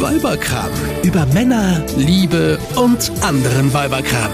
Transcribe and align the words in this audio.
Weiberkram. 0.00 0.70
Über 1.04 1.24
Männer, 1.26 1.82
Liebe 1.96 2.58
und 2.76 3.10
anderen 3.22 3.72
Weiberkram. 3.72 4.30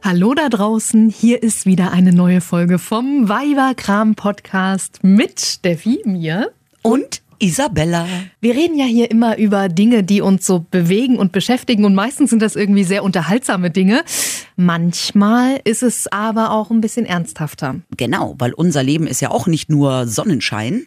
Hallo 0.00 0.32
da 0.34 0.48
draußen, 0.48 1.10
hier 1.10 1.42
ist 1.42 1.66
wieder 1.66 1.90
eine 1.90 2.12
neue 2.12 2.40
Folge 2.40 2.78
vom 2.78 3.28
Weiberkram 3.28 4.14
Podcast 4.14 5.00
mit 5.02 5.40
Steffi, 5.40 6.02
mir 6.04 6.52
und 6.82 7.20
Isabella. 7.38 8.06
Wir 8.40 8.54
reden 8.54 8.78
ja 8.78 8.84
hier 8.84 9.10
immer 9.10 9.36
über 9.38 9.68
Dinge, 9.68 10.04
die 10.04 10.20
uns 10.20 10.46
so 10.46 10.64
bewegen 10.70 11.18
und 11.18 11.32
beschäftigen 11.32 11.84
und 11.84 11.94
meistens 11.94 12.30
sind 12.30 12.40
das 12.40 12.56
irgendwie 12.56 12.84
sehr 12.84 13.02
unterhaltsame 13.02 13.70
Dinge. 13.70 14.04
Manchmal 14.54 15.60
ist 15.64 15.82
es 15.82 16.06
aber 16.10 16.52
auch 16.52 16.70
ein 16.70 16.80
bisschen 16.80 17.06
ernsthafter. 17.06 17.80
Genau, 17.96 18.36
weil 18.38 18.52
unser 18.54 18.82
Leben 18.82 19.06
ist 19.06 19.20
ja 19.20 19.30
auch 19.30 19.46
nicht 19.46 19.68
nur 19.68 20.06
Sonnenschein. 20.06 20.86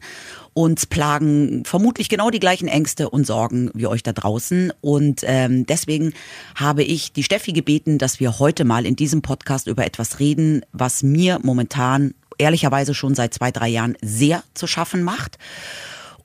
Uns 0.53 0.85
plagen 0.85 1.63
vermutlich 1.65 2.09
genau 2.09 2.29
die 2.29 2.39
gleichen 2.39 2.67
Ängste 2.67 3.09
und 3.09 3.25
Sorgen 3.25 3.71
wie 3.73 3.87
euch 3.87 4.03
da 4.03 4.13
draußen. 4.13 4.73
Und 4.81 5.21
ähm, 5.23 5.65
deswegen 5.65 6.13
habe 6.55 6.83
ich 6.83 7.13
die 7.13 7.23
Steffi 7.23 7.53
gebeten, 7.53 7.97
dass 7.97 8.19
wir 8.19 8.39
heute 8.39 8.65
mal 8.65 8.85
in 8.85 8.95
diesem 8.95 9.21
Podcast 9.21 9.67
über 9.67 9.85
etwas 9.85 10.19
reden, 10.19 10.61
was 10.71 11.03
mir 11.03 11.39
momentan 11.41 12.13
ehrlicherweise 12.37 12.93
schon 12.93 13.15
seit 13.15 13.33
zwei, 13.33 13.51
drei 13.51 13.67
Jahren 13.67 13.95
sehr 14.01 14.43
zu 14.53 14.65
schaffen 14.65 15.03
macht. 15.03 15.37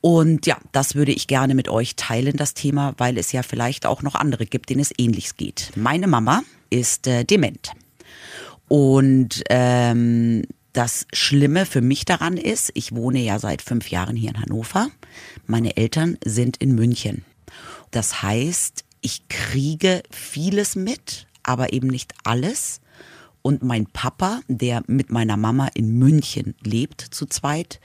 Und 0.01 0.47
ja, 0.47 0.59
das 0.73 0.95
würde 0.95 1.13
ich 1.13 1.27
gerne 1.29 1.55
mit 1.55 1.69
euch 1.69 1.97
teilen, 1.97 2.37
das 2.37 2.53
Thema, 2.53 2.95
weil 2.99 3.17
es 3.17 3.33
ja 3.33 3.43
vielleicht 3.43 3.87
auch 3.87 4.03
noch 4.03 4.15
andere 4.15 4.45
gibt, 4.45 4.69
denen 4.69 4.81
es 4.81 4.93
ähnlich 4.99 5.37
geht. 5.37 5.71
Meine 5.77 6.07
Mama 6.07 6.43
ist 6.69 7.07
äh, 7.07 7.25
dement. 7.25 7.73
Und 8.69 9.43
ähm, 9.49 10.43
das 10.75 11.07
Schlimme 11.13 11.67
für 11.67 11.81
mich 11.81 12.05
daran 12.05 12.37
ist, 12.37 12.73
ich 12.75 12.95
wohne 12.95 13.21
ja 13.21 13.39
seit 13.39 13.63
fünf 13.63 13.91
Jahren 13.91 14.17
hier 14.17 14.31
in 14.31 14.41
Hannover. 14.41 14.91
Meine 15.47 15.77
Eltern 15.77 16.19
sind 16.25 16.57
in 16.59 16.75
München. 16.75 17.25
Das 17.93 18.23
heißt, 18.23 18.85
ich 19.01 19.29
kriege 19.29 20.03
vieles 20.11 20.75
mit, 20.75 21.27
aber 21.45 21.73
eben 21.73 21.87
nicht 21.87 22.13
alles. 22.25 22.81
Und 23.41 23.63
mein 23.63 23.87
Papa, 23.87 24.41
der 24.49 24.83
mit 24.89 25.11
meiner 25.11 25.37
Mama 25.37 25.69
in 25.75 25.97
München 25.97 26.57
lebt 26.65 27.03
zu 27.03 27.27
zweit, 27.27 27.81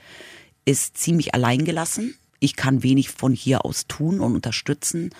ist 0.64 0.98
ziemlich 0.98 1.32
alleingelassen. 1.32 2.16
Ich 2.40 2.56
kann 2.56 2.82
wenig 2.82 3.10
von 3.10 3.32
hier 3.32 3.64
aus 3.64 3.86
tun 3.86 4.18
und 4.20 4.34
unterstützen. 4.34 5.10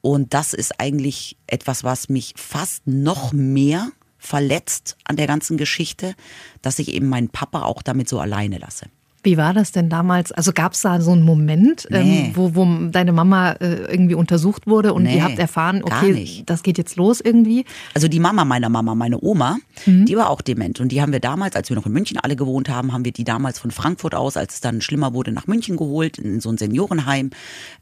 Und 0.00 0.32
das 0.32 0.54
ist 0.54 0.80
eigentlich 0.80 1.36
etwas, 1.46 1.84
was 1.84 2.08
mich 2.08 2.32
fast 2.36 2.86
noch 2.86 3.32
mehr 3.32 3.90
verletzt 4.18 4.96
an 5.04 5.16
der 5.16 5.26
ganzen 5.26 5.56
Geschichte, 5.56 6.14
dass 6.62 6.78
ich 6.78 6.92
eben 6.92 7.08
meinen 7.08 7.28
Papa 7.28 7.62
auch 7.62 7.82
damit 7.82 8.08
so 8.08 8.20
alleine 8.20 8.58
lasse. 8.58 8.86
Wie 9.22 9.36
war 9.36 9.52
das 9.52 9.72
denn 9.72 9.88
damals? 9.88 10.30
Also 10.30 10.52
gab 10.52 10.74
es 10.74 10.82
da 10.82 11.00
so 11.00 11.10
einen 11.10 11.22
Moment, 11.22 11.88
ähm, 11.90 12.06
nee. 12.06 12.26
ähm, 12.26 12.32
wo, 12.36 12.54
wo 12.54 12.88
deine 12.90 13.12
Mama 13.12 13.52
äh, 13.52 13.90
irgendwie 13.90 14.14
untersucht 14.14 14.66
wurde 14.66 14.94
und 14.94 15.02
nee, 15.02 15.16
ihr 15.16 15.24
habt 15.24 15.38
erfahren, 15.38 15.82
okay, 15.82 16.44
das 16.46 16.62
geht 16.62 16.78
jetzt 16.78 16.96
los 16.96 17.20
irgendwie? 17.20 17.64
Also 17.94 18.06
die 18.06 18.20
Mama 18.20 18.44
meiner 18.44 18.68
Mama, 18.68 18.94
meine 18.94 19.20
Oma, 19.20 19.58
mhm. 19.86 20.06
die 20.06 20.16
war 20.16 20.30
auch 20.30 20.40
dement. 20.40 20.78
Und 20.78 20.92
die 20.92 21.02
haben 21.02 21.12
wir 21.12 21.20
damals, 21.20 21.56
als 21.56 21.68
wir 21.68 21.76
noch 21.76 21.86
in 21.86 21.92
München 21.92 22.18
alle 22.18 22.36
gewohnt 22.36 22.68
haben, 22.68 22.92
haben 22.92 23.04
wir 23.04 23.12
die 23.12 23.24
damals 23.24 23.58
von 23.58 23.72
Frankfurt 23.72 24.14
aus, 24.14 24.36
als 24.36 24.54
es 24.54 24.60
dann 24.60 24.80
schlimmer 24.80 25.14
wurde, 25.14 25.32
nach 25.32 25.48
München 25.48 25.76
geholt, 25.76 26.18
in 26.18 26.40
so 26.40 26.50
ein 26.50 26.58
Seniorenheim, 26.58 27.30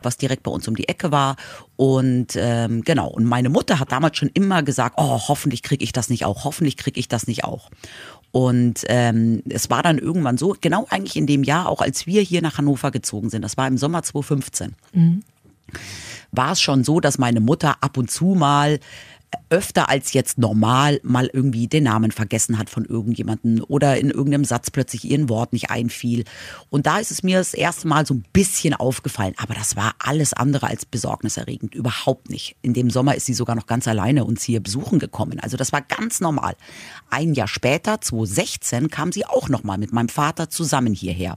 was 0.02 0.16
direkt 0.16 0.42
bei 0.42 0.50
uns 0.50 0.66
um 0.68 0.74
die 0.74 0.88
Ecke 0.88 1.12
war. 1.12 1.36
Und 1.76 2.28
ähm, 2.36 2.82
genau, 2.82 3.08
und 3.08 3.24
meine 3.24 3.50
Mutter 3.50 3.78
hat 3.78 3.92
damals 3.92 4.16
schon 4.16 4.30
immer 4.32 4.62
gesagt, 4.62 4.94
oh, 4.96 5.20
hoffentlich 5.28 5.62
kriege 5.62 5.84
ich 5.84 5.92
das 5.92 6.08
nicht 6.08 6.24
auch, 6.24 6.44
hoffentlich 6.44 6.78
kriege 6.78 6.98
ich 6.98 7.08
das 7.08 7.26
nicht 7.26 7.44
auch. 7.44 7.70
Und 8.36 8.84
ähm, 8.88 9.42
es 9.48 9.70
war 9.70 9.82
dann 9.82 9.96
irgendwann 9.96 10.36
so, 10.36 10.54
genau 10.60 10.86
eigentlich 10.90 11.16
in 11.16 11.26
dem 11.26 11.42
Jahr, 11.42 11.70
auch 11.70 11.80
als 11.80 12.06
wir 12.06 12.20
hier 12.20 12.42
nach 12.42 12.58
Hannover 12.58 12.90
gezogen 12.90 13.30
sind, 13.30 13.40
das 13.40 13.56
war 13.56 13.66
im 13.66 13.78
Sommer 13.78 14.02
2015, 14.02 14.74
mhm. 14.92 15.22
war 16.32 16.52
es 16.52 16.60
schon 16.60 16.84
so, 16.84 17.00
dass 17.00 17.16
meine 17.16 17.40
Mutter 17.40 17.76
ab 17.80 17.96
und 17.96 18.10
zu 18.10 18.34
mal 18.34 18.78
öfter 19.50 19.88
als 19.88 20.12
jetzt 20.12 20.38
normal 20.38 21.00
mal 21.02 21.30
irgendwie 21.32 21.68
den 21.68 21.84
Namen 21.84 22.10
vergessen 22.10 22.58
hat 22.58 22.70
von 22.70 22.84
irgendjemandem 22.84 23.64
oder 23.68 23.98
in 23.98 24.10
irgendeinem 24.10 24.44
Satz 24.44 24.70
plötzlich 24.70 25.04
ihren 25.04 25.28
Wort 25.28 25.52
nicht 25.52 25.70
einfiel. 25.70 26.24
Und 26.70 26.86
da 26.86 26.98
ist 26.98 27.10
es 27.10 27.22
mir 27.22 27.38
das 27.38 27.54
erste 27.54 27.88
Mal 27.88 28.06
so 28.06 28.14
ein 28.14 28.24
bisschen 28.32 28.74
aufgefallen. 28.74 29.34
Aber 29.36 29.54
das 29.54 29.76
war 29.76 29.94
alles 29.98 30.32
andere 30.32 30.66
als 30.66 30.84
besorgniserregend. 30.84 31.74
Überhaupt 31.74 32.30
nicht. 32.30 32.56
In 32.62 32.74
dem 32.74 32.90
Sommer 32.90 33.14
ist 33.14 33.26
sie 33.26 33.34
sogar 33.34 33.56
noch 33.56 33.66
ganz 33.66 33.86
alleine 33.88 34.24
uns 34.24 34.42
hier 34.42 34.60
besuchen 34.60 34.98
gekommen. 34.98 35.40
Also 35.40 35.56
das 35.56 35.72
war 35.72 35.82
ganz 35.82 36.20
normal. 36.20 36.56
Ein 37.10 37.34
Jahr 37.34 37.48
später, 37.48 38.00
2016, 38.00 38.90
kam 38.90 39.12
sie 39.12 39.26
auch 39.26 39.48
nochmal 39.48 39.78
mit 39.78 39.92
meinem 39.92 40.08
Vater 40.08 40.50
zusammen 40.50 40.94
hierher 40.94 41.36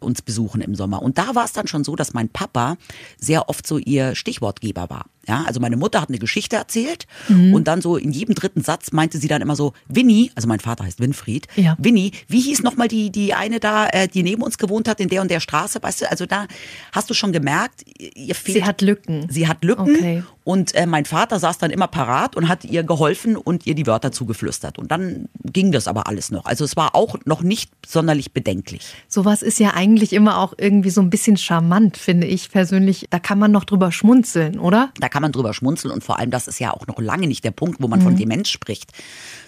uns 0.00 0.22
besuchen 0.22 0.60
im 0.60 0.74
Sommer. 0.74 1.02
Und 1.02 1.18
da 1.18 1.34
war 1.34 1.44
es 1.44 1.52
dann 1.52 1.66
schon 1.66 1.84
so, 1.84 1.96
dass 1.96 2.14
mein 2.14 2.28
Papa 2.28 2.76
sehr 3.18 3.48
oft 3.48 3.66
so 3.66 3.78
ihr 3.78 4.14
Stichwortgeber 4.14 4.90
war. 4.90 5.06
Ja, 5.26 5.44
also 5.46 5.60
meine 5.60 5.76
Mutter 5.76 6.00
hat 6.00 6.08
eine 6.08 6.18
Geschichte 6.18 6.56
erzählt 6.56 7.06
mhm. 7.28 7.54
und 7.54 7.68
dann 7.68 7.80
so 7.80 7.96
in 7.96 8.12
jedem 8.12 8.34
dritten 8.34 8.62
Satz 8.62 8.92
meinte 8.92 9.18
sie 9.18 9.28
dann 9.28 9.42
immer 9.42 9.56
so, 9.56 9.72
Winnie, 9.88 10.30
also 10.34 10.48
mein 10.48 10.60
Vater 10.60 10.84
heißt 10.84 11.00
Winfried, 11.00 11.46
ja. 11.56 11.76
Winnie, 11.78 12.12
wie 12.28 12.40
hieß 12.40 12.62
nochmal 12.62 12.88
die, 12.88 13.10
die 13.10 13.34
eine 13.34 13.60
da, 13.60 13.88
äh, 13.88 14.08
die 14.08 14.22
neben 14.22 14.42
uns 14.42 14.58
gewohnt 14.58 14.88
hat, 14.88 15.00
in 15.00 15.08
der 15.08 15.22
und 15.22 15.30
der 15.30 15.40
Straße, 15.40 15.82
weißt 15.82 16.02
du, 16.02 16.10
also 16.10 16.26
da 16.26 16.46
hast 16.92 17.10
du 17.10 17.14
schon 17.14 17.32
gemerkt, 17.32 17.84
ihr 17.98 18.34
fehlt. 18.34 18.58
Sie 18.58 18.64
hat 18.64 18.82
Lücken. 18.82 19.26
Sie 19.30 19.48
hat 19.48 19.64
Lücken 19.64 19.96
okay. 19.96 20.22
und 20.44 20.74
äh, 20.74 20.86
mein 20.86 21.04
Vater 21.04 21.38
saß 21.38 21.58
dann 21.58 21.70
immer 21.70 21.88
parat 21.88 22.36
und 22.36 22.48
hat 22.48 22.64
ihr 22.64 22.82
geholfen 22.82 23.36
und 23.36 23.66
ihr 23.66 23.74
die 23.74 23.86
Wörter 23.86 24.12
zugeflüstert. 24.12 24.78
Und 24.78 24.90
dann 24.90 25.28
ging 25.44 25.72
das 25.72 25.88
aber 25.88 26.06
alles 26.06 26.30
noch. 26.30 26.44
Also 26.44 26.64
es 26.64 26.76
war 26.76 26.94
auch 26.94 27.16
noch 27.24 27.42
nicht 27.42 27.70
sonderlich 27.86 28.32
bedenklich. 28.32 28.82
Sowas 29.08 29.42
ist 29.42 29.58
ja 29.58 29.74
eigentlich 29.74 30.12
immer 30.12 30.38
auch 30.38 30.54
irgendwie 30.56 30.90
so 30.90 31.00
ein 31.00 31.10
bisschen 31.10 31.36
charmant, 31.36 31.96
finde 31.96 32.26
ich 32.26 32.50
persönlich. 32.50 33.06
Da 33.10 33.18
kann 33.18 33.38
man 33.38 33.52
noch 33.52 33.64
drüber 33.64 33.92
schmunzeln, 33.92 34.58
oder? 34.58 34.90
Da 34.98 35.08
kann 35.14 35.22
man 35.22 35.30
drüber 35.30 35.54
schmunzeln 35.54 35.94
und 35.94 36.02
vor 36.02 36.18
allem, 36.18 36.32
das 36.32 36.48
ist 36.48 36.58
ja 36.58 36.72
auch 36.72 36.88
noch 36.88 36.98
lange 36.98 37.28
nicht 37.28 37.44
der 37.44 37.52
Punkt, 37.52 37.80
wo 37.80 37.86
man 37.86 38.00
mhm. 38.00 38.04
von 38.04 38.16
Demenz 38.16 38.48
spricht, 38.48 38.90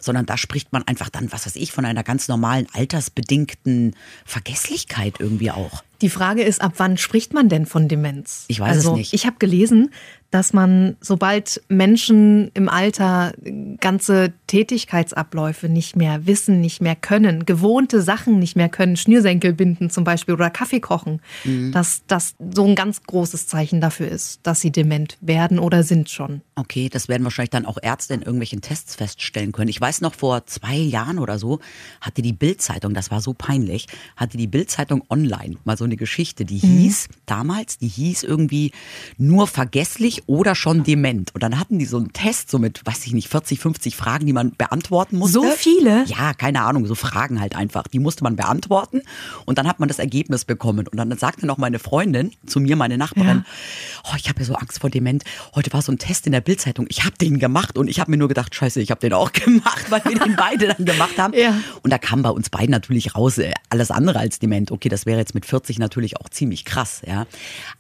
sondern 0.01 0.25
da 0.25 0.37
spricht 0.37 0.73
man 0.73 0.85
einfach 0.85 1.09
dann, 1.09 1.33
was 1.33 1.45
weiß 1.45 1.57
ich, 1.57 1.73
von 1.73 1.85
einer 1.85 2.05
ganz 2.05 2.29
normalen 2.29 2.69
altersbedingten 2.73 3.97
Vergesslichkeit 4.25 5.15
irgendwie 5.19 5.51
auch. 5.51 5.83
Die 6.03 6.09
Frage 6.09 6.45
ist, 6.45 6.61
ab 6.61 6.75
wann 6.77 6.99
spricht 6.99 7.35
man 7.35 7.49
denn 7.49 7.67
von 7.67 7.89
Demenz? 7.89 8.45
Ich 8.47 8.61
weiß 8.61 8.77
also, 8.77 8.93
es 8.93 8.97
nicht. 8.97 9.13
Ich 9.13 9.27
habe 9.27 9.39
gelesen, 9.41 9.91
dass 10.31 10.53
man, 10.53 10.97
sobald 11.01 11.63
Menschen 11.69 12.51
im 12.55 12.69
Alter 12.69 13.33
ganze 13.81 14.33
Tätigkeitsabläufe 14.47 15.69
nicht 15.69 15.97
mehr 15.97 16.27
wissen, 16.27 16.61
nicht 16.61 16.81
mehr 16.81 16.97
können, 16.97 17.47
gewohnte 17.47 18.03
Sachen 18.03 18.39
nicht 18.39 18.57
mehr 18.57 18.69
können, 18.69 18.97
Schnürsenkel 18.97 19.53
binden 19.53 19.91
zum 19.91 20.05
Beispiel 20.05 20.35
oder 20.35 20.51
Kaffee 20.51 20.81
kochen, 20.81 21.21
mhm. 21.45 21.73
dass 21.73 22.03
das 22.07 22.35
so 22.55 22.65
ein 22.65 22.75
ganz 22.75 23.03
großes 23.03 23.47
Zeichen 23.47 23.81
dafür 23.81 24.09
ist, 24.09 24.41
dass 24.43 24.61
sie 24.61 24.71
dement 24.71 25.17
werden 25.21 25.59
oder 25.59 25.83
sind 25.83 26.11
schon. 26.11 26.43
Okay, 26.55 26.89
das 26.89 27.09
werden 27.09 27.25
wahrscheinlich 27.25 27.51
dann 27.51 27.67
auch 27.67 27.79
Ärzte 27.81 28.15
in 28.15 28.21
irgendwelchen 28.21 28.61
Tests 28.61 28.95
feststellen 28.95 29.53
können. 29.53 29.69
Ich 29.69 29.81
weiß 29.81 30.01
noch, 30.01 30.15
vor 30.15 30.47
zwei 30.47 30.77
Jahren 30.77 31.19
oder 31.19 31.39
so 31.39 31.61
hatte 32.01 32.23
die 32.23 32.33
Bildzeitung, 32.33 32.95
das 32.95 33.11
war 33.11 33.21
so 33.21 33.35
peinlich, 33.35 33.87
hatte 34.17 34.37
die 34.37 34.47
Bildzeitung 34.47 35.05
online 35.09 35.57
mal 35.65 35.77
so 35.77 35.85
eine 35.85 35.97
Geschichte, 35.97 36.45
die 36.45 36.57
mhm. 36.67 36.79
hieß, 36.79 37.09
damals, 37.27 37.79
die 37.79 37.89
hieß 37.89 38.23
irgendwie 38.23 38.73
nur 39.19 39.47
vergesslich 39.47 40.16
oder 40.27 40.55
schon 40.55 40.85
dement. 40.85 41.35
Und 41.35 41.43
dann 41.43 41.59
hatten 41.59 41.79
die 41.79 41.85
so 41.85 41.97
einen 41.97 42.13
Test, 42.13 42.51
so 42.51 42.59
mit, 42.59 42.81
weiß 42.85 43.07
ich 43.07 43.13
nicht, 43.13 43.29
40, 43.29 43.59
50 43.59 43.97
Fragen, 43.97 44.27
die 44.27 44.33
man 44.33 44.53
beantworten 44.57 45.19
musste. 45.19 45.41
So 45.41 45.51
viele? 45.57 46.05
Ja, 46.07 46.35
keine 46.35 46.63
Ahnung, 46.63 46.87
so 46.87 46.95
Fragen 46.95 47.41
halt 47.41 47.55
einfach. 47.57 47.87
Die 47.89 47.99
musste 47.99 48.25
man 48.25 48.37
beantworten 48.37 49.03
und 49.45 49.59
dann 49.59 49.67
hat 49.67 49.81
man 49.81 49.89
das 49.89 49.99
Ergebnis 49.99 50.45
bekommen. 50.45 50.87
Und 50.89 50.97
dann 50.97 51.17
sagte 51.19 51.47
noch 51.47 51.59
meine 51.59 51.79
Freundin 51.79 52.33
zu 52.47 52.61
mir, 52.61 52.77
meine 52.77 52.99
Nachbarin, 52.99 53.45
ja. 53.47 54.11
oh, 54.11 54.17
ich 54.17 54.29
habe 54.29 54.41
ja 54.41 54.47
so 54.47 54.55
Angst 54.55 54.81
vor 54.81 54.91
dement. 54.91 55.25
Heute 55.55 55.73
war 55.73 55.83
so 55.83 55.93
ein 55.93 55.99
Test 55.99 56.27
in 56.27 56.33
der 56.33 56.41
Bildzeitung. 56.41 56.87
Ich 56.89 57.05
habe 57.05 57.17
den 57.17 57.39
gemacht 57.39 57.79
und 57.79 57.89
ich 57.89 58.01
habe 58.01 58.11
mir 58.11 58.17
nur 58.17 58.29
gedacht, 58.29 58.55
scheiße, 58.55 58.81
ich 58.81 58.91
habe 58.91 59.01
den 59.01 59.13
auch 59.13 59.33
gemacht, 59.33 59.91
weil 59.91 60.05
wir 60.05 60.19
den 60.19 60.37
beide 60.37 60.69
dann 60.69 60.85
gemacht 60.85 61.19
haben. 61.19 61.35
Ja. 61.35 61.55
Und 61.83 61.93
da 61.93 61.99
kam 61.99 62.23
bei 62.23 62.31
uns 62.31 62.51
beiden 62.51 62.71
natürlich 62.71 63.15
raus, 63.15 63.39
äh, 63.39 63.53
alles 63.71 63.91
andere 63.91 64.19
als 64.19 64.39
dement. 64.39 64.71
Okay, 64.71 64.89
das 64.89 65.07
wäre 65.07 65.19
jetzt 65.19 65.35
mit 65.35 65.47
40 65.47 65.79
natürlich 65.79 66.19
auch 66.19 66.29
ziemlich 66.29 66.65
krass, 66.65 67.03
ja. 67.07 67.27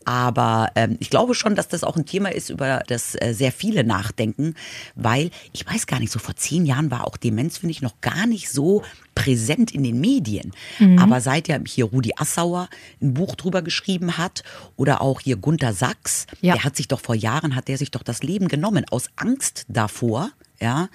Aber 0.04 0.71
ähm, 0.74 0.97
ich 1.00 1.10
glaube 1.10 1.34
schon, 1.34 1.54
dass 1.54 1.68
das 1.68 1.84
auch 1.84 1.97
ein 1.97 2.06
Thema 2.06 2.26
ist, 2.34 2.51
über 2.51 2.83
das 2.87 3.15
äh, 3.21 3.33
sehr 3.33 3.53
viele 3.53 3.84
nachdenken, 3.84 4.55
weil 4.95 5.31
ich 5.53 5.67
weiß 5.67 5.87
gar 5.87 6.01
nicht, 6.01 6.13
so 6.13 6.19
vor 6.19 6.37
zehn 6.37 6.67
Jahren 6.67 6.91
war 6.91 7.07
auch 7.07 7.17
Demenz, 7.17 7.59
finde 7.59 7.73
ich, 7.73 7.83
noch 7.83 8.01
gar 8.01 8.27
nicht 8.27 8.51
so 8.51 8.83
präsent 9.15 9.73
in 9.73 9.83
den 9.83 10.01
Medien. 10.01 10.53
Mhm. 10.78 10.99
Aber 10.99 11.21
seit 11.21 11.49
ja 11.49 11.59
hier 11.67 11.87
Rudi 11.87 12.13
Assauer 12.17 12.69
ein 13.01 13.15
Buch 13.15 13.34
drüber 13.34 13.63
geschrieben 13.63 14.19
hat 14.19 14.45
oder 14.77 15.01
auch 15.01 15.21
hier 15.21 15.37
Gunter 15.37 15.73
Sachs, 15.73 16.27
ja. 16.41 16.55
der 16.55 16.65
hat 16.65 16.77
sich 16.77 16.89
doch 16.89 17.01
vor 17.01 17.15
Jahren, 17.15 17.55
hat 17.55 17.69
der 17.69 17.78
sich 17.78 17.91
doch 17.91 18.03
das 18.03 18.23
Leben 18.23 18.49
genommen 18.49 18.84
aus 18.91 19.09
Angst 19.17 19.65
davor, 19.69 20.31
ja, 20.61 20.89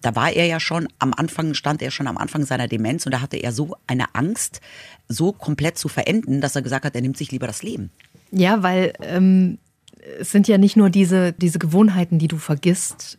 da 0.00 0.16
war 0.16 0.32
er 0.32 0.46
ja 0.46 0.60
schon 0.60 0.88
am 0.98 1.12
Anfang, 1.14 1.54
stand 1.54 1.82
er 1.82 1.90
schon 1.90 2.06
am 2.06 2.16
Anfang 2.16 2.44
seiner 2.44 2.68
Demenz 2.68 3.06
und 3.06 3.12
da 3.12 3.20
hatte 3.20 3.36
er 3.36 3.52
so 3.52 3.76
eine 3.86 4.14
Angst, 4.14 4.60
so 5.08 5.32
komplett 5.32 5.78
zu 5.78 5.88
verenden, 5.88 6.40
dass 6.40 6.56
er 6.56 6.62
gesagt 6.62 6.84
hat, 6.84 6.94
er 6.94 7.02
nimmt 7.02 7.16
sich 7.16 7.30
lieber 7.32 7.46
das 7.46 7.62
Leben. 7.62 7.90
Ja, 8.30 8.62
weil 8.62 8.92
ähm, 9.02 9.58
es 10.18 10.30
sind 10.30 10.48
ja 10.48 10.58
nicht 10.58 10.76
nur 10.76 10.90
diese, 10.90 11.32
diese 11.32 11.58
Gewohnheiten, 11.58 12.18
die 12.18 12.28
du 12.28 12.38
vergisst. 12.38 13.18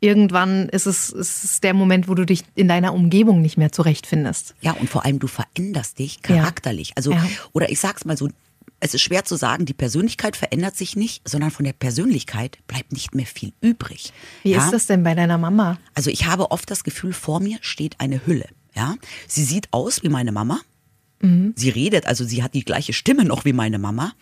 Irgendwann 0.00 0.68
ist 0.68 0.86
es, 0.86 1.10
ist 1.10 1.44
es 1.44 1.60
der 1.60 1.74
Moment, 1.74 2.08
wo 2.08 2.14
du 2.14 2.26
dich 2.26 2.44
in 2.54 2.68
deiner 2.68 2.92
Umgebung 2.92 3.40
nicht 3.40 3.56
mehr 3.56 3.72
zurechtfindest. 3.72 4.54
Ja, 4.60 4.72
und 4.72 4.90
vor 4.90 5.04
allem 5.04 5.18
du 5.18 5.26
veränderst 5.26 5.98
dich 5.98 6.22
charakterlich. 6.22 6.88
Ja. 6.88 6.94
Also, 6.96 7.12
ja. 7.12 7.24
oder 7.52 7.70
ich 7.70 7.80
sag's 7.80 8.04
mal 8.04 8.16
so, 8.16 8.28
es 8.78 8.92
ist 8.92 9.00
schwer 9.00 9.24
zu 9.24 9.36
sagen, 9.36 9.64
die 9.64 9.72
Persönlichkeit 9.72 10.36
verändert 10.36 10.76
sich 10.76 10.96
nicht, 10.96 11.26
sondern 11.26 11.50
von 11.50 11.64
der 11.64 11.72
Persönlichkeit 11.72 12.58
bleibt 12.66 12.92
nicht 12.92 13.14
mehr 13.14 13.24
viel 13.24 13.52
übrig. 13.62 14.12
Wie 14.42 14.50
ja? 14.50 14.64
ist 14.64 14.72
das 14.72 14.86
denn 14.86 15.02
bei 15.02 15.14
deiner 15.14 15.38
Mama? 15.38 15.78
Also 15.94 16.10
ich 16.10 16.26
habe 16.26 16.50
oft 16.50 16.70
das 16.70 16.84
Gefühl, 16.84 17.14
vor 17.14 17.40
mir 17.40 17.58
steht 17.62 18.00
eine 18.00 18.26
Hülle. 18.26 18.48
Ja, 18.74 18.96
sie 19.26 19.44
sieht 19.44 19.68
aus 19.72 20.02
wie 20.02 20.10
meine 20.10 20.32
Mama. 20.32 20.60
Sie 21.56 21.70
redet, 21.70 22.06
also 22.06 22.24
sie 22.24 22.42
hat 22.42 22.54
die 22.54 22.64
gleiche 22.64 22.92
Stimme 22.92 23.24
noch 23.24 23.44
wie 23.44 23.54
meine 23.54 23.78
Mama. 23.78 24.12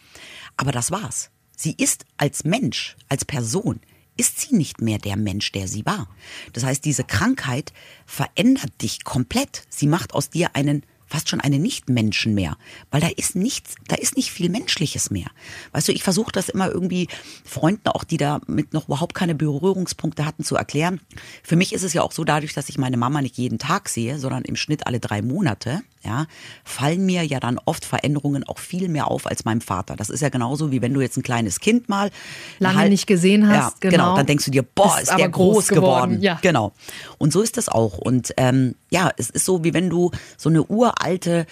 Aber 0.57 0.73
das 0.73 0.91
war's. 0.91 1.31
Sie 1.57 1.75
ist 1.77 2.05
als 2.17 2.45
Mensch, 2.45 2.97
als 3.09 3.25
Person, 3.25 3.81
ist 4.17 4.41
sie 4.41 4.55
nicht 4.55 4.81
mehr 4.81 4.99
der 4.99 5.17
Mensch, 5.17 5.51
der 5.53 5.69
sie 5.69 5.85
war. 5.87 6.09
Das 6.53 6.65
heißt, 6.65 6.85
diese 6.85 7.05
Krankheit 7.05 7.73
verändert 8.07 8.81
dich 8.81 9.05
komplett. 9.05 9.65
Sie 9.69 9.87
macht 9.87 10.15
aus 10.15 10.31
dir 10.31 10.55
einen 10.55 10.85
fast 11.07 11.29
schon 11.29 11.41
einen 11.41 11.63
Nicht-Menschen 11.63 12.35
mehr, 12.35 12.57
weil 12.91 13.01
da 13.01 13.09
ist 13.09 13.37
nichts, 13.37 13.75
da 13.87 13.95
ist 13.95 14.17
nicht 14.17 14.33
viel 14.33 14.49
Menschliches 14.49 15.11
mehr. 15.11 15.27
Weißt 15.73 15.87
du, 15.87 15.93
ich 15.93 16.03
versuche 16.03 16.33
das 16.33 16.49
immer 16.49 16.69
irgendwie 16.69 17.09
Freunden, 17.45 17.89
auch 17.89 18.03
die 18.03 18.17
da 18.17 18.41
mit 18.47 18.73
noch 18.73 18.87
überhaupt 18.87 19.15
keine 19.15 19.35
Berührungspunkte 19.35 20.25
hatten, 20.25 20.43
zu 20.43 20.57
erklären. 20.57 21.01
Für 21.43 21.57
mich 21.57 21.73
ist 21.73 21.85
es 21.85 21.93
ja 21.93 22.03
auch 22.03 22.11
so, 22.11 22.25
dadurch, 22.25 22.53
dass 22.53 22.69
ich 22.69 22.79
meine 22.79 22.97
Mama 22.97 23.23
nicht 23.23 23.37
jeden 23.37 23.59
Tag 23.59 23.89
sehe, 23.89 24.19
sondern 24.19 24.45
im 24.45 24.57
Schnitt 24.57 24.87
alle 24.87 24.99
drei 24.99 25.23
Monate, 25.23 25.83
ja, 26.05 26.27
fallen 26.65 27.05
mir 27.07 27.25
ja 27.25 27.41
dann 27.41 27.59
oft 27.65 27.85
Veränderungen 27.85 28.45
auch 28.45 28.59
viel 28.59 28.89
mehr 28.89 29.11
auf 29.11 29.27
als 29.27 29.45
meinem 29.45 29.61
Vater. 29.61 29.97
Das 29.97 30.11
ist 30.11 30.21
ja 30.21 30.29
genauso 30.29 30.71
wie 30.71 30.83
wenn 30.83 30.93
du 30.95 31.01
jetzt 31.01 31.17
ein 31.17 31.23
kleines 31.23 31.61
Kind 31.61 31.89
mal 31.89 32.11
Lange 32.59 32.79
halt- 32.79 32.91
nicht 32.91 33.07
gesehen 33.07 33.49
hast, 33.49 33.57
Ja, 33.57 33.91
genau. 33.91 33.93
genau. 34.05 34.17
Dann 34.17 34.27
denkst 34.27 34.45
du 34.45 34.51
dir, 34.51 34.63
boah, 34.63 34.99
Ist 35.01 35.11
ist, 35.11 35.19
der 35.19 35.29
groß 35.29 35.55
groß 35.55 35.69
geworden, 35.69 35.85
geworden. 36.11 36.23
ja. 36.23 36.39
Genau. 36.43 36.73
Und 37.19 37.33
so 37.33 37.41
ist 37.43 37.57
das 37.57 37.69
auch. 37.69 37.99
Und 37.99 38.33
ähm, 38.37 38.75
ja, 38.91 39.11
es 39.17 39.31
ist 39.31 39.45
so, 39.45 39.65
wie 39.65 39.75
wenn 39.75 39.91
du 39.91 40.11
so 40.37 40.49
eine 40.49 40.63
uralte 40.65 41.47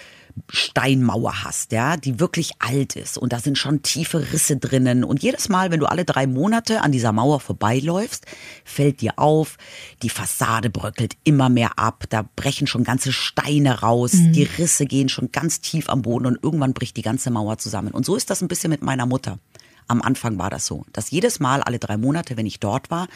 Steinmauer 0.49 1.43
hast, 1.43 1.71
ja, 1.71 1.97
die 1.97 2.19
wirklich 2.19 2.53
alt 2.59 2.95
ist. 2.95 3.17
Und 3.17 3.33
da 3.33 3.39
sind 3.39 3.57
schon 3.57 3.81
tiefe 3.81 4.31
Risse 4.33 4.57
drinnen. 4.57 5.03
Und 5.03 5.21
jedes 5.21 5.49
Mal, 5.49 5.71
wenn 5.71 5.79
du 5.79 5.85
alle 5.85 6.05
drei 6.05 6.27
Monate 6.27 6.81
an 6.81 6.91
dieser 6.91 7.11
Mauer 7.11 7.39
vorbeiläufst, 7.39 8.25
fällt 8.63 9.01
dir 9.01 9.13
auf, 9.17 9.57
die 10.01 10.09
Fassade 10.09 10.69
bröckelt 10.69 11.15
immer 11.23 11.49
mehr 11.49 11.77
ab, 11.77 12.05
da 12.09 12.27
brechen 12.35 12.67
schon 12.67 12.83
ganze 12.83 13.11
Steine 13.11 13.81
raus, 13.81 14.11
die 14.13 14.43
Risse 14.43 14.85
gehen 14.85 15.09
schon 15.09 15.31
ganz 15.31 15.61
tief 15.61 15.89
am 15.89 16.01
Boden 16.01 16.25
und 16.25 16.43
irgendwann 16.43 16.73
bricht 16.73 16.97
die 16.97 17.01
ganze 17.01 17.29
Mauer 17.29 17.57
zusammen. 17.57 17.91
Und 17.91 18.05
so 18.05 18.15
ist 18.15 18.29
das 18.29 18.41
ein 18.41 18.47
bisschen 18.47 18.69
mit 18.69 18.81
meiner 18.81 19.05
Mutter. 19.05 19.39
Am 19.87 20.01
Anfang 20.01 20.37
war 20.39 20.49
das 20.49 20.65
so, 20.65 20.85
dass 20.93 21.11
jedes 21.11 21.39
Mal 21.39 21.61
alle 21.61 21.79
drei 21.79 21.97
Monate, 21.97 22.37
wenn 22.37 22.45
ich 22.45 22.59
dort 22.59 22.89
war, 22.89 23.07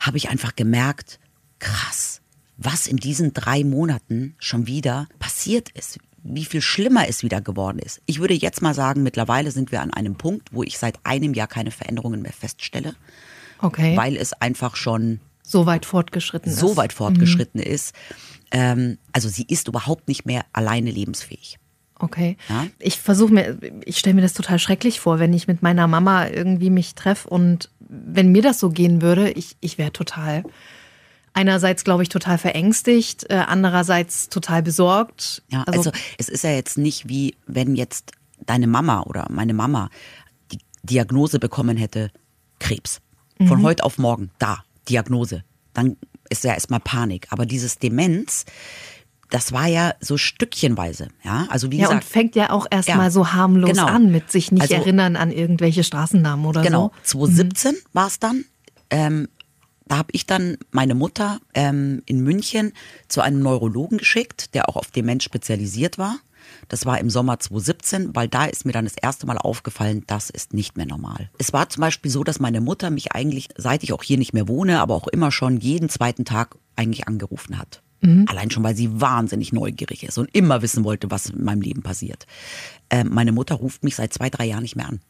habe 0.00 0.16
ich 0.16 0.30
einfach 0.30 0.56
gemerkt, 0.56 1.20
krass, 1.58 2.20
was 2.56 2.86
in 2.86 2.96
diesen 2.96 3.32
drei 3.32 3.64
Monaten 3.64 4.34
schon 4.38 4.66
wieder 4.66 5.08
passiert 5.18 5.70
ist, 5.70 5.98
wie 6.26 6.44
viel 6.46 6.62
schlimmer 6.62 7.06
es 7.08 7.22
wieder 7.22 7.40
geworden 7.40 7.78
ist. 7.78 8.00
Ich 8.06 8.18
würde 8.18 8.34
jetzt 8.34 8.62
mal 8.62 8.74
sagen, 8.74 9.02
mittlerweile 9.02 9.50
sind 9.50 9.70
wir 9.70 9.82
an 9.82 9.92
einem 9.92 10.16
Punkt, 10.16 10.48
wo 10.52 10.62
ich 10.62 10.78
seit 10.78 10.98
einem 11.04 11.34
Jahr 11.34 11.46
keine 11.46 11.70
Veränderungen 11.70 12.22
mehr 12.22 12.32
feststelle, 12.32 12.94
Okay. 13.60 13.96
weil 13.96 14.16
es 14.16 14.32
einfach 14.32 14.74
schon 14.76 15.20
so 15.42 15.66
weit 15.66 15.84
fortgeschritten 15.84 16.50
ist. 16.50 16.58
so 16.58 16.76
weit 16.78 16.92
fortgeschritten 16.94 17.60
ist. 17.60 17.94
Ähm, 18.50 18.96
also 19.12 19.28
sie 19.28 19.44
ist 19.46 19.68
überhaupt 19.68 20.08
nicht 20.08 20.24
mehr 20.24 20.44
alleine 20.54 20.90
lebensfähig. 20.90 21.58
Okay. 21.98 22.36
Ja? 22.48 22.66
Ich 22.78 22.98
versuche 22.98 23.32
mir, 23.32 23.58
ich 23.84 23.98
stelle 23.98 24.14
mir 24.14 24.22
das 24.22 24.32
total 24.32 24.58
schrecklich 24.58 25.00
vor, 25.00 25.18
wenn 25.18 25.32
ich 25.34 25.46
mit 25.46 25.62
meiner 25.62 25.86
Mama 25.86 26.26
irgendwie 26.28 26.70
mich 26.70 26.94
treffe 26.94 27.28
und 27.28 27.70
wenn 27.78 28.32
mir 28.32 28.42
das 28.42 28.58
so 28.58 28.70
gehen 28.70 29.02
würde, 29.02 29.30
ich, 29.30 29.56
ich 29.60 29.76
wäre 29.78 29.92
total, 29.92 30.42
einerseits 31.34 31.84
glaube 31.84 32.02
ich 32.02 32.08
total 32.08 32.38
verängstigt, 32.38 33.26
äh, 33.30 33.34
andererseits 33.46 34.28
total 34.28 34.62
besorgt. 34.62 35.42
Ja, 35.48 35.64
also, 35.64 35.92
es 36.18 36.28
ist 36.28 36.44
ja 36.44 36.50
jetzt 36.50 36.78
nicht 36.78 37.08
wie 37.08 37.36
wenn 37.46 37.74
jetzt 37.76 38.12
deine 38.46 38.66
Mama 38.66 39.02
oder 39.02 39.26
meine 39.30 39.54
Mama 39.54 39.90
die 40.52 40.58
Diagnose 40.82 41.38
bekommen 41.38 41.76
hätte, 41.76 42.10
Krebs. 42.58 43.00
Von 43.46 43.62
heute 43.62 43.82
auf 43.84 43.98
morgen, 43.98 44.30
da, 44.38 44.62
Diagnose. 44.88 45.42
Dann 45.72 45.96
ist 46.30 46.44
ja 46.44 46.54
erstmal 46.54 46.78
Panik. 46.80 47.26
Aber 47.30 47.46
dieses 47.46 47.78
Demenz, 47.78 48.44
das 49.28 49.52
war 49.52 49.66
ja 49.66 49.94
so 50.00 50.16
stückchenweise. 50.16 51.08
Ja, 51.24 51.46
also 51.50 51.72
wie 51.72 51.78
ja, 51.78 51.88
und 51.88 51.96
gesagt. 51.96 52.04
fängt 52.04 52.36
ja 52.36 52.50
auch 52.50 52.66
erstmal 52.70 53.06
Ja, 53.06 53.10
so 53.10 53.32
harmlos 53.32 53.70
genau. 53.70 53.86
an, 53.86 54.12
mit 54.12 54.30
sich 54.30 54.52
nicht 54.52 54.62
Also- 54.62 54.74
erinnern 54.74 55.16
an 55.16 55.32
irgendwelche 55.32 55.82
Straßennamen 55.82 56.46
oder 56.46 56.62
Genau, 56.62 56.92
so. 57.02 57.18
2017 57.18 57.74
war 57.92 58.06
es 58.06 58.20
dann. 58.20 58.44
Ähm, 58.90 59.28
da 59.86 59.98
habe 59.98 60.08
ich 60.12 60.26
dann 60.26 60.56
meine 60.70 60.94
Mutter 60.94 61.40
ähm, 61.54 62.02
in 62.06 62.20
München 62.20 62.72
zu 63.08 63.20
einem 63.20 63.40
Neurologen 63.40 63.98
geschickt, 63.98 64.54
der 64.54 64.68
auch 64.68 64.76
auf 64.76 64.90
Demenz 64.90 65.24
spezialisiert 65.24 65.98
war. 65.98 66.18
Das 66.68 66.84
war 66.84 66.98
im 66.98 67.10
Sommer 67.10 67.38
2017, 67.38 68.14
weil 68.14 68.28
da 68.28 68.44
ist 68.44 68.66
mir 68.66 68.72
dann 68.72 68.84
das 68.84 68.96
erste 69.00 69.26
Mal 69.26 69.38
aufgefallen, 69.38 70.04
das 70.06 70.30
ist 70.30 70.52
nicht 70.52 70.76
mehr 70.76 70.86
normal. 70.86 71.30
Es 71.38 71.52
war 71.52 71.68
zum 71.68 71.80
Beispiel 71.80 72.10
so, 72.10 72.22
dass 72.22 72.38
meine 72.38 72.60
Mutter 72.60 72.90
mich 72.90 73.12
eigentlich, 73.12 73.48
seit 73.56 73.82
ich 73.82 73.92
auch 73.92 74.02
hier 74.02 74.18
nicht 74.18 74.34
mehr 74.34 74.48
wohne, 74.48 74.80
aber 74.80 74.94
auch 74.94 75.08
immer 75.08 75.32
schon 75.32 75.58
jeden 75.58 75.88
zweiten 75.88 76.24
Tag 76.24 76.56
eigentlich 76.76 77.08
angerufen 77.08 77.58
hat. 77.58 77.82
Allein 78.28 78.50
schon, 78.50 78.62
weil 78.62 78.76
sie 78.76 79.00
wahnsinnig 79.00 79.52
neugierig 79.52 80.04
ist 80.04 80.18
und 80.18 80.34
immer 80.34 80.60
wissen 80.60 80.84
wollte, 80.84 81.10
was 81.10 81.30
in 81.30 81.44
meinem 81.44 81.62
Leben 81.62 81.82
passiert. 81.82 82.26
Ähm, 82.90 83.08
meine 83.10 83.32
Mutter 83.32 83.54
ruft 83.54 83.82
mich 83.82 83.96
seit 83.96 84.12
zwei, 84.12 84.28
drei 84.28 84.44
Jahren 84.44 84.62
nicht 84.62 84.76
mehr 84.76 84.88
an 84.88 85.00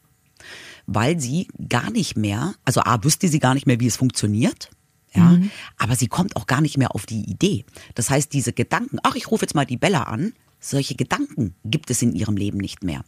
weil 0.87 1.19
sie 1.19 1.47
gar 1.69 1.91
nicht 1.91 2.17
mehr, 2.17 2.55
also 2.63 2.81
A, 2.81 3.03
wüsste 3.03 3.27
sie 3.27 3.39
gar 3.39 3.53
nicht 3.53 3.67
mehr, 3.67 3.79
wie 3.79 3.87
es 3.87 3.97
funktioniert. 3.97 4.71
Ja, 5.13 5.39
aber 5.77 5.95
sie 5.95 6.07
kommt 6.07 6.35
auch 6.35 6.45
gar 6.45 6.59
nicht 6.59 6.77
mehr 6.77 6.93
auf 6.93 7.05
die 7.05 7.23
Idee. 7.23 7.63
Das 7.93 8.09
heißt, 8.09 8.33
diese 8.33 8.51
Gedanken, 8.51 8.97
ach, 9.01 9.15
ich 9.15 9.31
rufe 9.31 9.45
jetzt 9.45 9.55
mal 9.55 9.65
die 9.65 9.77
Bella 9.77 10.03
an, 10.03 10.33
solche 10.59 10.95
Gedanken 10.95 11.55
gibt 11.63 11.89
es 11.89 12.01
in 12.01 12.13
ihrem 12.13 12.35
Leben 12.35 12.57
nicht 12.57 12.83
mehr. 12.83 13.05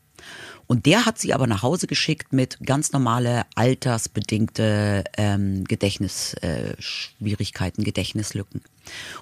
Und 0.68 0.86
der 0.86 1.06
hat 1.06 1.20
sie 1.20 1.34
aber 1.34 1.48
nach 1.48 1.64
Hause 1.64 1.88
geschickt 1.88 2.34
mit 2.34 2.60
ganz 2.66 2.92
normale 2.92 3.46
altersbedingte 3.56 5.06
ähm, 5.18 5.64
Gedächtnisschwierigkeiten, 5.64 7.82
äh, 7.82 7.86
Gedächtnislücken. 7.86 8.62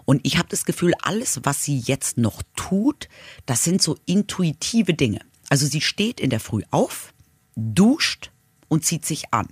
Und 0.05 0.21
ich 0.23 0.37
habe 0.37 0.49
das 0.49 0.65
Gefühl, 0.65 0.93
alles, 1.01 1.41
was 1.43 1.63
sie 1.63 1.79
jetzt 1.79 2.17
noch 2.17 2.41
tut, 2.55 3.07
das 3.45 3.63
sind 3.63 3.81
so 3.81 3.97
intuitive 4.05 4.93
Dinge. 4.93 5.21
Also 5.49 5.65
sie 5.65 5.81
steht 5.81 6.19
in 6.19 6.29
der 6.29 6.39
Früh 6.39 6.61
auf, 6.71 7.13
duscht 7.55 8.31
und 8.67 8.85
zieht 8.85 9.05
sich 9.05 9.33
an. 9.33 9.47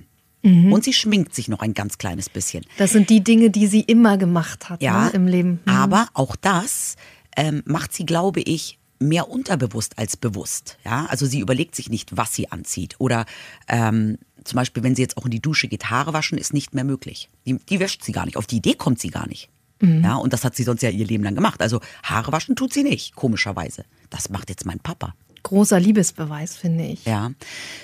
Und 0.45 0.83
sie 0.83 0.91
schminkt 0.91 1.33
sich 1.33 1.47
noch 1.47 1.61
ein 1.61 1.73
ganz 1.73 1.97
kleines 1.97 2.27
bisschen. 2.27 2.65
Das 2.77 2.91
sind 2.91 3.09
die 3.09 3.23
Dinge, 3.23 3.49
die 3.49 3.65
sie 3.65 3.79
immer 3.79 4.17
gemacht 4.17 4.69
hat 4.69 4.81
Ja, 4.83 5.05
ne, 5.05 5.11
im 5.11 5.25
Leben. 5.25 5.61
Mhm. 5.65 5.71
aber 5.71 6.07
auch 6.13 6.35
das 6.35 6.97
ähm, 7.37 7.63
macht 7.65 7.93
sie, 7.93 8.05
glaube 8.05 8.41
ich, 8.41 8.77
mehr 8.99 9.29
unterbewusst 9.29 9.97
als 9.97 10.17
bewusst. 10.17 10.77
Ja, 10.83 11.05
also 11.05 11.25
sie 11.25 11.39
überlegt 11.39 11.75
sich 11.75 11.89
nicht, 11.89 12.17
was 12.17 12.33
sie 12.35 12.51
anzieht. 12.51 12.95
Oder 12.99 13.25
ähm, 13.69 14.17
zum 14.43 14.57
Beispiel, 14.57 14.83
wenn 14.83 14.95
sie 14.95 15.01
jetzt 15.01 15.15
auch 15.15 15.23
in 15.23 15.31
die 15.31 15.39
Dusche 15.41 15.69
geht, 15.69 15.89
Haare 15.89 16.11
waschen 16.11 16.37
ist 16.37 16.53
nicht 16.53 16.73
mehr 16.73 16.83
möglich. 16.83 17.29
Die, 17.45 17.57
die 17.57 17.79
wäscht 17.79 18.03
sie 18.03 18.11
gar 18.11 18.25
nicht. 18.25 18.35
Auf 18.35 18.45
die 18.45 18.57
Idee 18.57 18.73
kommt 18.75 18.99
sie 18.99 19.11
gar 19.11 19.27
nicht. 19.29 19.49
Ja, 19.81 20.15
und 20.15 20.31
das 20.31 20.45
hat 20.45 20.55
sie 20.55 20.63
sonst 20.63 20.81
ja 20.81 20.89
ihr 20.89 21.05
Leben 21.05 21.25
lang 21.25 21.35
gemacht. 21.35 21.61
Also 21.61 21.81
Haare 22.03 22.31
waschen 22.31 22.55
tut 22.55 22.71
sie 22.71 22.83
nicht, 22.83 23.15
komischerweise. 23.17 23.83
Das 24.09 24.29
macht 24.29 24.49
jetzt 24.49 24.65
mein 24.65 24.79
Papa. 24.79 25.13
Großer 25.43 25.79
Liebesbeweis, 25.79 26.55
finde 26.55 26.85
ich. 26.85 27.05
Ja. 27.05 27.31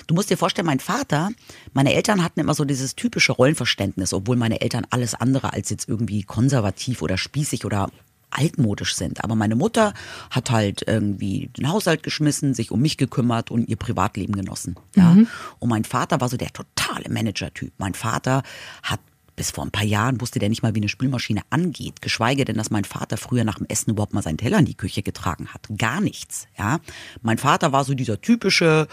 Du 0.07 0.15
musst 0.15 0.29
dir 0.29 0.37
vorstellen, 0.37 0.65
mein 0.65 0.79
Vater, 0.79 1.29
meine 1.73 1.93
Eltern 1.93 2.23
hatten 2.23 2.39
immer 2.39 2.53
so 2.53 2.65
dieses 2.65 2.95
typische 2.95 3.33
Rollenverständnis, 3.33 4.13
obwohl 4.13 4.37
meine 4.37 4.61
Eltern 4.61 4.87
alles 4.89 5.13
andere 5.13 5.53
als 5.53 5.69
jetzt 5.69 5.87
irgendwie 5.89 6.23
konservativ 6.23 7.01
oder 7.01 7.17
spießig 7.17 7.65
oder 7.65 7.91
altmodisch 8.31 8.95
sind. 8.95 9.23
Aber 9.23 9.35
meine 9.35 9.55
Mutter 9.55 9.93
hat 10.29 10.51
halt 10.51 10.83
irgendwie 10.87 11.49
den 11.57 11.69
Haushalt 11.69 12.03
geschmissen, 12.03 12.53
sich 12.53 12.71
um 12.71 12.79
mich 12.79 12.97
gekümmert 12.97 13.51
und 13.51 13.67
ihr 13.67 13.75
Privatleben 13.75 14.33
genossen. 14.35 14.75
Ja. 14.95 15.17
Und 15.59 15.69
mein 15.69 15.83
Vater 15.83 16.21
war 16.21 16.29
so 16.29 16.37
der 16.37 16.53
totale 16.53 17.09
Manager-Typ. 17.09 17.73
Mein 17.77 17.93
Vater 17.93 18.43
hat 18.83 18.99
bis 19.39 19.51
vor 19.51 19.63
ein 19.63 19.71
paar 19.71 19.85
Jahren 19.85 20.19
wusste 20.19 20.37
der 20.37 20.49
nicht 20.49 20.63
mal, 20.63 20.75
wie 20.75 20.79
eine 20.79 20.89
Spülmaschine 20.89 21.43
angeht. 21.49 22.01
Geschweige 22.01 22.43
denn, 22.43 22.57
dass 22.57 22.71
mein 22.71 22.83
Vater 22.83 23.15
früher 23.15 23.45
nach 23.45 23.55
dem 23.55 23.67
Essen 23.69 23.91
überhaupt 23.91 24.13
mal 24.13 24.21
seinen 24.21 24.37
Teller 24.37 24.59
in 24.59 24.65
die 24.65 24.75
Küche 24.75 25.01
getragen 25.01 25.47
hat. 25.53 25.65
Gar 25.77 26.01
nichts. 26.01 26.47
Ja, 26.57 26.81
mein 27.21 27.37
Vater 27.37 27.71
war 27.71 27.85
so 27.85 27.93
dieser 27.93 28.19
typische 28.19 28.89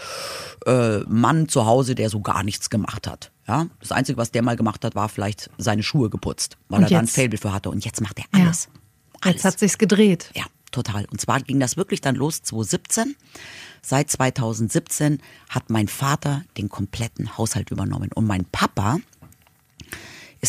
äh, 0.65 0.99
Mann 0.99 1.49
zu 1.49 1.65
Hause, 1.65 1.95
der 1.95 2.09
so 2.09 2.21
gar 2.21 2.43
nichts 2.43 2.69
gemacht 2.69 3.07
hat. 3.07 3.33
Ja, 3.45 3.67
das 3.81 3.91
Einzige, 3.91 4.17
was 4.17 4.31
der 4.31 4.41
mal 4.41 4.55
gemacht 4.55 4.85
hat, 4.85 4.95
war 4.95 5.09
vielleicht 5.09 5.49
seine 5.57 5.83
Schuhe 5.83 6.09
geputzt, 6.09 6.57
weil 6.69 6.77
Und 6.79 6.83
er 6.85 6.89
da 6.91 6.99
ein 6.99 7.05
jetzt? 7.07 7.15
Faible 7.15 7.37
für 7.37 7.51
hatte. 7.51 7.69
Und 7.69 7.83
jetzt 7.83 7.99
macht 7.99 8.17
er 8.17 8.25
Ja. 8.39 8.45
alles. 8.45 8.69
Alles. 9.19 9.35
Jetzt 9.35 9.43
hat 9.43 9.59
sich's 9.59 9.77
gedreht. 9.77 10.31
Ja, 10.33 10.45
total. 10.71 11.07
Und 11.11 11.19
zwar 11.19 11.41
ging 11.41 11.59
das 11.59 11.75
wirklich 11.75 11.99
dann 11.99 12.15
los 12.15 12.41
2017. 12.43 13.17
Seit 13.81 14.09
2017 14.09 15.19
hat 15.49 15.69
mein 15.69 15.89
Vater 15.89 16.43
den 16.57 16.69
kompletten 16.69 17.37
Haushalt 17.37 17.69
übernommen. 17.69 18.11
Und 18.13 18.25
mein 18.27 18.45
Papa 18.45 18.99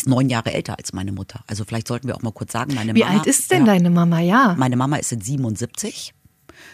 ist 0.01 0.07
neun 0.09 0.29
Jahre 0.29 0.53
älter 0.53 0.77
als 0.77 0.93
meine 0.93 1.11
Mutter. 1.11 1.43
Also 1.47 1.63
vielleicht 1.65 1.87
sollten 1.87 2.07
wir 2.07 2.15
auch 2.15 2.21
mal 2.21 2.31
kurz 2.31 2.51
sagen, 2.51 2.73
meine 2.75 2.95
Wie 2.95 3.01
Mama. 3.03 3.17
alt 3.19 3.27
ist 3.27 3.51
denn 3.51 3.65
ja, 3.65 3.73
deine 3.73 3.89
Mama? 3.89 4.19
Ja. 4.19 4.55
Meine 4.57 4.75
Mama 4.75 4.97
ist 4.97 5.11
jetzt 5.11 5.25
77. 5.25 6.13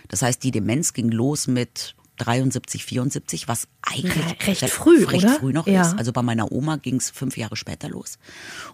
Das 0.07 0.21
heißt, 0.21 0.43
die 0.43 0.51
Demenz 0.51 0.93
ging 0.93 1.09
los 1.09 1.47
mit 1.47 1.95
73, 2.17 2.85
74, 2.85 3.47
was 3.47 3.67
eigentlich 3.81 4.15
Re- 4.15 4.47
recht 4.47 4.69
früh, 4.69 5.03
recht 5.03 5.25
oder? 5.25 5.33
früh 5.35 5.51
noch 5.53 5.67
Ja. 5.67 5.81
ist. 5.81 5.97
Also 5.97 6.13
bei 6.13 6.21
meiner 6.21 6.51
Oma 6.51 6.77
ging 6.77 6.95
es 6.95 7.09
fünf 7.09 7.35
Jahre 7.37 7.55
später 7.55 7.89
los. 7.89 8.17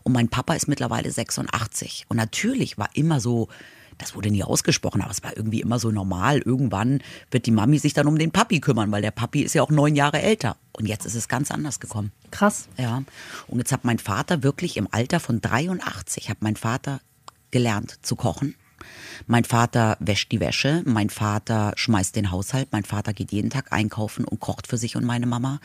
Und 0.04 0.14
mein 0.14 0.30
Papa 0.30 0.54
ist 0.54 0.68
mittlerweile 0.68 1.12
86. 1.12 2.06
Und 2.08 2.18
natürlich 2.18 2.78
war 2.78 2.90
immer 2.94 3.20
so 3.20 3.48
das 4.02 4.16
wurde 4.16 4.32
nie 4.32 4.44
ausgesprochen, 4.44 5.02
aber 5.02 5.12
es 5.12 5.24
war 5.24 5.38
irgendwie 5.38 5.62
immer 5.62 5.78
so 5.78 5.92
normal. 5.92 6.40
Irgendwann 6.40 7.04
wird 7.30 7.46
die 7.46 7.52
Mami 7.52 7.78
sich 7.78 7.94
dann 7.94 8.08
um 8.08 8.18
den 8.18 8.32
Papi 8.32 8.60
kümmern, 8.60 8.92
weil 8.92 9.04
der 9.04 9.12
Papi 9.12 9.42
ist 9.42 9.54
ja 9.54 9.62
auch 9.62 9.70
neun 9.70 9.96
Jahre 9.96 10.22
älter. 10.22 10.58
Und 10.74 10.88
jetzt 10.88 11.06
ist 11.06 11.16
es 11.16 11.28
ganz 11.28 11.52
anders 11.52 11.80
gekommen. 11.80 12.12
Krass. 12.32 12.68
Ja. 12.78 13.04
Und 13.48 13.60
jetzt 13.60 13.72
hat 13.72 13.86
mein 13.86 14.00
Vater 14.00 14.42
wirklich 14.42 14.78
im 14.78 14.88
Alter 14.90 15.20
von 15.20 15.40
83, 15.40 16.30
hat 16.30 16.38
mein 16.42 16.56
Vater 16.56 17.00
gelernt 17.52 18.00
zu 18.02 18.16
kochen. 18.16 18.56
Mein 19.28 19.44
Vater 19.44 19.98
wäscht 20.00 20.32
die 20.32 20.40
Wäsche, 20.40 20.84
mein 20.86 21.10
Vater 21.10 21.74
schmeißt 21.76 22.16
den 22.16 22.32
Haushalt, 22.32 22.70
mein 22.72 22.84
Vater 22.84 23.14
geht 23.14 23.32
jeden 23.32 23.50
Tag 23.50 23.72
einkaufen 23.72 24.26
und 24.26 24.40
kocht 24.40 24.68
für 24.68 24.78
sich 24.78 24.96
und 24.96 25.06
meine 25.06 25.26
Mama. 25.26 25.60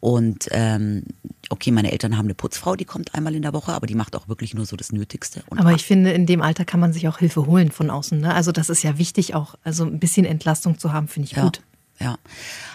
Und 0.00 0.48
ähm, 0.50 1.04
okay, 1.50 1.70
meine 1.70 1.92
Eltern 1.92 2.16
haben 2.16 2.26
eine 2.26 2.34
Putzfrau, 2.34 2.76
die 2.76 2.84
kommt 2.84 3.14
einmal 3.14 3.34
in 3.34 3.42
der 3.42 3.52
Woche, 3.52 3.72
aber 3.72 3.86
die 3.86 3.94
macht 3.94 4.16
auch 4.16 4.28
wirklich 4.28 4.54
nur 4.54 4.66
so 4.66 4.76
das 4.76 4.92
Nötigste. 4.92 5.42
Und 5.48 5.58
aber 5.58 5.72
ich 5.72 5.84
finde, 5.84 6.12
in 6.12 6.26
dem 6.26 6.42
Alter 6.42 6.64
kann 6.64 6.80
man 6.80 6.92
sich 6.92 7.08
auch 7.08 7.18
Hilfe 7.18 7.46
holen 7.46 7.70
von 7.70 7.90
außen. 7.90 8.20
Ne? 8.20 8.34
Also 8.34 8.52
das 8.52 8.68
ist 8.68 8.82
ja 8.82 8.98
wichtig, 8.98 9.34
auch 9.34 9.54
also 9.64 9.84
ein 9.84 9.98
bisschen 9.98 10.26
Entlastung 10.26 10.78
zu 10.78 10.92
haben, 10.92 11.08
finde 11.08 11.28
ich 11.28 11.36
ja, 11.36 11.42
gut. 11.42 11.62
Ja, 11.98 12.18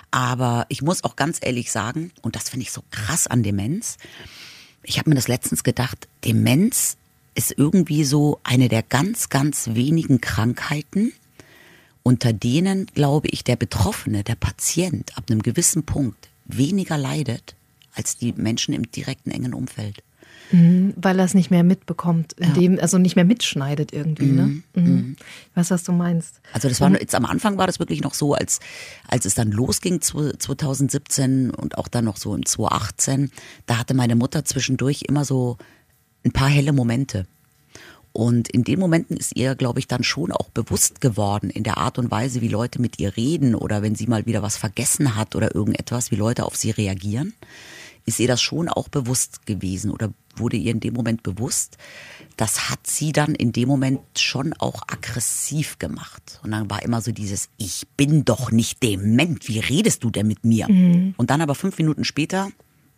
aber 0.09 0.65
ich 0.69 0.81
muss 0.81 1.03
auch 1.03 1.15
ganz 1.15 1.39
ehrlich 1.41 1.71
sagen, 1.71 2.11
und 2.21 2.35
das 2.35 2.49
finde 2.49 2.63
ich 2.63 2.71
so 2.71 2.83
krass 2.91 3.27
an 3.27 3.43
Demenz, 3.43 3.97
ich 4.83 4.97
habe 4.97 5.09
mir 5.09 5.15
das 5.15 5.27
letztens 5.27 5.63
gedacht, 5.63 6.07
Demenz 6.25 6.97
ist 7.35 7.53
irgendwie 7.57 8.03
so 8.03 8.39
eine 8.43 8.69
der 8.69 8.83
ganz, 8.83 9.29
ganz 9.29 9.69
wenigen 9.73 10.21
Krankheiten, 10.21 11.13
unter 12.03 12.33
denen, 12.33 12.87
glaube 12.87 13.27
ich, 13.29 13.43
der 13.43 13.55
Betroffene, 13.55 14.23
der 14.23 14.35
Patient 14.35 15.17
ab 15.17 15.25
einem 15.29 15.41
gewissen 15.41 15.83
Punkt 15.83 16.29
weniger 16.45 16.97
leidet 16.97 17.55
als 17.93 18.17
die 18.17 18.33
Menschen 18.33 18.73
im 18.73 18.91
direkten 18.91 19.31
engen 19.31 19.53
Umfeld. 19.53 20.03
Mhm, 20.51 20.93
weil 20.97 21.17
er 21.19 21.25
es 21.25 21.33
nicht 21.33 21.49
mehr 21.49 21.63
mitbekommt, 21.63 22.33
indem, 22.33 22.75
ja. 22.75 22.81
also 22.81 22.97
nicht 22.97 23.15
mehr 23.15 23.25
mitschneidet 23.25 23.93
irgendwie. 23.93 24.25
Ne? 24.25 24.45
Mhm. 24.47 24.63
Ne? 24.73 24.81
Mhm. 24.81 25.15
Ich 25.49 25.57
weiß, 25.57 25.71
was 25.71 25.83
du 25.83 25.93
meinst. 25.93 26.41
Also 26.51 26.67
das 26.67 26.81
war 26.81 26.91
jetzt 26.91 27.15
am 27.15 27.25
Anfang 27.25 27.57
war 27.57 27.67
das 27.67 27.79
wirklich 27.79 28.01
noch 28.01 28.13
so, 28.13 28.33
als, 28.33 28.59
als 29.07 29.25
es 29.25 29.35
dann 29.35 29.51
losging 29.51 30.01
2017 30.01 31.51
und 31.51 31.77
auch 31.77 31.87
dann 31.87 32.05
noch 32.05 32.17
so 32.17 32.35
im 32.35 32.45
2018, 32.45 33.31
da 33.65 33.77
hatte 33.77 33.93
meine 33.93 34.15
Mutter 34.15 34.43
zwischendurch 34.43 35.03
immer 35.07 35.23
so 35.23 35.57
ein 36.23 36.31
paar 36.31 36.49
helle 36.49 36.73
Momente. 36.73 37.25
Und 38.13 38.49
in 38.49 38.63
den 38.63 38.79
Momenten 38.79 39.15
ist 39.15 39.35
ihr, 39.37 39.55
glaube 39.55 39.79
ich, 39.79 39.87
dann 39.87 40.03
schon 40.03 40.31
auch 40.31 40.49
bewusst 40.49 40.99
geworden 40.99 41.49
in 41.49 41.63
der 41.63 41.77
Art 41.77 41.97
und 41.97 42.11
Weise, 42.11 42.41
wie 42.41 42.49
Leute 42.49 42.81
mit 42.81 42.99
ihr 42.99 43.15
reden 43.15 43.55
oder 43.55 43.81
wenn 43.81 43.95
sie 43.95 44.07
mal 44.07 44.25
wieder 44.25 44.41
was 44.41 44.57
vergessen 44.57 45.15
hat 45.15 45.35
oder 45.35 45.55
irgendetwas, 45.55 46.11
wie 46.11 46.17
Leute 46.17 46.45
auf 46.45 46.55
sie 46.57 46.71
reagieren, 46.71 47.33
ist 48.05 48.19
ihr 48.19 48.27
das 48.27 48.41
schon 48.41 48.67
auch 48.67 48.89
bewusst 48.89 49.45
gewesen 49.45 49.91
oder 49.91 50.11
wurde 50.35 50.57
ihr 50.57 50.71
in 50.71 50.79
dem 50.81 50.93
Moment 50.93 51.23
bewusst. 51.23 51.77
Das 52.35 52.69
hat 52.69 52.85
sie 52.85 53.11
dann 53.11 53.35
in 53.35 53.53
dem 53.53 53.69
Moment 53.69 54.01
schon 54.17 54.53
auch 54.53 54.81
aggressiv 54.87 55.79
gemacht. 55.79 56.39
Und 56.43 56.51
dann 56.51 56.69
war 56.69 56.83
immer 56.83 57.01
so 57.01 57.11
dieses, 57.11 57.49
ich 57.57 57.87
bin 57.95 58.25
doch 58.25 58.51
nicht 58.51 58.83
dement, 58.83 59.47
wie 59.47 59.59
redest 59.59 60.03
du 60.03 60.09
denn 60.09 60.27
mit 60.27 60.43
mir? 60.43 60.69
Mhm. 60.69 61.13
Und 61.17 61.29
dann 61.29 61.41
aber 61.41 61.55
fünf 61.55 61.77
Minuten 61.77 62.03
später 62.03 62.49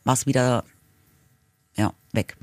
war 0.03 0.13
es 0.13 0.25
wieder, 0.25 0.63
ja, 1.75 1.93
weg. 2.13 2.37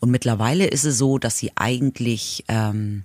Und 0.00 0.10
mittlerweile 0.10 0.66
ist 0.66 0.84
es 0.84 0.98
so, 0.98 1.18
dass 1.18 1.38
sie 1.38 1.52
eigentlich 1.56 2.44
ähm, 2.48 3.04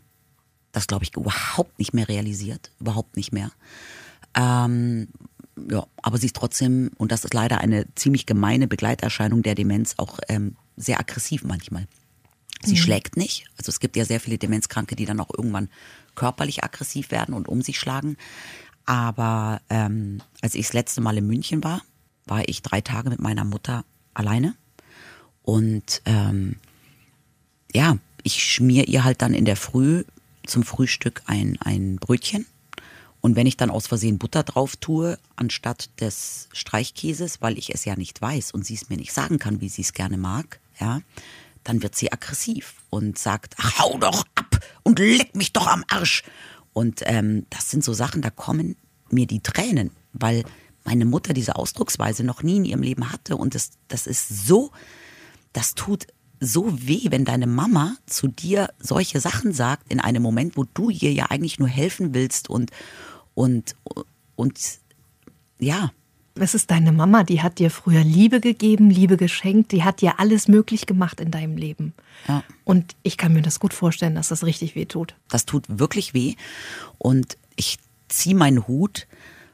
das, 0.72 0.88
glaube 0.88 1.04
ich, 1.04 1.16
überhaupt 1.16 1.78
nicht 1.80 1.94
mehr 1.94 2.08
realisiert. 2.08 2.72
Überhaupt 2.80 3.18
nicht 3.18 3.32
mehr. 3.32 3.52
Ähm, 4.36 5.08
ja, 5.70 5.86
aber 6.02 6.18
sie 6.18 6.28
ist 6.28 6.36
trotzdem, 6.36 6.92
und 6.98 7.12
das 7.12 7.24
ist 7.26 7.34
leider 7.34 7.60
eine 7.60 7.86
ziemlich 7.96 8.26
gemeine 8.26 8.68
Begleiterscheinung 8.68 9.44
der 9.44 9.56
Demenz, 9.56 9.96
auch 9.98 10.20
ähm, 10.28 10.56
sehr 10.78 11.00
aggressiv 11.00 11.44
manchmal. 11.44 11.88
Sie 12.64 12.74
mhm. 12.74 12.78
schlägt 12.78 13.18
nicht. 13.18 13.46
Also 13.58 13.70
es 13.70 13.80
gibt 13.80 13.96
ja 13.96 14.06
sehr 14.06 14.20
viele 14.20 14.38
Demenzkranke, 14.38 14.96
die 14.96 15.06
dann 15.06 15.20
auch 15.20 15.30
irgendwann 15.36 15.70
körperlich 16.16 16.64
aggressiv 16.64 17.12
werden 17.12 17.34
und 17.34 17.48
um 17.48 17.62
sich 17.62 17.80
schlagen. 17.80 18.18
Aber 18.86 19.62
ähm, 19.70 20.22
als 20.42 20.56
ich 20.56 20.68
das 20.68 20.74
letzte 20.74 21.02
Mal 21.02 21.18
in 21.18 21.28
München 21.28 21.64
war, 21.64 21.82
war 22.26 22.48
ich 22.48 22.62
drei 22.62 22.82
Tage 22.82 23.10
mit 23.10 23.20
meiner 23.20 23.46
Mutter 23.46 23.84
alleine. 24.14 24.56
Und 25.44 26.02
ähm, 26.06 26.58
ja, 27.74 27.98
ich 28.24 28.44
schmier 28.44 28.88
ihr 28.88 29.04
halt 29.04 29.22
dann 29.22 29.34
in 29.34 29.46
der 29.46 29.56
Früh 29.56 30.04
zum 30.46 30.64
Frühstück 30.64 31.22
ein, 31.26 31.58
ein 31.62 31.98
Brötchen. 31.98 32.46
Und 33.22 33.36
wenn 33.36 33.46
ich 33.46 33.56
dann 33.56 33.70
aus 33.70 33.88
Versehen 33.88 34.18
Butter 34.18 34.44
drauf 34.44 34.76
tue, 34.76 35.20
anstatt 35.36 35.90
des 36.02 36.50
Streichkäses, 36.54 37.42
weil 37.42 37.58
ich 37.58 37.74
es 37.74 37.86
ja 37.86 37.96
nicht 37.96 38.20
weiß 38.22 38.52
und 38.52 38.66
sie 38.66 38.74
es 38.74 38.90
mir 38.90 38.98
nicht 38.98 39.14
sagen 39.14 39.38
kann, 39.38 39.62
wie 39.62 39.70
sie 39.70 39.84
es 39.84 39.94
gerne 39.94 40.18
mag, 40.18 40.60
ja, 40.80 41.02
dann 41.64 41.84
wird 41.84 41.96
sie 41.96 42.12
aggressiv 42.12 42.76
und 42.90 43.20
sagt, 43.20 43.56
ach, 43.58 43.80
hau 43.80 43.98
doch 44.00 44.26
ab 44.34 44.60
und 44.82 44.98
leck 44.98 45.36
mich 45.36 45.54
doch 45.54 45.68
am 45.68 45.84
Arsch. 45.88 46.24
Und 46.74 47.02
ähm, 47.06 47.46
das 47.52 47.70
sind 47.70 47.84
so 47.84 47.94
Sachen, 47.94 48.24
da 48.24 48.32
kommen 48.32 48.76
mir 49.12 49.28
die 49.28 49.42
Tränen, 49.42 49.92
weil 50.14 50.44
meine 50.84 51.06
Mutter 51.06 51.34
diese 51.34 51.58
Ausdrucksweise 51.58 52.24
noch 52.24 52.42
nie 52.42 52.58
in 52.58 52.66
ihrem 52.66 52.82
Leben 52.82 53.12
hatte. 53.12 53.36
Und 53.38 53.54
das, 53.54 53.72
das 53.88 54.08
ist 54.08 54.48
so, 54.48 54.72
das 55.54 55.76
tut 55.76 56.08
so 56.42 56.88
weh, 56.88 57.06
wenn 57.12 57.24
deine 57.24 57.46
Mama 57.48 57.96
zu 58.08 58.28
dir 58.28 58.74
solche 58.80 59.20
Sachen 59.20 59.54
sagt 59.54 59.92
in 59.92 60.00
einem 60.00 60.24
Moment, 60.24 60.58
wo 60.58 60.66
du 60.74 60.90
ihr 60.90 61.14
ja 61.14 61.28
eigentlich 61.30 61.60
nur 61.60 61.68
helfen 61.68 62.16
willst 62.16 62.50
und, 62.50 62.72
und, 63.36 63.76
und 64.36 64.60
ja. 65.60 65.92
Es 66.34 66.56
ist 66.56 66.72
deine 66.72 66.92
Mama, 66.92 67.24
die 67.24 67.44
hat 67.44 67.60
dir 67.60 67.70
früher 67.70 68.04
Liebe 68.04 68.40
gegeben, 68.40 68.90
Liebe 68.90 69.18
geschenkt, 69.18 69.72
die 69.72 69.84
hat 69.84 70.02
dir 70.02 70.20
alles 70.20 70.48
möglich 70.48 70.88
gemacht 70.88 71.20
in 71.20 71.30
deinem 71.30 71.58
Leben. 71.58 71.94
Ja. 72.28 72.44
Und 72.64 72.96
ich 73.04 73.18
kann 73.18 73.34
mir 73.34 73.44
das 73.44 73.60
gut 73.60 73.74
vorstellen, 73.74 74.16
dass 74.16 74.30
das 74.30 74.44
richtig 74.44 74.74
weh 74.76 74.86
tut. 74.86 75.16
Das 75.30 75.46
tut 75.46 75.66
wirklich 75.68 76.16
weh. 76.16 76.36
Und 76.98 77.38
ich 77.56 77.78
ziehe 78.08 78.36
meinen 78.36 78.68
Hut 78.68 79.08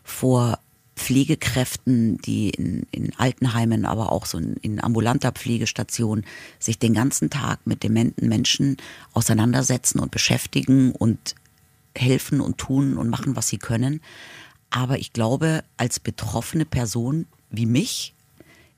vor 0.03 0.59
Pflegekräften, 0.97 2.17
die 2.17 2.49
in, 2.49 2.87
in 2.91 3.13
Altenheimen, 3.17 3.85
aber 3.85 4.11
auch 4.11 4.25
so 4.25 4.37
in, 4.37 4.57
in 4.57 4.83
ambulanter 4.83 5.31
Pflegestation 5.31 6.25
sich 6.59 6.79
den 6.79 6.93
ganzen 6.93 7.29
Tag 7.29 7.59
mit 7.65 7.83
dementen 7.83 8.27
Menschen 8.27 8.77
auseinandersetzen 9.13 9.99
und 9.99 10.11
beschäftigen 10.11 10.91
und 10.91 11.35
helfen 11.95 12.41
und 12.41 12.57
tun 12.57 12.97
und 12.97 13.09
machen, 13.09 13.35
was 13.35 13.47
sie 13.47 13.57
können. 13.57 14.01
Aber 14.69 14.97
ich 14.99 15.13
glaube, 15.13 15.63
als 15.77 15.99
betroffene 15.99 16.65
Person 16.65 17.25
wie 17.49 17.65
mich 17.65 18.13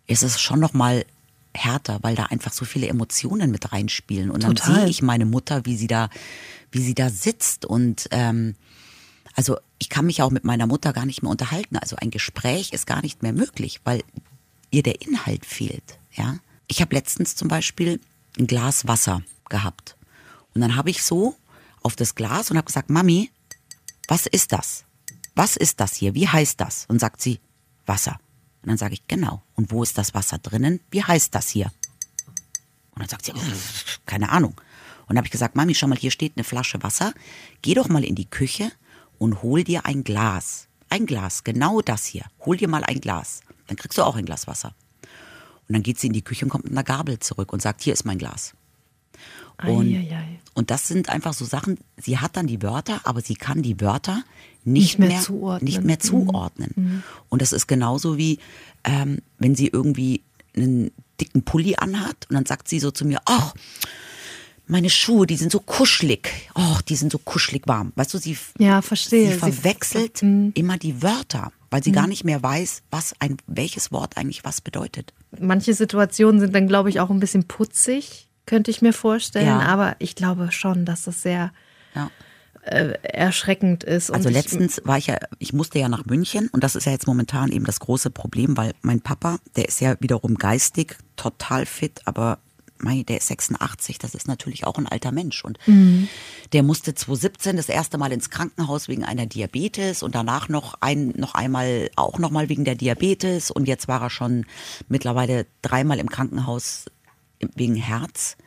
ist 0.05 0.23
es 0.23 0.39
schon 0.39 0.59
noch 0.59 0.73
mal 0.73 1.05
härter, 1.53 1.99
weil 2.01 2.15
da 2.15 2.25
einfach 2.25 2.53
so 2.53 2.65
viele 2.65 2.87
Emotionen 2.87 3.49
mit 3.49 3.71
reinspielen. 3.71 4.29
Und 4.29 4.41
Total. 4.41 4.55
dann 4.55 4.75
sehe 4.75 4.89
ich 4.89 5.01
meine 5.01 5.25
Mutter, 5.25 5.65
wie 5.65 5.75
sie 5.75 5.87
da, 5.87 6.09
wie 6.71 6.81
sie 6.81 6.93
da 6.93 7.09
sitzt 7.09 7.65
und 7.65 8.07
ähm, 8.11 8.55
also 9.35 9.57
ich 9.77 9.89
kann 9.89 10.05
mich 10.05 10.21
auch 10.21 10.31
mit 10.31 10.43
meiner 10.43 10.67
Mutter 10.67 10.93
gar 10.93 11.05
nicht 11.05 11.21
mehr 11.21 11.31
unterhalten. 11.31 11.77
Also 11.77 11.95
ein 11.95 12.11
Gespräch 12.11 12.73
ist 12.73 12.87
gar 12.87 13.01
nicht 13.01 13.23
mehr 13.23 13.33
möglich, 13.33 13.81
weil 13.83 14.03
ihr 14.71 14.83
der 14.83 15.01
Inhalt 15.01 15.45
fehlt. 15.45 15.99
Ja, 16.13 16.37
ich 16.67 16.81
habe 16.81 16.95
letztens 16.95 17.35
zum 17.35 17.47
Beispiel 17.47 17.99
ein 18.37 18.47
Glas 18.47 18.87
Wasser 18.87 19.21
gehabt 19.49 19.95
und 20.53 20.61
dann 20.61 20.75
habe 20.75 20.89
ich 20.89 21.03
so 21.03 21.35
auf 21.81 21.95
das 21.95 22.15
Glas 22.15 22.51
und 22.51 22.57
habe 22.57 22.65
gesagt, 22.65 22.89
Mami, 22.89 23.31
was 24.07 24.25
ist 24.25 24.51
das? 24.51 24.85
Was 25.35 25.55
ist 25.55 25.79
das 25.79 25.95
hier? 25.95 26.15
Wie 26.15 26.27
heißt 26.27 26.59
das? 26.59 26.85
Und 26.87 26.99
sagt 26.99 27.21
sie, 27.21 27.39
Wasser. 27.85 28.19
Und 28.61 28.69
dann 28.69 28.77
sage 28.77 28.93
ich, 28.93 29.07
genau. 29.07 29.41
Und 29.55 29.71
wo 29.71 29.83
ist 29.83 29.97
das 29.97 30.13
Wasser 30.13 30.37
drinnen? 30.37 30.81
Wie 30.91 31.03
heißt 31.03 31.33
das 31.33 31.49
hier? 31.49 31.71
Und 32.91 32.99
dann 32.99 33.07
sagt 33.07 33.25
sie, 33.25 33.33
keine 34.05 34.29
Ahnung. 34.29 34.51
Und 34.51 35.09
dann 35.09 35.17
habe 35.17 35.27
ich 35.27 35.31
gesagt, 35.31 35.55
Mami, 35.55 35.75
schau 35.75 35.87
mal, 35.87 35.97
hier 35.97 36.11
steht 36.11 36.33
eine 36.35 36.43
Flasche 36.43 36.83
Wasser. 36.83 37.13
Geh 37.61 37.73
doch 37.73 37.87
mal 37.87 38.03
in 38.03 38.15
die 38.15 38.29
Küche 38.29 38.71
und 39.19 39.43
hol 39.43 39.63
dir 39.63 39.85
ein 39.85 40.03
Glas. 40.03 40.67
Ein 40.89 41.05
Glas, 41.05 41.43
genau 41.43 41.81
das 41.81 42.05
hier. 42.05 42.23
Hol 42.45 42.57
dir 42.57 42.67
mal 42.67 42.83
ein 42.83 42.99
Glas. 42.99 43.41
Dann 43.67 43.77
kriegst 43.77 43.99
du 43.99 44.03
auch 44.03 44.15
ein 44.15 44.25
Glas 44.25 44.47
Wasser. 44.47 44.73
Und 45.67 45.73
dann 45.73 45.83
geht 45.83 45.99
sie 45.99 46.07
in 46.07 46.13
die 46.13 46.23
Küche 46.23 46.45
und 46.45 46.49
kommt 46.49 46.63
mit 46.63 46.73
einer 46.73 46.83
Gabel 46.83 47.19
zurück 47.19 47.53
und 47.53 47.61
sagt, 47.61 47.81
hier 47.81 47.93
ist 47.93 48.05
mein 48.05 48.17
Glas. 48.17 48.55
Und, 49.63 50.07
und 50.53 50.71
das 50.71 50.87
sind 50.87 51.09
einfach 51.09 51.33
so 51.33 51.43
Sachen, 51.43 51.77
sie 51.97 52.17
hat 52.17 52.37
dann 52.37 52.47
die 52.47 52.61
Wörter, 52.61 53.01
aber 53.03 53.21
sie 53.21 53.35
kann 53.35 53.61
die 53.61 53.79
Wörter 53.81 54.23
nicht, 54.63 54.97
nicht 54.97 54.99
mehr, 54.99 55.09
mehr, 55.09 55.21
zuordnen. 55.21 55.65
Nicht 55.65 55.83
mehr 55.83 55.99
zuordnen. 55.99 56.71
Mhm. 56.75 57.03
Und 57.27 57.41
das 57.41 57.51
ist 57.51 57.67
genauso 57.67 58.17
wie, 58.17 58.39
ähm, 58.85 59.19
wenn 59.37 59.55
sie 59.55 59.67
irgendwie 59.67 60.23
einen 60.55 60.91
dicken 61.19 61.43
Pulli 61.43 61.75
anhat 61.75 62.25
und 62.29 62.35
dann 62.35 62.45
sagt 62.45 62.69
sie 62.69 62.79
so 62.79 62.91
zu 62.91 63.05
mir, 63.05 63.19
ach, 63.25 63.53
meine 64.69 64.89
Schuhe, 64.89 65.25
die 65.25 65.35
sind 65.35 65.51
so 65.51 65.59
kuschelig. 65.59 66.29
Oh, 66.55 66.77
die 66.87 66.95
sind 66.95 67.11
so 67.11 67.17
kuschelig 67.17 67.63
warm. 67.65 67.91
Weißt 67.95 68.13
du, 68.13 68.19
sie, 68.19 68.37
ja, 68.59 68.81
verstehe. 68.81 69.33
sie 69.33 69.37
verwechselt 69.37 70.19
sie, 70.19 70.25
mhm. 70.25 70.51
immer 70.53 70.77
die 70.77 71.01
Wörter, 71.01 71.51
weil 71.71 71.83
sie 71.83 71.89
mhm. 71.89 71.95
gar 71.95 72.07
nicht 72.07 72.23
mehr 72.23 72.41
weiß, 72.41 72.83
was 72.91 73.15
ein, 73.19 73.37
welches 73.47 73.91
Wort 73.91 74.15
eigentlich 74.15 74.43
was 74.43 74.61
bedeutet. 74.61 75.13
Manche 75.37 75.73
Situationen 75.73 76.39
sind 76.39 76.55
dann, 76.55 76.67
glaube 76.67 76.89
ich, 76.89 76.99
auch 76.99 77.09
ein 77.09 77.19
bisschen 77.19 77.45
putzig, 77.45 78.29
könnte 78.45 78.69
ich 78.69 78.81
mir 78.81 78.93
vorstellen. 78.93 79.47
Ja. 79.47 79.61
Aber 79.61 79.95
ich 79.97 80.15
glaube 80.15 80.51
schon, 80.51 80.85
dass 80.85 81.03
das 81.03 81.23
sehr 81.23 81.51
ja. 81.95 82.11
äh, 82.61 82.93
erschreckend 83.01 83.83
ist. 83.83 84.11
also 84.11 84.29
letztens 84.29 84.81
war 84.85 84.99
ich 84.99 85.07
ja, 85.07 85.17
ich 85.39 85.51
musste 85.51 85.79
ja 85.79 85.89
nach 85.89 86.05
München 86.05 86.47
und 86.49 86.63
das 86.63 86.75
ist 86.75 86.85
ja 86.85 86.91
jetzt 86.91 87.07
momentan 87.07 87.51
eben 87.51 87.65
das 87.65 87.79
große 87.79 88.11
Problem, 88.11 88.55
weil 88.55 88.73
mein 88.83 89.01
Papa, 89.01 89.39
der 89.55 89.67
ist 89.67 89.81
ja 89.81 89.95
wiederum 89.99 90.35
geistig 90.35 90.95
total 91.15 91.65
fit, 91.65 92.01
aber 92.05 92.37
mei, 92.83 93.03
der 93.03 93.17
ist 93.17 93.27
86, 93.27 93.97
das 93.99 94.15
ist 94.15 94.27
natürlich 94.27 94.65
auch 94.65 94.77
ein 94.77 94.87
alter 94.87 95.11
Mensch. 95.11 95.43
Und 95.43 95.57
mhm. 95.67 96.07
der 96.53 96.63
musste 96.63 96.93
2017 96.93 97.57
das 97.57 97.69
erste 97.69 97.97
Mal 97.97 98.11
ins 98.11 98.29
Krankenhaus 98.29 98.87
wegen 98.87 99.03
einer 99.03 99.25
Diabetes 99.25 100.03
und 100.03 100.15
danach 100.15 100.49
noch 100.49 100.75
ein, 100.81 101.13
noch 101.15 101.35
einmal 101.35 101.89
auch 101.95 102.19
nochmal 102.19 102.49
wegen 102.49 102.65
der 102.65 102.75
Diabetes. 102.75 103.51
Und 103.51 103.67
jetzt 103.67 103.87
war 103.87 104.01
er 104.01 104.09
schon 104.09 104.45
mittlerweile 104.87 105.45
dreimal 105.61 105.99
im 105.99 106.09
Krankenhaus 106.09 106.85
wegen 107.55 107.75
Herz. 107.75 108.37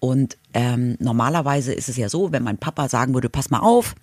Und 0.00 0.36
ähm, 0.52 0.96
normalerweise 0.98 1.72
ist 1.72 1.88
es 1.88 1.96
ja 1.96 2.08
so, 2.08 2.32
wenn 2.32 2.42
mein 2.42 2.58
Papa 2.58 2.88
sagen 2.88 3.14
würde, 3.14 3.30
pass 3.30 3.50
mal 3.50 3.60
auf, 3.60 3.94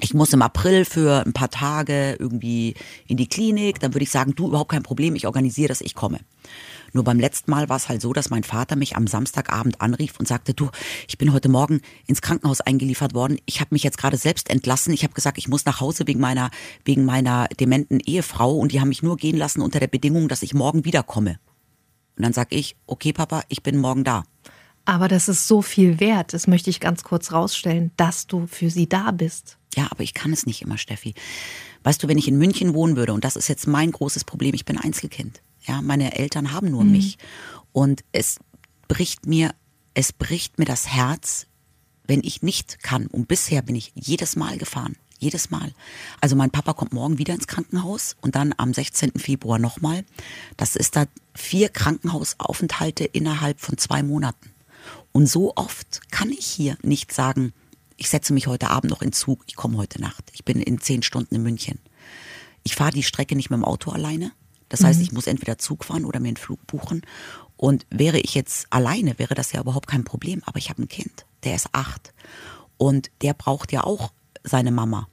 ich 0.00 0.14
muss 0.14 0.32
im 0.32 0.42
April 0.42 0.84
für 0.84 1.24
ein 1.24 1.32
paar 1.32 1.50
Tage 1.50 2.16
irgendwie 2.18 2.74
in 3.06 3.16
die 3.16 3.28
Klinik, 3.28 3.78
dann 3.80 3.94
würde 3.94 4.04
ich 4.04 4.10
sagen, 4.10 4.34
du 4.34 4.48
überhaupt 4.48 4.70
kein 4.70 4.82
Problem, 4.82 5.14
ich 5.14 5.26
organisiere 5.26 5.68
das, 5.68 5.80
ich 5.80 5.94
komme. 5.94 6.20
Nur 6.92 7.04
beim 7.04 7.18
letzten 7.18 7.50
Mal 7.50 7.68
war 7.68 7.76
es 7.76 7.88
halt 7.88 8.02
so, 8.02 8.12
dass 8.12 8.30
mein 8.30 8.44
Vater 8.44 8.76
mich 8.76 8.96
am 8.96 9.06
Samstagabend 9.06 9.80
anrief 9.80 10.18
und 10.18 10.28
sagte, 10.28 10.54
du, 10.54 10.70
ich 11.08 11.16
bin 11.18 11.32
heute 11.32 11.48
Morgen 11.48 11.80
ins 12.06 12.20
Krankenhaus 12.20 12.60
eingeliefert 12.60 13.14
worden. 13.14 13.38
Ich 13.46 13.60
habe 13.60 13.68
mich 13.72 13.82
jetzt 13.82 13.96
gerade 13.96 14.16
selbst 14.16 14.50
entlassen. 14.50 14.92
Ich 14.92 15.02
habe 15.02 15.14
gesagt, 15.14 15.38
ich 15.38 15.48
muss 15.48 15.64
nach 15.64 15.80
Hause 15.80 16.06
wegen 16.06 16.20
meiner 16.20 16.50
wegen 16.84 17.04
meiner 17.04 17.48
dementen 17.48 18.00
Ehefrau 18.00 18.56
und 18.56 18.72
die 18.72 18.80
haben 18.80 18.88
mich 18.88 19.02
nur 19.02 19.16
gehen 19.16 19.38
lassen 19.38 19.62
unter 19.62 19.80
der 19.80 19.86
Bedingung, 19.86 20.28
dass 20.28 20.42
ich 20.42 20.52
morgen 20.52 20.84
wiederkomme. 20.84 21.38
Und 22.16 22.24
dann 22.24 22.32
sag 22.34 22.52
ich, 22.52 22.76
okay, 22.86 23.12
Papa, 23.12 23.42
ich 23.48 23.62
bin 23.62 23.78
morgen 23.78 24.04
da. 24.04 24.24
Aber 24.84 25.08
das 25.08 25.28
ist 25.28 25.46
so 25.46 25.62
viel 25.62 26.00
wert, 26.00 26.34
das 26.34 26.46
möchte 26.46 26.68
ich 26.68 26.80
ganz 26.80 27.04
kurz 27.04 27.32
rausstellen, 27.32 27.92
dass 27.96 28.26
du 28.26 28.46
für 28.46 28.68
sie 28.68 28.88
da 28.88 29.12
bist. 29.12 29.58
Ja, 29.74 29.88
aber 29.90 30.02
ich 30.02 30.14
kann 30.14 30.32
es 30.32 30.46
nicht 30.46 30.62
immer, 30.62 30.78
Steffi. 30.78 31.14
Weißt 31.82 32.02
du, 32.02 32.08
wenn 32.08 32.18
ich 32.18 32.28
in 32.28 32.38
München 32.38 32.74
wohnen 32.74 32.96
würde, 32.96 33.12
und 33.12 33.24
das 33.24 33.36
ist 33.36 33.48
jetzt 33.48 33.66
mein 33.66 33.90
großes 33.90 34.24
Problem, 34.24 34.54
ich 34.54 34.64
bin 34.64 34.78
Einzelkind. 34.78 35.42
Ja, 35.66 35.80
meine 35.80 36.16
Eltern 36.18 36.52
haben 36.52 36.70
nur 36.70 36.84
mhm. 36.84 36.92
mich. 36.92 37.18
Und 37.72 38.04
es 38.12 38.38
bricht 38.88 39.26
mir, 39.26 39.54
es 39.94 40.12
bricht 40.12 40.58
mir 40.58 40.64
das 40.64 40.88
Herz, 40.88 41.46
wenn 42.04 42.22
ich 42.22 42.42
nicht 42.42 42.82
kann. 42.82 43.06
Und 43.06 43.28
bisher 43.28 43.62
bin 43.62 43.76
ich 43.76 43.92
jedes 43.94 44.36
Mal 44.36 44.58
gefahren. 44.58 44.96
Jedes 45.18 45.50
Mal. 45.50 45.72
Also 46.20 46.34
mein 46.34 46.50
Papa 46.50 46.72
kommt 46.72 46.92
morgen 46.92 47.16
wieder 47.16 47.32
ins 47.32 47.46
Krankenhaus 47.46 48.16
und 48.20 48.34
dann 48.34 48.52
am 48.56 48.74
16. 48.74 49.12
Februar 49.18 49.60
nochmal. 49.60 50.04
Das 50.56 50.74
ist 50.74 50.96
da 50.96 51.06
vier 51.32 51.68
Krankenhausaufenthalte 51.68 53.04
innerhalb 53.04 53.60
von 53.60 53.78
zwei 53.78 54.02
Monaten. 54.02 54.50
Und 55.12 55.28
so 55.28 55.52
oft 55.54 56.10
kann 56.10 56.30
ich 56.30 56.44
hier 56.44 56.76
nicht 56.82 57.12
sagen, 57.12 57.52
ich 57.96 58.08
setze 58.08 58.32
mich 58.32 58.46
heute 58.46 58.70
Abend 58.70 58.90
noch 58.90 59.02
in 59.02 59.12
Zug, 59.12 59.42
ich 59.46 59.56
komme 59.56 59.76
heute 59.76 60.00
Nacht. 60.00 60.30
Ich 60.32 60.44
bin 60.44 60.60
in 60.60 60.80
zehn 60.80 61.02
Stunden 61.02 61.34
in 61.34 61.42
München. 61.42 61.78
Ich 62.62 62.74
fahre 62.74 62.92
die 62.92 63.02
Strecke 63.02 63.36
nicht 63.36 63.50
mit 63.50 63.58
dem 63.58 63.64
Auto 63.64 63.90
alleine. 63.90 64.32
Das 64.68 64.84
heißt, 64.84 65.00
mhm. 65.00 65.04
ich 65.04 65.12
muss 65.12 65.26
entweder 65.26 65.58
Zug 65.58 65.84
fahren 65.84 66.04
oder 66.04 66.20
mir 66.20 66.28
einen 66.28 66.36
Flug 66.36 66.66
buchen. 66.66 67.02
Und 67.56 67.86
wäre 67.90 68.18
ich 68.18 68.34
jetzt 68.34 68.66
alleine, 68.70 69.18
wäre 69.18 69.34
das 69.34 69.52
ja 69.52 69.60
überhaupt 69.60 69.86
kein 69.86 70.04
Problem. 70.04 70.42
Aber 70.46 70.58
ich 70.58 70.70
habe 70.70 70.82
ein 70.82 70.88
Kind, 70.88 71.26
der 71.44 71.54
ist 71.54 71.68
acht. 71.72 72.12
Und 72.78 73.10
der 73.20 73.34
braucht 73.34 73.70
ja 73.70 73.84
auch 73.84 74.12
seine 74.42 74.72
Mama. 74.72 75.08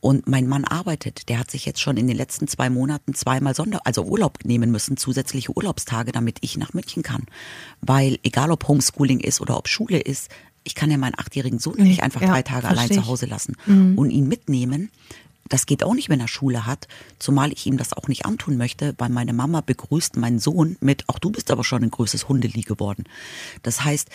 Und 0.00 0.28
mein 0.28 0.46
Mann 0.46 0.64
arbeitet. 0.64 1.28
Der 1.28 1.38
hat 1.38 1.50
sich 1.50 1.64
jetzt 1.64 1.80
schon 1.80 1.96
in 1.96 2.06
den 2.06 2.16
letzten 2.16 2.46
zwei 2.46 2.68
Monaten 2.68 3.14
zweimal 3.14 3.54
Sonder, 3.54 3.80
also 3.84 4.04
Urlaub 4.04 4.38
nehmen 4.44 4.70
müssen, 4.70 4.96
zusätzliche 4.96 5.56
Urlaubstage, 5.56 6.12
damit 6.12 6.38
ich 6.42 6.58
nach 6.58 6.74
München 6.74 7.02
kann. 7.02 7.24
Weil 7.80 8.18
egal 8.22 8.50
ob 8.50 8.68
Homeschooling 8.68 9.20
ist 9.20 9.40
oder 9.40 9.56
ob 9.56 9.68
Schule 9.68 9.98
ist, 9.98 10.30
ich 10.64 10.74
kann 10.74 10.90
ja 10.90 10.96
meinen 10.96 11.18
achtjährigen 11.18 11.58
Sohn 11.58 11.76
nicht 11.76 12.02
einfach 12.02 12.22
ja, 12.22 12.28
drei 12.28 12.42
Tage 12.42 12.68
allein 12.68 12.90
zu 12.90 13.06
Hause 13.06 13.26
lassen 13.26 13.56
mhm. 13.66 13.98
und 13.98 14.10
ihn 14.10 14.26
mitnehmen 14.26 14.90
das 15.48 15.66
geht 15.66 15.84
auch 15.84 15.94
nicht, 15.94 16.08
wenn 16.08 16.20
er 16.20 16.28
Schule 16.28 16.66
hat, 16.66 16.88
zumal 17.18 17.52
ich 17.52 17.66
ihm 17.66 17.76
das 17.76 17.92
auch 17.92 18.08
nicht 18.08 18.24
antun 18.24 18.56
möchte, 18.56 18.94
weil 18.98 19.10
meine 19.10 19.32
Mama 19.32 19.60
begrüßt 19.60 20.16
meinen 20.16 20.38
Sohn 20.38 20.76
mit, 20.80 21.08
auch 21.08 21.18
du 21.18 21.30
bist 21.30 21.50
aber 21.50 21.64
schon 21.64 21.82
ein 21.82 21.90
größtes 21.90 22.28
Hundeli 22.28 22.62
geworden. 22.62 23.04
Das 23.62 23.84
heißt, 23.84 24.08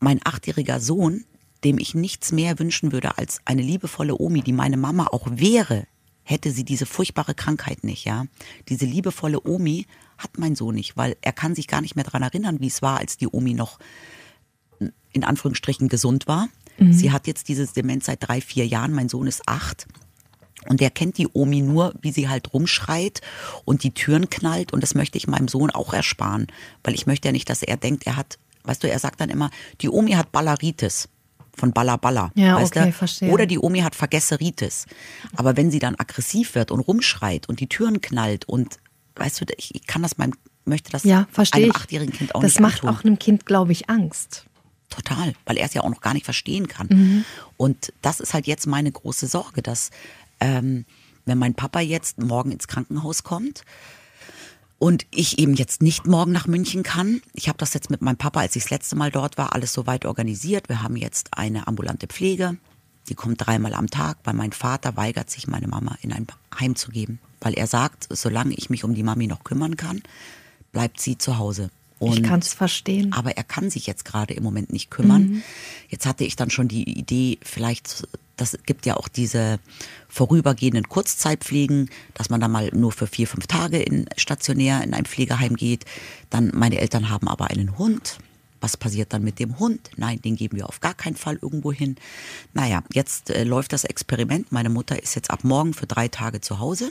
mein 0.00 0.20
achtjähriger 0.24 0.80
Sohn, 0.80 1.24
dem 1.64 1.78
ich 1.78 1.94
nichts 1.94 2.30
mehr 2.30 2.58
wünschen 2.58 2.92
würde 2.92 3.16
als 3.16 3.40
eine 3.46 3.62
liebevolle 3.62 4.18
Omi, 4.18 4.42
die 4.42 4.52
meine 4.52 4.76
Mama 4.76 5.06
auch 5.06 5.26
wäre, 5.30 5.86
hätte 6.24 6.50
sie 6.50 6.64
diese 6.64 6.86
furchtbare 6.86 7.34
Krankheit 7.34 7.84
nicht, 7.84 8.04
ja. 8.04 8.26
Diese 8.68 8.84
liebevolle 8.84 9.40
Omi 9.42 9.86
hat 10.18 10.38
mein 10.38 10.56
Sohn 10.56 10.74
nicht, 10.74 10.96
weil 10.96 11.16
er 11.22 11.32
kann 11.32 11.54
sich 11.54 11.68
gar 11.68 11.80
nicht 11.80 11.96
mehr 11.96 12.04
daran 12.04 12.22
erinnern, 12.22 12.60
wie 12.60 12.66
es 12.66 12.82
war, 12.82 12.98
als 12.98 13.16
die 13.16 13.28
Omi 13.28 13.54
noch 13.54 13.78
in 15.14 15.24
Anführungsstrichen 15.24 15.88
gesund 15.88 16.28
war. 16.28 16.48
Mhm. 16.78 16.92
Sie 16.92 17.12
hat 17.12 17.26
jetzt 17.26 17.48
dieses 17.48 17.72
Demenz 17.72 18.06
seit 18.06 18.26
drei, 18.26 18.40
vier 18.40 18.66
Jahren. 18.66 18.92
Mein 18.92 19.08
Sohn 19.08 19.26
ist 19.26 19.42
acht. 19.46 19.86
Und 20.68 20.80
der 20.80 20.90
kennt 20.90 21.18
die 21.18 21.28
Omi 21.32 21.60
nur, 21.60 21.94
wie 22.00 22.10
sie 22.10 22.28
halt 22.28 22.52
rumschreit 22.54 23.20
und 23.64 23.82
die 23.82 23.92
Türen 23.92 24.30
knallt. 24.30 24.72
Und 24.72 24.82
das 24.82 24.94
möchte 24.94 25.18
ich 25.18 25.26
meinem 25.26 25.48
Sohn 25.48 25.70
auch 25.70 25.92
ersparen. 25.92 26.46
Weil 26.82 26.94
ich 26.94 27.06
möchte 27.06 27.28
ja 27.28 27.32
nicht, 27.32 27.48
dass 27.50 27.62
er 27.62 27.76
denkt, 27.76 28.06
er 28.06 28.16
hat, 28.16 28.38
weißt 28.64 28.82
du, 28.82 28.90
er 28.90 28.98
sagt 28.98 29.20
dann 29.20 29.30
immer, 29.30 29.50
die 29.80 29.88
Omi 29.88 30.12
hat 30.12 30.32
Ballaritis 30.32 31.08
von 31.56 31.72
Balla 31.72 31.96
Balla. 31.96 32.32
Ja, 32.34 32.56
weißt 32.56 32.76
okay, 32.76 32.86
du? 32.86 32.92
verstehe. 32.92 33.30
Oder 33.30 33.46
die 33.46 33.58
Omi 33.58 33.80
hat 33.80 33.94
Vergesseritis. 33.94 34.86
Aber 35.36 35.56
wenn 35.56 35.70
sie 35.70 35.78
dann 35.78 35.94
aggressiv 35.96 36.54
wird 36.54 36.70
und 36.70 36.80
rumschreit 36.80 37.48
und 37.48 37.60
die 37.60 37.68
Türen 37.68 38.00
knallt 38.00 38.46
und 38.48 38.78
weißt 39.16 39.42
du, 39.42 39.44
ich 39.56 39.86
kann 39.86 40.02
das 40.02 40.18
meinem, 40.18 40.32
möchte 40.64 40.90
das 40.90 41.04
ja, 41.04 41.26
einem 41.52 41.72
achtjährigen 41.72 42.12
Kind 42.12 42.34
auch 42.34 42.40
das 42.40 42.54
nicht 42.54 42.56
Das 42.56 42.62
macht 42.62 42.82
antun. 42.84 42.96
auch 42.96 43.04
einem 43.04 43.18
Kind, 43.18 43.46
glaube 43.46 43.72
ich, 43.72 43.88
Angst. 43.90 44.46
Total, 44.94 45.34
weil 45.44 45.56
er 45.56 45.66
es 45.66 45.74
ja 45.74 45.82
auch 45.82 45.90
noch 45.90 46.00
gar 46.00 46.14
nicht 46.14 46.24
verstehen 46.24 46.68
kann. 46.68 46.86
Mhm. 46.88 47.24
Und 47.56 47.92
das 48.00 48.20
ist 48.20 48.32
halt 48.32 48.46
jetzt 48.46 48.68
meine 48.68 48.92
große 48.92 49.26
Sorge, 49.26 49.60
dass 49.60 49.90
ähm, 50.38 50.84
wenn 51.24 51.38
mein 51.38 51.54
Papa 51.54 51.80
jetzt 51.80 52.18
morgen 52.18 52.52
ins 52.52 52.68
Krankenhaus 52.68 53.24
kommt 53.24 53.64
und 54.78 55.04
ich 55.10 55.38
eben 55.40 55.54
jetzt 55.54 55.82
nicht 55.82 56.06
morgen 56.06 56.30
nach 56.30 56.46
München 56.46 56.84
kann, 56.84 57.22
ich 57.32 57.48
habe 57.48 57.58
das 57.58 57.74
jetzt 57.74 57.90
mit 57.90 58.02
meinem 58.02 58.18
Papa, 58.18 58.40
als 58.40 58.54
ich 58.54 58.62
das 58.62 58.70
letzte 58.70 58.94
Mal 58.94 59.10
dort 59.10 59.36
war, 59.36 59.52
alles 59.52 59.72
soweit 59.72 60.04
organisiert. 60.04 60.68
Wir 60.68 60.82
haben 60.82 60.94
jetzt 60.94 61.36
eine 61.36 61.66
ambulante 61.66 62.06
Pflege, 62.06 62.56
die 63.08 63.16
kommt 63.16 63.44
dreimal 63.44 63.74
am 63.74 63.90
Tag, 63.90 64.18
weil 64.22 64.34
mein 64.34 64.52
Vater 64.52 64.96
weigert 64.96 65.28
sich, 65.28 65.48
meine 65.48 65.66
Mama 65.66 65.98
in 66.02 66.12
ein 66.12 66.28
Heim 66.60 66.76
zu 66.76 66.92
geben, 66.92 67.18
weil 67.40 67.54
er 67.54 67.66
sagt, 67.66 68.06
solange 68.10 68.54
ich 68.54 68.70
mich 68.70 68.84
um 68.84 68.94
die 68.94 69.02
Mami 69.02 69.26
noch 69.26 69.42
kümmern 69.42 69.76
kann, 69.76 70.02
bleibt 70.70 71.00
sie 71.00 71.18
zu 71.18 71.36
Hause. 71.38 71.70
Und, 72.04 72.18
ich 72.18 72.22
kann 72.22 72.40
es 72.40 72.52
verstehen. 72.52 73.12
Aber 73.12 73.36
er 73.36 73.44
kann 73.44 73.70
sich 73.70 73.86
jetzt 73.86 74.04
gerade 74.04 74.34
im 74.34 74.42
Moment 74.42 74.72
nicht 74.72 74.90
kümmern. 74.90 75.22
Mhm. 75.22 75.42
Jetzt 75.88 76.06
hatte 76.06 76.24
ich 76.24 76.36
dann 76.36 76.50
schon 76.50 76.68
die 76.68 76.98
Idee, 76.98 77.38
vielleicht, 77.42 78.06
das 78.36 78.58
gibt 78.66 78.86
ja 78.86 78.96
auch 78.96 79.08
diese 79.08 79.58
vorübergehenden 80.08 80.88
Kurzzeitpflegen, 80.88 81.90
dass 82.14 82.30
man 82.30 82.40
da 82.40 82.48
mal 82.48 82.70
nur 82.74 82.92
für 82.92 83.06
vier, 83.06 83.26
fünf 83.26 83.46
Tage 83.46 83.78
in 83.80 84.06
stationär 84.16 84.82
in 84.82 84.94
ein 84.94 85.04
Pflegeheim 85.04 85.56
geht. 85.56 85.84
Dann, 86.30 86.50
meine 86.54 86.78
Eltern 86.78 87.10
haben 87.10 87.28
aber 87.28 87.50
einen 87.50 87.78
Hund. 87.78 88.18
Was 88.60 88.78
passiert 88.78 89.12
dann 89.12 89.22
mit 89.22 89.40
dem 89.40 89.58
Hund? 89.58 89.90
Nein, 89.96 90.22
den 90.22 90.36
geben 90.36 90.56
wir 90.56 90.68
auf 90.68 90.80
gar 90.80 90.94
keinen 90.94 91.16
Fall 91.16 91.38
irgendwo 91.42 91.70
hin. 91.70 91.96
Naja, 92.54 92.82
jetzt 92.94 93.28
äh, 93.28 93.44
läuft 93.44 93.74
das 93.74 93.84
Experiment. 93.84 94.52
Meine 94.52 94.70
Mutter 94.70 95.02
ist 95.02 95.14
jetzt 95.16 95.30
ab 95.30 95.44
morgen 95.44 95.74
für 95.74 95.86
drei 95.86 96.08
Tage 96.08 96.40
zu 96.40 96.60
Hause 96.60 96.90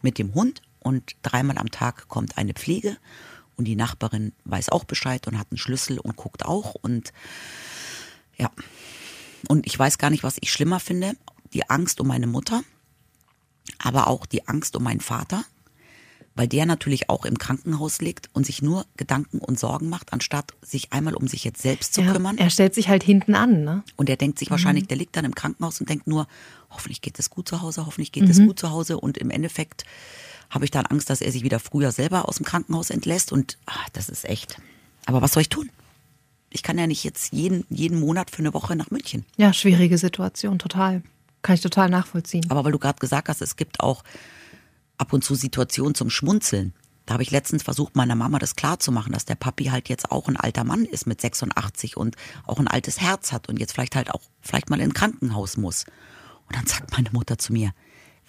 mit 0.00 0.18
dem 0.18 0.34
Hund 0.34 0.62
und 0.80 1.16
dreimal 1.22 1.58
am 1.58 1.72
Tag 1.72 2.06
kommt 2.08 2.38
eine 2.38 2.52
Pflege 2.52 2.96
und 3.58 3.64
die 3.64 3.76
Nachbarin 3.76 4.32
weiß 4.44 4.70
auch 4.70 4.84
Bescheid 4.84 5.26
und 5.26 5.38
hat 5.38 5.48
einen 5.50 5.58
Schlüssel 5.58 5.98
und 5.98 6.16
guckt 6.16 6.46
auch. 6.46 6.74
Und 6.76 7.12
ja. 8.36 8.50
Und 9.48 9.66
ich 9.66 9.78
weiß 9.78 9.98
gar 9.98 10.10
nicht, 10.10 10.22
was 10.22 10.38
ich 10.40 10.52
schlimmer 10.52 10.80
finde. 10.80 11.14
Die 11.52 11.68
Angst 11.68 12.00
um 12.00 12.06
meine 12.06 12.26
Mutter, 12.26 12.62
aber 13.78 14.06
auch 14.06 14.26
die 14.26 14.46
Angst 14.46 14.76
um 14.76 14.82
meinen 14.82 15.00
Vater, 15.00 15.44
weil 16.34 16.46
der 16.46 16.66
natürlich 16.66 17.08
auch 17.08 17.24
im 17.24 17.38
Krankenhaus 17.38 18.00
liegt 18.00 18.28
und 18.34 18.44
sich 18.44 18.62
nur 18.62 18.86
Gedanken 18.96 19.38
und 19.38 19.58
Sorgen 19.58 19.88
macht, 19.88 20.12
anstatt 20.12 20.52
sich 20.62 20.92
einmal 20.92 21.14
um 21.14 21.26
sich 21.26 21.44
jetzt 21.44 21.62
selbst 21.62 21.94
zu 21.94 22.02
ja, 22.02 22.12
kümmern. 22.12 22.38
Er 22.38 22.50
stellt 22.50 22.74
sich 22.74 22.88
halt 22.88 23.02
hinten 23.02 23.34
an, 23.34 23.64
ne? 23.64 23.82
Und 23.96 24.08
er 24.10 24.16
denkt 24.16 24.38
sich 24.38 24.50
wahrscheinlich, 24.50 24.84
mhm. 24.84 24.88
der 24.88 24.96
liegt 24.98 25.16
dann 25.16 25.24
im 25.24 25.34
Krankenhaus 25.34 25.80
und 25.80 25.88
denkt 25.88 26.06
nur, 26.06 26.28
hoffentlich 26.70 27.00
geht 27.00 27.18
es 27.18 27.30
gut 27.30 27.48
zu 27.48 27.62
Hause, 27.62 27.86
hoffentlich 27.86 28.12
geht 28.12 28.28
es 28.28 28.38
mhm. 28.38 28.48
gut 28.48 28.60
zu 28.60 28.70
Hause. 28.70 29.00
Und 29.00 29.16
im 29.16 29.30
Endeffekt 29.30 29.84
habe 30.50 30.64
ich 30.64 30.70
dann 30.70 30.86
Angst, 30.86 31.10
dass 31.10 31.20
er 31.20 31.32
sich 31.32 31.42
wieder 31.42 31.60
früher 31.60 31.92
selber 31.92 32.28
aus 32.28 32.36
dem 32.36 32.46
Krankenhaus 32.46 32.90
entlässt. 32.90 33.32
Und 33.32 33.58
ach, 33.66 33.88
das 33.90 34.08
ist 34.08 34.24
echt. 34.24 34.58
Aber 35.06 35.22
was 35.22 35.32
soll 35.32 35.42
ich 35.42 35.48
tun? 35.48 35.70
Ich 36.50 36.62
kann 36.62 36.78
ja 36.78 36.86
nicht 36.86 37.04
jetzt 37.04 37.32
jeden, 37.32 37.64
jeden 37.68 38.00
Monat 38.00 38.30
für 38.30 38.38
eine 38.38 38.54
Woche 38.54 38.74
nach 38.74 38.90
München. 38.90 39.26
Ja, 39.36 39.52
schwierige 39.52 39.98
Situation, 39.98 40.58
total. 40.58 41.02
Kann 41.42 41.54
ich 41.54 41.60
total 41.60 41.90
nachvollziehen. 41.90 42.46
Aber 42.48 42.64
weil 42.64 42.72
du 42.72 42.78
gerade 42.78 42.98
gesagt 42.98 43.28
hast, 43.28 43.42
es 43.42 43.56
gibt 43.56 43.80
auch 43.80 44.02
ab 44.96 45.12
und 45.12 45.22
zu 45.22 45.34
Situationen 45.34 45.94
zum 45.94 46.10
Schmunzeln. 46.10 46.72
Da 47.06 47.14
habe 47.14 47.22
ich 47.22 47.30
letztens 47.30 47.62
versucht, 47.62 47.96
meiner 47.96 48.14
Mama 48.14 48.38
das 48.38 48.56
klarzumachen, 48.56 49.12
dass 49.12 49.24
der 49.24 49.34
Papi 49.34 49.66
halt 49.66 49.88
jetzt 49.88 50.10
auch 50.10 50.28
ein 50.28 50.36
alter 50.36 50.64
Mann 50.64 50.84
ist 50.84 51.06
mit 51.06 51.20
86 51.20 51.96
und 51.96 52.16
auch 52.44 52.58
ein 52.58 52.68
altes 52.68 53.00
Herz 53.00 53.32
hat 53.32 53.48
und 53.48 53.58
jetzt 53.58 53.72
vielleicht 53.72 53.96
halt 53.96 54.10
auch 54.10 54.20
vielleicht 54.42 54.68
mal 54.68 54.80
in 54.80 54.90
ein 54.90 54.94
Krankenhaus 54.94 55.56
muss. 55.56 55.84
Und 56.46 56.56
dann 56.56 56.66
sagt 56.66 56.92
meine 56.92 57.10
Mutter 57.10 57.38
zu 57.38 57.52
mir, 57.52 57.72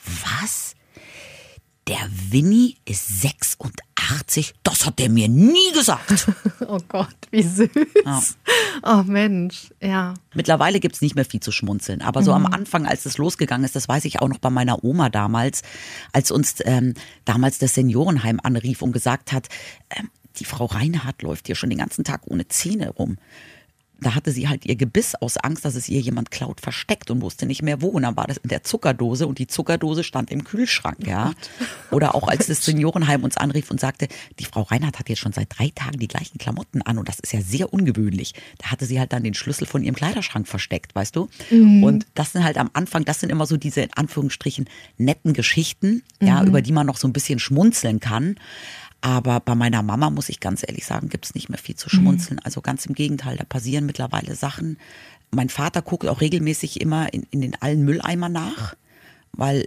was? 0.06 0.76
Der 1.90 2.08
Winnie 2.30 2.78
ist 2.86 3.22
86. 3.22 4.54
Das 4.62 4.86
hat 4.86 5.00
der 5.00 5.10
mir 5.10 5.28
nie 5.28 5.72
gesagt. 5.74 6.28
oh 6.68 6.78
Gott, 6.88 7.16
wie 7.32 7.42
süß. 7.42 7.68
Ja. 8.06 8.22
Oh 8.84 9.04
Mensch, 9.04 9.72
ja. 9.82 10.14
Mittlerweile 10.36 10.80
gibt 10.80 10.96
es 10.96 11.02
nicht 11.02 11.16
mehr 11.16 11.26
viel 11.26 11.40
zu 11.40 11.52
schmunzeln. 11.52 12.04
Aber 12.04 12.22
so 12.22 12.30
mhm. 12.30 12.46
am 12.46 12.54
Anfang, 12.54 12.86
als 12.86 13.08
es 13.08 13.18
losgegangen 13.18 13.66
ist, 13.66 13.76
das 13.76 13.90
weiß 13.90 14.06
ich 14.06 14.22
auch 14.22 14.28
noch 14.28 14.38
bei 14.38 14.52
meiner 14.52 14.84
Oma 14.84 15.10
damals, 15.10 15.64
als 16.14 16.30
uns 16.30 16.58
ähm, 16.64 16.94
damals 17.26 17.58
das 17.58 17.74
Seniorenheim 17.74 18.40
anrief 18.42 18.84
und 18.84 18.92
gesagt 18.92 19.32
hat, 19.32 19.48
ähm, 19.90 20.12
die 20.38 20.46
Frau 20.46 20.66
Reinhardt 20.66 21.24
läuft 21.24 21.48
hier 21.48 21.56
schon 21.56 21.72
den 21.72 21.80
ganzen 21.80 22.04
Tag 22.04 22.22
ohne 22.28 22.48
Zähne 22.48 22.92
rum 22.92 23.18
da 24.02 24.16
hatte 24.16 24.32
sie 24.32 24.48
halt 24.48 24.66
ihr 24.66 24.76
Gebiss 24.76 25.16
aus 25.16 25.38
Angst, 25.38 25.66
dass 25.66 25.76
es 25.76 25.90
ihr 25.90 26.00
jemand 26.00 26.32
klaut, 26.32 26.62
versteckt 26.62 27.12
und 27.12 27.22
wusste 27.22 27.46
nicht 27.46 27.62
mehr 27.62 27.82
wo. 27.82 27.88
Und 27.88 28.04
dann 28.04 28.16
war 28.16 28.28
das 28.28 28.38
in 28.38 28.50
der 28.50 28.64
Zuckerdose 28.64 29.28
und 29.28 29.40
die 29.40 29.48
Zuckerdose 29.48 30.04
stand 30.04 30.32
im 30.32 30.44
Kühlschrank, 30.44 31.06
ja. 31.06 31.34
Oh 31.92 31.96
Oder 31.96 32.16
auch 32.16 32.28
als 32.28 32.48
das 32.48 32.64
Seniorenheim 32.64 33.24
uns 33.24 33.38
anrief 33.38 33.72
und 33.72 33.80
sagte, 33.80 34.08
die 34.40 34.46
Frau 34.46 34.62
Reinhardt 34.62 35.00
hat 35.00 35.10
jetzt 35.10 35.20
schon 35.20 35.34
seit 35.34 35.48
drei 35.58 35.72
Tagen 35.74 36.00
die 36.00 36.08
gleichen 36.08 36.38
Klamotten 36.38 36.82
an 36.82 36.98
und 36.98 37.08
das 37.10 37.20
ist 37.20 37.34
ja 37.34 37.42
sehr 37.42 37.74
ungewöhnlich. 37.74 38.34
Da 38.58 38.72
hatte 38.72 38.86
sie 38.86 39.00
halt 39.00 39.14
dann 39.14 39.24
den 39.24 39.34
Schlüssel 39.34 39.66
von 39.66 39.84
ihrem 39.84 39.96
Kleiderschrank 39.96 40.48
versteckt, 40.48 40.96
weißt 40.96 41.16
du? 41.16 41.30
Mhm. 41.50 41.84
Und 41.84 42.08
das 42.16 42.32
sind 42.32 42.44
halt 42.44 42.58
am 42.58 42.70
Anfang, 42.74 43.06
das 43.06 43.20
sind 43.20 43.30
immer 43.30 43.46
so 43.46 43.58
diese 43.58 43.82
in 43.82 43.94
Anführungsstrichen 43.94 44.70
netten 44.98 45.34
Geschichten, 45.34 46.04
ja, 46.22 46.42
mhm. 46.42 46.48
über 46.48 46.62
die 46.62 46.72
man 46.72 46.88
noch 46.88 46.98
so 46.98 47.08
ein 47.08 47.14
bisschen 47.14 47.40
schmunzeln 47.40 48.00
kann. 48.00 48.36
Aber 49.02 49.40
bei 49.40 49.56
meiner 49.56 49.82
Mama, 49.82 50.10
muss 50.10 50.30
ich 50.30 50.40
ganz 50.40 50.64
ehrlich 50.68 50.86
sagen, 50.86 51.10
gibt 51.10 51.26
es 51.26 51.36
nicht 51.36 51.50
mehr 51.50 51.58
viel 51.58 51.76
zu 51.76 51.90
schmunzeln. 51.90 52.36
Mhm. 52.36 52.46
Also 52.46 52.62
ganz 52.62 52.86
im 52.86 52.94
Gegenteil, 52.94 53.38
da 53.38 53.46
passieren 53.46 53.86
mittlerweile 53.86 54.36
Sachen. 54.36 54.78
Mein 55.32 55.50
Vater 55.50 55.82
guckt 55.82 56.08
auch 56.08 56.22
regelmäßig 56.22 56.82
immer 56.82 57.14
in, 57.14 57.26
in 57.32 57.42
den 57.42 57.62
allen 57.62 57.86
Mülleimer 57.86 58.30
nach, 58.30 58.76
weil 59.32 59.66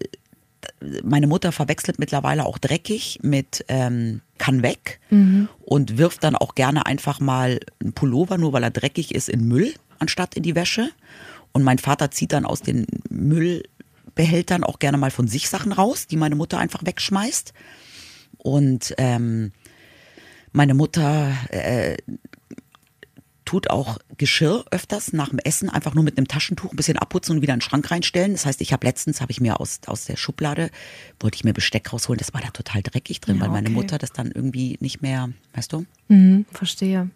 meine 1.03 1.27
Mutter 1.27 1.53
verwechselt 1.53 1.99
mittlerweile 1.99 2.45
auch 2.45 2.59
dreckig 2.59 3.21
mit 3.23 3.64
ähm, 3.68 4.21
kann 4.38 4.62
weg 4.62 5.01
mhm. 5.11 5.49
und 5.61 5.99
wirft 5.99 6.25
dann 6.25 6.37
auch 6.37 6.55
gerne 6.55 6.87
einfach 6.87 7.21
mal 7.21 7.61
einen 7.81 7.92
Pullover, 7.92 8.38
nur 8.38 8.53
weil 8.53 8.62
er 8.62 8.71
dreckig 8.71 9.14
ist, 9.14 9.29
in 9.29 9.47
Müll, 9.47 9.75
anstatt 9.99 10.35
in 10.35 10.42
die 10.42 10.55
Wäsche. 10.55 10.90
Und 11.53 11.62
mein 11.62 11.79
Vater 11.79 12.11
zieht 12.11 12.33
dann 12.33 12.47
aus 12.47 12.62
den 12.62 12.87
Müllbehältern 13.11 14.64
auch 14.64 14.79
gerne 14.79 14.99
mal 14.99 15.11
von 15.11 15.29
sich 15.29 15.49
Sachen 15.49 15.73
raus, 15.73 16.07
die 16.07 16.16
meine 16.16 16.37
Mutter 16.37 16.59
einfach 16.59 16.85
wegschmeißt. 16.85 17.53
Und 18.42 18.94
ähm, 18.98 19.52
meine 20.50 20.74
Mutter 20.74 21.33
äh, 21.50 21.96
tut 23.44 23.70
auch 23.70 23.98
Geschirr 24.18 24.64
öfters 24.70 25.12
nach 25.12 25.28
dem 25.28 25.38
Essen 25.38 25.68
einfach 25.68 25.94
nur 25.94 26.02
mit 26.02 26.18
einem 26.18 26.26
Taschentuch 26.26 26.72
ein 26.72 26.76
bisschen 26.76 26.98
abputzen 26.98 27.37
und 27.37 27.42
wieder 27.42 27.55
in 27.55 27.59
den 27.59 27.62
Schrank 27.62 27.88
reinstellen. 27.90 28.33
Das 28.33 28.46
heißt, 28.46 28.61
ich 28.61 28.72
habe 28.72 28.87
letztens, 28.87 29.20
habe 29.20 29.31
ich 29.31 29.40
mir 29.40 29.61
aus, 29.61 29.81
aus 29.87 30.07
der 30.07 30.16
Schublade, 30.16 30.70
wollte 31.20 31.37
ich 31.37 31.44
mir 31.44 31.52
Besteck 31.52 31.92
rausholen, 31.92 32.18
das 32.18 32.35
war 32.35 32.40
da 32.40 32.48
total 32.48 32.83
dreckig 32.83 33.20
drin, 33.20 33.37
ja, 33.37 33.42
weil 33.42 33.50
meine 33.50 33.70
Mutter 33.70 33.98
das 33.98 34.12
dann 34.12 34.33
irgendwie 34.33 34.76
nicht 34.81 35.02
mehr, 35.02 35.31
weißt 35.55 35.72
du? 35.72 35.87
Mhm, 36.09 36.46
verstehe. 36.50 37.11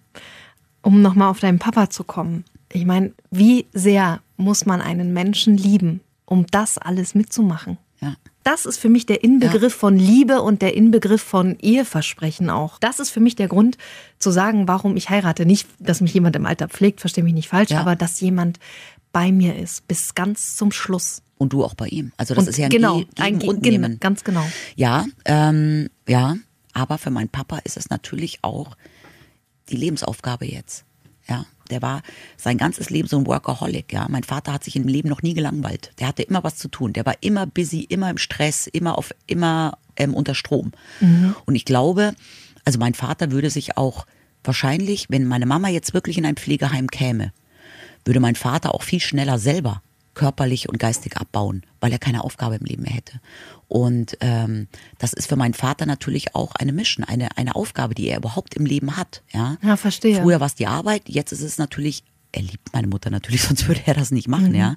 Um 0.82 1.02
nochmal 1.02 1.30
auf 1.30 1.40
deinen 1.40 1.58
Papa 1.58 1.90
zu 1.90 2.04
kommen. 2.04 2.44
Ich 2.72 2.84
meine, 2.84 3.12
wie 3.30 3.66
sehr 3.72 4.20
muss 4.36 4.66
man 4.66 4.80
einen 4.80 5.12
Menschen 5.12 5.56
lieben, 5.56 6.00
um 6.24 6.46
das 6.46 6.78
alles 6.78 7.14
mitzumachen? 7.14 7.78
Das 8.46 8.64
ist 8.64 8.78
für 8.78 8.88
mich 8.88 9.06
der 9.06 9.24
Inbegriff 9.24 9.72
ja. 9.72 9.78
von 9.80 9.98
Liebe 9.98 10.40
und 10.40 10.62
der 10.62 10.76
Inbegriff 10.76 11.20
von 11.20 11.58
Eheversprechen 11.58 12.48
auch. 12.48 12.78
Das 12.78 13.00
ist 13.00 13.10
für 13.10 13.18
mich 13.18 13.34
der 13.34 13.48
Grund 13.48 13.76
zu 14.20 14.30
sagen, 14.30 14.68
warum 14.68 14.96
ich 14.96 15.10
heirate. 15.10 15.44
Nicht, 15.44 15.66
dass 15.80 16.00
mich 16.00 16.14
jemand 16.14 16.36
im 16.36 16.46
Alter 16.46 16.68
pflegt, 16.68 17.00
verstehe 17.00 17.24
mich 17.24 17.34
nicht 17.34 17.48
falsch, 17.48 17.70
ja. 17.70 17.80
aber 17.80 17.96
dass 17.96 18.20
jemand 18.20 18.60
bei 19.10 19.32
mir 19.32 19.56
ist 19.56 19.88
bis 19.88 20.14
ganz 20.14 20.54
zum 20.54 20.70
Schluss. 20.70 21.22
Und 21.38 21.54
du 21.54 21.64
auch 21.64 21.74
bei 21.74 21.88
ihm. 21.88 22.12
Also 22.18 22.36
das 22.36 22.44
und 22.44 22.50
ist 22.50 22.58
ja 22.58 22.66
ein 22.66 22.70
genau, 22.70 22.98
Ge 22.98 23.06
ein 23.18 23.42
und 23.42 23.62
Nehmen. 23.62 23.98
Ganz 23.98 24.22
genau. 24.22 24.46
Ja, 24.76 25.06
ähm, 25.24 25.88
ja. 26.06 26.36
Aber 26.72 26.98
für 26.98 27.10
meinen 27.10 27.28
Papa 27.28 27.58
ist 27.64 27.76
es 27.76 27.90
natürlich 27.90 28.38
auch 28.42 28.76
die 29.70 29.76
Lebensaufgabe 29.76 30.46
jetzt. 30.46 30.84
Ja, 31.28 31.46
der 31.70 31.82
war 31.82 32.02
sein 32.36 32.58
ganzes 32.58 32.90
Leben 32.90 33.08
so 33.08 33.18
ein 33.18 33.26
Workaholic. 33.26 33.92
Ja, 33.92 34.06
mein 34.08 34.24
Vater 34.24 34.52
hat 34.52 34.64
sich 34.64 34.76
im 34.76 34.88
Leben 34.88 35.08
noch 35.08 35.22
nie 35.22 35.34
gelangweilt. 35.34 35.92
Der 35.98 36.08
hatte 36.08 36.22
immer 36.22 36.44
was 36.44 36.56
zu 36.56 36.68
tun. 36.68 36.92
Der 36.92 37.06
war 37.06 37.14
immer 37.20 37.46
busy, 37.46 37.80
immer 37.80 38.10
im 38.10 38.18
Stress, 38.18 38.66
immer 38.66 38.98
auf, 38.98 39.14
immer 39.26 39.78
ähm, 39.96 40.14
unter 40.14 40.34
Strom. 40.34 40.72
Mhm. 41.00 41.34
Und 41.44 41.54
ich 41.54 41.64
glaube, 41.64 42.14
also 42.64 42.78
mein 42.78 42.94
Vater 42.94 43.30
würde 43.30 43.50
sich 43.50 43.76
auch 43.76 44.06
wahrscheinlich, 44.44 45.06
wenn 45.08 45.26
meine 45.26 45.46
Mama 45.46 45.68
jetzt 45.68 45.94
wirklich 45.94 46.18
in 46.18 46.26
ein 46.26 46.36
Pflegeheim 46.36 46.88
käme, 46.88 47.32
würde 48.04 48.20
mein 48.20 48.36
Vater 48.36 48.74
auch 48.74 48.82
viel 48.82 49.00
schneller 49.00 49.38
selber 49.38 49.82
körperlich 50.16 50.68
und 50.68 50.78
geistig 50.78 51.16
abbauen, 51.16 51.62
weil 51.78 51.92
er 51.92 52.00
keine 52.00 52.24
Aufgabe 52.24 52.56
im 52.56 52.64
Leben 52.64 52.82
mehr 52.82 52.94
hätte. 52.94 53.20
Und 53.68 54.16
ähm, 54.20 54.66
das 54.98 55.12
ist 55.12 55.28
für 55.28 55.36
meinen 55.36 55.54
Vater 55.54 55.86
natürlich 55.86 56.34
auch 56.34 56.56
eine 56.56 56.72
Mission, 56.72 57.04
eine, 57.04 57.36
eine 57.36 57.54
Aufgabe, 57.54 57.94
die 57.94 58.08
er 58.08 58.16
überhaupt 58.16 58.54
im 58.54 58.66
Leben 58.66 58.96
hat. 58.96 59.22
Ja, 59.32 59.58
ja 59.62 59.76
verstehe. 59.76 60.20
Früher 60.22 60.40
war 60.40 60.46
es 60.46 60.54
die 60.56 60.66
Arbeit, 60.66 61.02
jetzt 61.06 61.32
ist 61.32 61.42
es 61.42 61.58
natürlich 61.58 62.02
er 62.32 62.42
liebt 62.42 62.72
meine 62.72 62.86
Mutter 62.86 63.10
natürlich, 63.10 63.42
sonst 63.46 63.68
würde 63.68 63.80
er 63.86 63.94
das 63.94 64.10
nicht 64.10 64.28
machen, 64.28 64.50
mhm. 64.50 64.54
ja. 64.54 64.76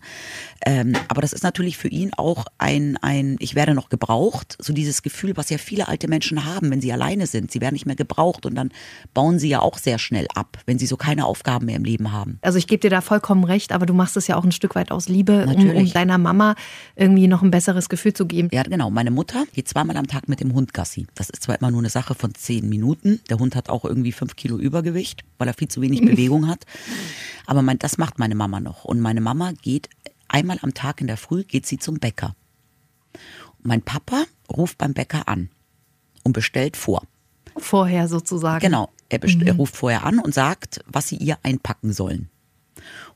Ähm, 0.65 0.93
aber 1.07 1.21
das 1.21 1.33
ist 1.33 1.43
natürlich 1.43 1.77
für 1.77 1.87
ihn 1.87 2.11
auch 2.15 2.45
ein, 2.57 2.97
ein, 3.01 3.37
ich 3.39 3.55
werde 3.55 3.73
noch 3.73 3.89
gebraucht, 3.89 4.57
so 4.59 4.73
dieses 4.73 5.01
Gefühl, 5.01 5.37
was 5.37 5.49
ja 5.49 5.57
viele 5.57 5.87
alte 5.87 6.07
Menschen 6.07 6.45
haben, 6.45 6.69
wenn 6.71 6.81
sie 6.81 6.91
alleine 6.91 7.27
sind. 7.27 7.51
Sie 7.51 7.61
werden 7.61 7.73
nicht 7.73 7.85
mehr 7.85 7.95
gebraucht 7.95 8.45
und 8.45 8.55
dann 8.55 8.71
bauen 9.13 9.39
sie 9.39 9.49
ja 9.49 9.61
auch 9.61 9.77
sehr 9.77 9.99
schnell 9.99 10.27
ab, 10.35 10.57
wenn 10.65 10.79
sie 10.79 10.85
so 10.85 10.97
keine 10.97 11.25
Aufgaben 11.25 11.65
mehr 11.65 11.75
im 11.75 11.85
Leben 11.85 12.11
haben. 12.11 12.39
Also 12.41 12.57
ich 12.57 12.67
gebe 12.67 12.81
dir 12.81 12.89
da 12.89 13.01
vollkommen 13.01 13.43
recht, 13.43 13.71
aber 13.71 13.85
du 13.85 13.93
machst 13.93 14.17
es 14.17 14.27
ja 14.27 14.35
auch 14.35 14.43
ein 14.43 14.51
Stück 14.51 14.75
weit 14.75 14.91
aus 14.91 15.07
Liebe, 15.07 15.45
um, 15.45 15.69
um, 15.69 15.91
deiner 15.91 16.17
Mama 16.17 16.55
irgendwie 16.95 17.27
noch 17.27 17.41
ein 17.41 17.51
besseres 17.51 17.89
Gefühl 17.89 18.13
zu 18.13 18.25
geben. 18.25 18.49
Ja, 18.51 18.63
genau. 18.63 18.89
Meine 18.89 19.11
Mutter 19.11 19.45
geht 19.53 19.67
zweimal 19.67 19.97
am 19.97 20.07
Tag 20.07 20.27
mit 20.27 20.39
dem 20.39 20.53
Hund 20.53 20.73
Gassi. 20.73 21.07
Das 21.15 21.29
ist 21.29 21.43
zwar 21.43 21.57
immer 21.59 21.71
nur 21.71 21.81
eine 21.81 21.89
Sache 21.89 22.15
von 22.15 22.35
zehn 22.35 22.67
Minuten. 22.67 23.21
Der 23.29 23.39
Hund 23.39 23.55
hat 23.55 23.69
auch 23.69 23.85
irgendwie 23.85 24.11
fünf 24.11 24.35
Kilo 24.35 24.57
Übergewicht, 24.57 25.23
weil 25.37 25.47
er 25.47 25.53
viel 25.53 25.67
zu 25.67 25.81
wenig 25.81 26.01
Bewegung 26.05 26.47
hat. 26.47 26.65
Aber 27.49 27.63
mein, 27.63 27.79
das 27.79 27.97
macht 27.97 28.19
meine 28.19 28.35
Mama 28.35 28.59
noch. 28.59 28.85
Und 28.85 28.99
meine 28.99 29.21
Mama 29.21 29.53
geht 29.59 29.89
einmal 30.27 30.59
am 30.61 30.75
Tag 30.75 31.01
in 31.01 31.07
der 31.07 31.17
Früh, 31.17 31.43
geht 31.43 31.65
sie 31.65 31.79
zum 31.79 31.97
Bäcker. 31.97 32.35
Und 33.57 33.65
mein 33.65 33.81
Papa 33.81 34.25
ruft 34.55 34.77
beim 34.77 34.93
Bäcker 34.93 35.27
an 35.27 35.49
und 36.21 36.33
bestellt 36.33 36.77
vor. 36.77 37.07
Vorher 37.57 38.07
sozusagen. 38.07 38.59
Genau. 38.59 38.91
Er, 39.09 39.27
mhm. 39.27 39.47
er 39.47 39.55
ruft 39.55 39.75
vorher 39.75 40.05
an 40.05 40.19
und 40.19 40.31
sagt, 40.31 40.81
was 40.85 41.07
sie 41.07 41.15
ihr 41.15 41.39
einpacken 41.41 41.91
sollen. 41.91 42.29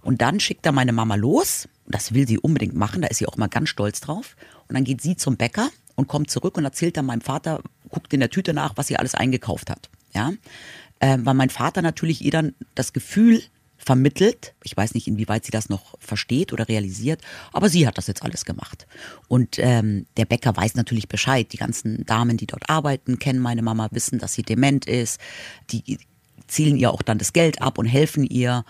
Und 0.01 0.23
dann 0.23 0.39
schickt 0.39 0.65
er 0.65 0.71
meine 0.71 0.93
Mama 0.93 1.13
los. 1.13 1.69
Das 1.85 2.15
will 2.15 2.27
sie 2.27 2.39
unbedingt 2.39 2.73
machen, 2.73 3.03
da 3.03 3.09
ist 3.09 3.17
sie 3.17 3.27
auch 3.27 3.37
mal 3.37 3.49
ganz 3.49 3.69
stolz 3.69 4.01
drauf. 4.01 4.35
Und 4.67 4.73
dann 4.73 4.83
geht 4.83 5.01
sie 5.01 5.15
zum 5.15 5.37
Bäcker 5.37 5.69
und 5.93 6.07
kommt 6.07 6.31
zurück 6.31 6.57
und 6.57 6.65
erzählt 6.65 6.97
dann 6.97 7.05
meinem 7.05 7.21
Vater, 7.21 7.61
guckt 7.89 8.11
in 8.11 8.19
der 8.19 8.31
Tüte 8.31 8.55
nach, 8.55 8.77
was 8.77 8.87
sie 8.87 8.97
alles 8.97 9.13
eingekauft 9.13 9.69
hat. 9.69 9.91
Ja, 10.11 10.31
äh, 10.99 11.19
weil 11.21 11.35
mein 11.35 11.51
Vater 11.51 11.83
natürlich 11.83 12.25
ihr 12.25 12.31
dann 12.31 12.55
das 12.73 12.93
Gefühl 12.93 13.43
vermittelt. 13.83 14.53
Ich 14.63 14.75
weiß 14.75 14.93
nicht, 14.93 15.07
inwieweit 15.07 15.45
sie 15.45 15.51
das 15.51 15.69
noch 15.69 15.95
versteht 15.99 16.53
oder 16.53 16.67
realisiert, 16.67 17.21
aber 17.51 17.69
sie 17.69 17.85
hat 17.87 17.97
das 17.97 18.07
jetzt 18.07 18.23
alles 18.23 18.45
gemacht. 18.45 18.87
Und 19.27 19.59
ähm, 19.59 20.05
der 20.17 20.25
Bäcker 20.25 20.55
weiß 20.55 20.75
natürlich 20.75 21.07
Bescheid. 21.07 21.51
Die 21.51 21.57
ganzen 21.57 22.05
Damen, 22.05 22.37
die 22.37 22.47
dort 22.47 22.69
arbeiten, 22.69 23.19
kennen 23.19 23.39
meine 23.39 23.61
Mama, 23.61 23.89
wissen, 23.91 24.19
dass 24.19 24.33
sie 24.33 24.43
dement 24.43 24.85
ist. 24.85 25.19
Die 25.69 25.99
zielen 26.47 26.77
ihr 26.77 26.91
auch 26.91 27.01
dann 27.01 27.17
das 27.17 27.33
Geld 27.33 27.61
ab 27.61 27.77
und 27.77 27.85
helfen 27.85 28.23
ihr. 28.23 28.63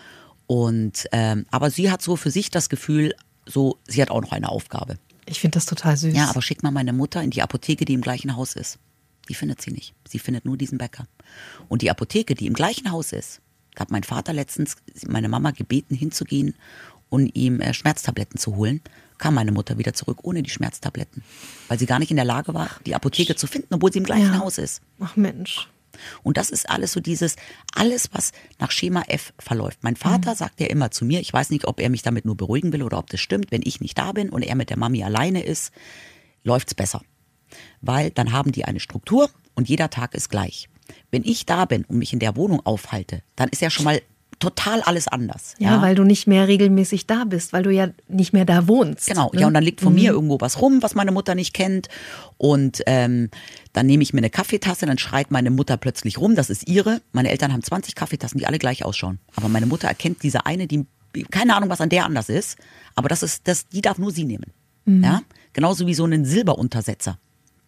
Und 0.48 1.08
ähm, 1.12 1.46
aber 1.52 1.70
sie 1.70 1.92
hat 1.92 2.02
so 2.02 2.16
für 2.16 2.32
sich 2.32 2.50
das 2.50 2.70
Gefühl, 2.70 3.14
so 3.46 3.78
sie 3.88 4.02
hat 4.02 4.10
auch 4.10 4.22
noch 4.22 4.32
eine 4.32 4.50
Aufgabe. 4.50 4.98
Ich 5.26 5.40
finde 5.40 5.56
das 5.58 5.66
total 5.66 5.96
süß. 5.96 6.16
Ja, 6.16 6.30
aber 6.30 6.42
schick 6.42 6.64
mal 6.64 6.72
meine 6.72 6.92
Mutter 6.92 7.22
in 7.22 7.30
die 7.30 7.42
Apotheke, 7.42 7.86
die 7.86 7.94
im 7.94 8.02
gleichen 8.02 8.36
Haus 8.36 8.56
ist. 8.56 8.80
Die 9.30 9.36
findet 9.36 9.62
sie 9.62 9.72
nicht. 9.72 9.94
Sie 10.08 10.20
findet 10.20 10.44
nur 10.44 10.58
diesen 10.58 10.78
Bäcker. 10.78 11.06
Und 11.70 11.82
die 11.82 11.90
Apotheke, 11.90 12.36
die 12.36 12.46
im 12.46 12.54
gleichen 12.54 12.92
Haus 12.92 13.14
ist, 13.14 13.40
hat 13.78 13.92
mein 13.92 14.04
Vater 14.04 14.34
letztens 14.34 14.78
meine 15.08 15.30
Mama 15.30 15.52
gebeten, 15.52 15.96
hinzugehen 15.96 16.56
und 17.10 17.36
ihm 17.36 17.62
äh, 17.62 17.74
Schmerztabletten 17.74 18.40
zu 18.40 18.56
holen. 18.56 18.82
Kam 19.18 19.36
meine 19.36 19.52
Mutter 19.52 19.78
wieder 19.78 19.94
zurück 19.94 20.20
ohne 20.24 20.44
die 20.44 20.50
Schmerztabletten, 20.50 21.24
weil 21.68 21.80
sie 21.80 21.86
gar 21.86 22.00
nicht 22.00 22.12
in 22.12 22.18
der 22.18 22.26
Lage 22.26 22.54
war, 22.54 22.70
die 22.86 22.96
Apotheke 22.96 23.36
zu 23.36 23.48
finden, 23.48 23.74
obwohl 23.76 23.94
sie 23.94 24.00
im 24.00 24.06
gleichen 24.06 24.34
ja. 24.34 24.40
Haus 24.40 24.58
ist. 24.58 24.82
Ach 25.00 25.16
Mensch. 25.16 25.70
Und 26.24 26.38
das 26.38 26.50
ist 26.50 26.70
alles 26.70 26.92
so 26.92 27.00
dieses, 27.00 27.36
alles, 27.76 28.10
was 28.14 28.32
nach 28.60 28.72
Schema 28.72 29.04
F 29.08 29.34
verläuft. 29.38 29.80
Mein 29.84 29.96
Vater 29.96 30.32
mhm. 30.32 30.38
sagt 30.38 30.60
ja 30.60 30.68
immer 30.68 30.92
zu 30.92 31.06
mir, 31.06 31.20
ich 31.20 31.32
weiß 31.32 31.52
nicht, 31.52 31.66
ob 31.66 31.80
er 31.80 31.90
mich 31.90 32.02
damit 32.02 32.26
nur 32.26 32.36
beruhigen 32.36 32.74
will 32.74 32.84
oder 32.84 32.98
ob 32.98 33.10
das 33.10 33.22
stimmt, 33.22 33.52
wenn 33.52 33.62
ich 33.64 33.80
nicht 33.80 33.98
da 33.98 34.12
bin 34.12 34.30
und 34.30 34.42
er 34.42 34.56
mit 34.56 34.70
der 34.70 34.78
Mami 34.78 35.04
alleine 35.04 35.44
ist, 35.44 35.72
läuft's 36.44 36.74
besser. 36.74 37.02
Weil 37.82 38.10
dann 38.10 38.32
haben 38.32 38.52
die 38.52 38.66
eine 38.66 38.80
Struktur 38.80 39.30
und 39.54 39.70
jeder 39.70 39.90
Tag 39.90 40.16
ist 40.16 40.30
gleich. 40.30 40.68
Wenn 41.12 41.24
ich 41.24 41.46
da 41.46 41.66
bin 41.66 41.86
und 41.86 41.98
mich 41.98 42.14
in 42.14 42.20
der 42.20 42.36
Wohnung 42.36 42.66
aufhalte, 42.66 43.22
dann 43.36 43.50
ist 43.50 43.62
ja 43.62 43.70
schon 43.70 43.86
mal 43.86 44.02
total 44.40 44.82
alles 44.82 45.08
anders. 45.08 45.56
Ja, 45.58 45.76
ja, 45.76 45.82
weil 45.82 45.96
du 45.96 46.04
nicht 46.04 46.28
mehr 46.28 46.48
regelmäßig 46.48 47.08
da 47.08 47.24
bist, 47.24 47.54
weil 47.54 47.64
du 47.64 47.70
ja 47.70 47.90
nicht 48.10 48.34
mehr 48.34 48.44
da 48.44 48.68
wohnst. 48.68 49.08
Genau, 49.08 49.32
ne? 49.34 49.42
ja, 49.42 49.48
und 49.48 49.54
dann 49.54 49.64
liegt 49.64 49.80
von 49.80 49.94
mhm. 49.94 50.00
mir 50.00 50.12
irgendwo 50.12 50.42
was 50.42 50.62
rum, 50.62 50.82
was 50.82 50.96
meine 50.96 51.12
Mutter 51.12 51.34
nicht 51.34 51.54
kennt. 51.54 51.88
Und 52.38 52.84
ähm, 52.86 53.30
dann 53.72 53.86
nehme 53.86 54.04
ich 54.04 54.14
mir 54.14 54.20
eine 54.20 54.30
Kaffeetasse, 54.30 54.86
dann 54.86 54.98
schreit 54.98 55.32
meine 55.32 55.50
Mutter 55.50 55.78
plötzlich 55.78 56.18
rum, 56.18 56.36
das 56.36 56.50
ist 56.50 56.68
ihre. 56.68 57.02
Meine 57.14 57.30
Eltern 57.30 57.54
haben 57.54 57.64
20 57.64 57.96
Kaffeetassen, 57.96 58.38
die 58.38 58.46
alle 58.46 58.60
gleich 58.60 58.84
ausschauen. 58.84 59.20
Aber 59.36 59.48
meine 59.48 59.66
Mutter 59.66 59.88
erkennt 59.88 60.24
diese 60.24 60.46
eine, 60.46 60.68
die 60.68 60.86
keine 61.30 61.56
Ahnung, 61.56 61.70
was 61.70 61.82
an 61.82 61.90
der 61.90 62.06
anders 62.06 62.30
ist, 62.30 62.58
aber 62.96 63.10
das 63.10 63.24
ist, 63.24 63.48
das, 63.48 63.68
die 63.68 63.82
darf 63.82 63.98
nur 63.98 64.12
sie 64.12 64.24
nehmen. 64.24 64.52
Mhm. 64.86 65.04
Ja, 65.04 65.22
genauso 65.54 65.88
wie 65.88 65.94
so 65.94 66.04
einen 66.04 66.26
Silberuntersetzer. 66.26 67.20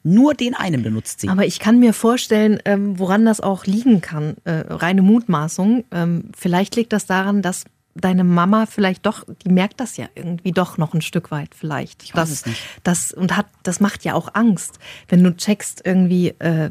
Nur 0.08 0.36
den 0.36 0.54
einen 0.54 0.84
benutzt 0.84 1.22
sie. 1.22 1.30
Aber 1.30 1.48
ich 1.48 1.58
kann 1.58 1.80
mir 1.80 1.92
vorstellen, 1.92 2.60
ähm, 2.66 3.00
woran 3.00 3.26
das 3.26 3.42
auch 3.42 3.66
liegen 3.66 4.02
kann. 4.02 4.36
Äh, 4.44 4.64
reine 4.70 5.02
Mutmaßung. 5.02 5.84
Ähm, 5.92 6.30
vielleicht 6.38 6.76
liegt 6.76 6.94
das 6.94 7.08
daran, 7.08 7.42
dass 7.42 7.64
deine 7.96 8.24
Mama 8.24 8.68
vielleicht 8.68 9.06
doch, 9.08 9.24
die 9.44 9.50
merkt 9.50 9.80
das 9.80 9.98
ja 9.98 10.06
irgendwie 10.14 10.52
doch 10.52 10.78
noch 10.78 10.94
ein 10.94 11.02
Stück 11.02 11.32
weit 11.32 11.56
vielleicht. 11.56 12.04
Ich 12.04 12.14
weiß 12.14 12.30
das, 12.30 12.40
es 12.42 12.46
nicht. 12.46 12.62
Das, 12.84 13.12
und 13.14 13.36
hat, 13.36 13.48
das 13.64 13.80
macht 13.80 14.06
ja 14.06 14.14
auch 14.14 14.36
Angst, 14.36 14.78
wenn 15.08 15.24
du 15.24 15.36
checkst 15.36 15.82
irgendwie, 15.84 16.36
äh, 16.38 16.70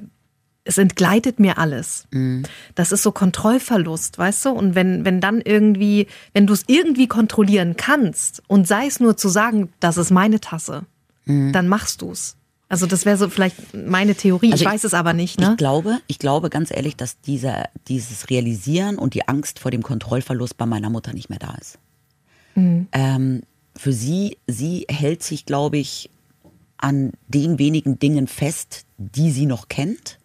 es 0.62 0.79
entgleitet 0.79 1.40
mir 1.40 1.59
alles. 1.59 2.07
Mhm. 2.12 2.44
Das 2.77 2.92
ist 2.92 3.03
so 3.03 3.11
Kontrollverlust, 3.11 4.16
weißt 4.16 4.44
du? 4.44 4.51
Und 4.51 4.77
wenn, 4.77 5.05
wenn 5.05 5.20
dann 5.20 5.40
irgendwie, 5.40 6.07
wenn 6.35 6.47
du 6.47 6.53
es 6.53 6.62
irgendwie 6.68 7.09
kontrollieren 7.09 7.77
kannst 7.77 8.42
und 8.47 8.68
sei 8.68 8.87
es 8.87 9.01
nur 9.01 9.16
zu 9.16 9.29
sagen, 9.29 9.73
das 9.81 9.97
ist 9.97 10.12
meine 10.12 10.38
Tasse, 10.40 10.85
Mhm. 11.27 11.53
dann 11.53 11.68
machst 11.68 12.03
du 12.03 12.12
es. 12.12 12.37
Also 12.68 12.87
das 12.87 13.05
wäre 13.05 13.16
so 13.16 13.29
vielleicht 13.29 13.74
meine 13.74 14.14
Theorie. 14.14 14.53
Also 14.53 14.64
ich 14.64 14.70
weiß 14.70 14.85
es 14.85 14.94
aber 14.94 15.12
nicht, 15.12 15.38
ne? 15.38 15.50
Ich 15.53 15.57
glaube, 15.59 16.00
ich 16.07 16.18
glaube 16.18 16.50
ganz 16.50 16.70
ehrlich, 16.70 16.96
dass 16.96 17.20
dieser, 17.20 17.68
dieses 17.88 18.31
Realisieren 18.31 18.98
und 18.98 19.14
die 19.14 19.29
Angst 19.29 19.59
vor 19.59 19.70
dem 19.70 19.83
Kontrollverlust 19.83 20.57
bei 20.57 20.66
meiner 20.66 20.90
Mutter 20.90 21.12
nicht 21.12 21.29
mehr 21.29 21.38
da 21.38 21.55
ist. 21.61 21.79
Mhm. 22.55 22.88
Ähm, 22.92 23.42
für 23.77 23.92
sie, 23.92 24.38
sie 24.46 24.87
hält 24.88 25.22
sich, 25.22 25.46
glaube 25.46 25.79
ich, 25.79 26.11
an 26.79 27.12
den 27.29 27.59
wenigen 27.59 27.98
Dingen 27.98 28.27
fest, 28.27 28.85
die 28.98 29.31
sie 29.31 29.46
noch 29.46 29.68
kennt. 29.68 30.18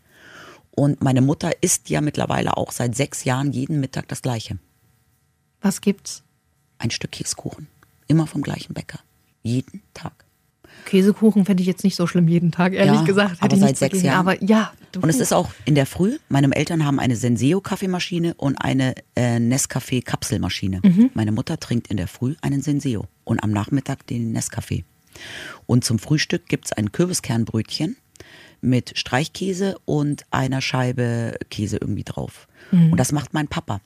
Und 0.72 1.04
meine 1.04 1.22
Mutter 1.22 1.52
isst 1.62 1.90
ja 1.90 2.00
mittlerweile 2.00 2.58
auch 2.58 2.72
seit 2.72 2.96
sechs 2.96 3.26
Jahren 3.26 3.52
jeden 3.52 3.80
Mittag 3.80 4.08
das 4.08 4.22
Gleiche. 4.22 4.60
Was 5.62 5.82
gibt's? 5.82 6.24
Ein 6.78 6.92
Stück 6.92 7.12
Käsekuchen. 7.12 7.68
Immer 8.08 8.28
vom 8.28 8.42
gleichen 8.42 8.74
Bäcker. 8.74 9.00
Jeden 9.44 9.82
Tag. 9.94 10.26
Käsekuchen 10.90 11.46
fände 11.46 11.62
ich 11.62 11.68
jetzt 11.68 11.84
nicht 11.84 11.96
so 11.96 12.08
schlimm 12.08 12.28
jeden 12.28 12.52
Tag, 12.52 12.74
ehrlich 12.74 12.96
Ja, 12.96 13.04
gesagt. 13.04 13.42
Hätte 13.42 13.44
aber 13.44 13.56
ich 13.56 13.62
seit 13.62 13.78
sechs. 13.78 14.02
Jahren. 14.02 14.20
Aber 14.28 14.44
ja. 14.44 14.72
Und 15.00 15.10
es 15.10 15.20
ist 15.20 15.34
auch 15.34 15.50
in 15.66 15.76
der 15.76 15.86
Früh. 15.86 16.18
Meine 16.30 16.54
Eltern 16.56 16.84
haben 16.86 17.00
eine 17.00 17.16
Senseo-Kaffeemaschine 17.16 18.34
und 18.36 18.56
eine 18.58 18.96
äh, 19.16 19.38
Nescafé-Kapselmaschine. 19.40 20.82
Meine 21.14 21.32
Mutter 21.32 21.60
trinkt 21.60 21.88
in 21.88 21.98
der 21.98 22.08
Früh 22.08 22.36
einen 22.42 22.62
Senseo 22.62 23.06
und 23.24 23.44
am 23.44 23.52
Nachmittag 23.52 24.06
den 24.08 24.36
Nescafé. 24.36 24.84
Und 25.68 25.84
zum 25.84 26.00
Frühstück 26.00 26.48
gibt's 26.48 26.74
ein 26.74 26.92
Kürbiskernbrötchen 26.92 27.98
mit 28.62 28.98
Streichkäse 28.98 29.78
und 29.86 30.24
einer 30.32 30.62
Scheibe 30.62 31.36
Käse 31.50 31.78
irgendwie 31.78 32.04
drauf. 32.04 32.48
Und 32.72 32.98
das 32.98 33.12
macht 33.12 33.34
mein 33.34 33.48
Papa. 33.48 33.82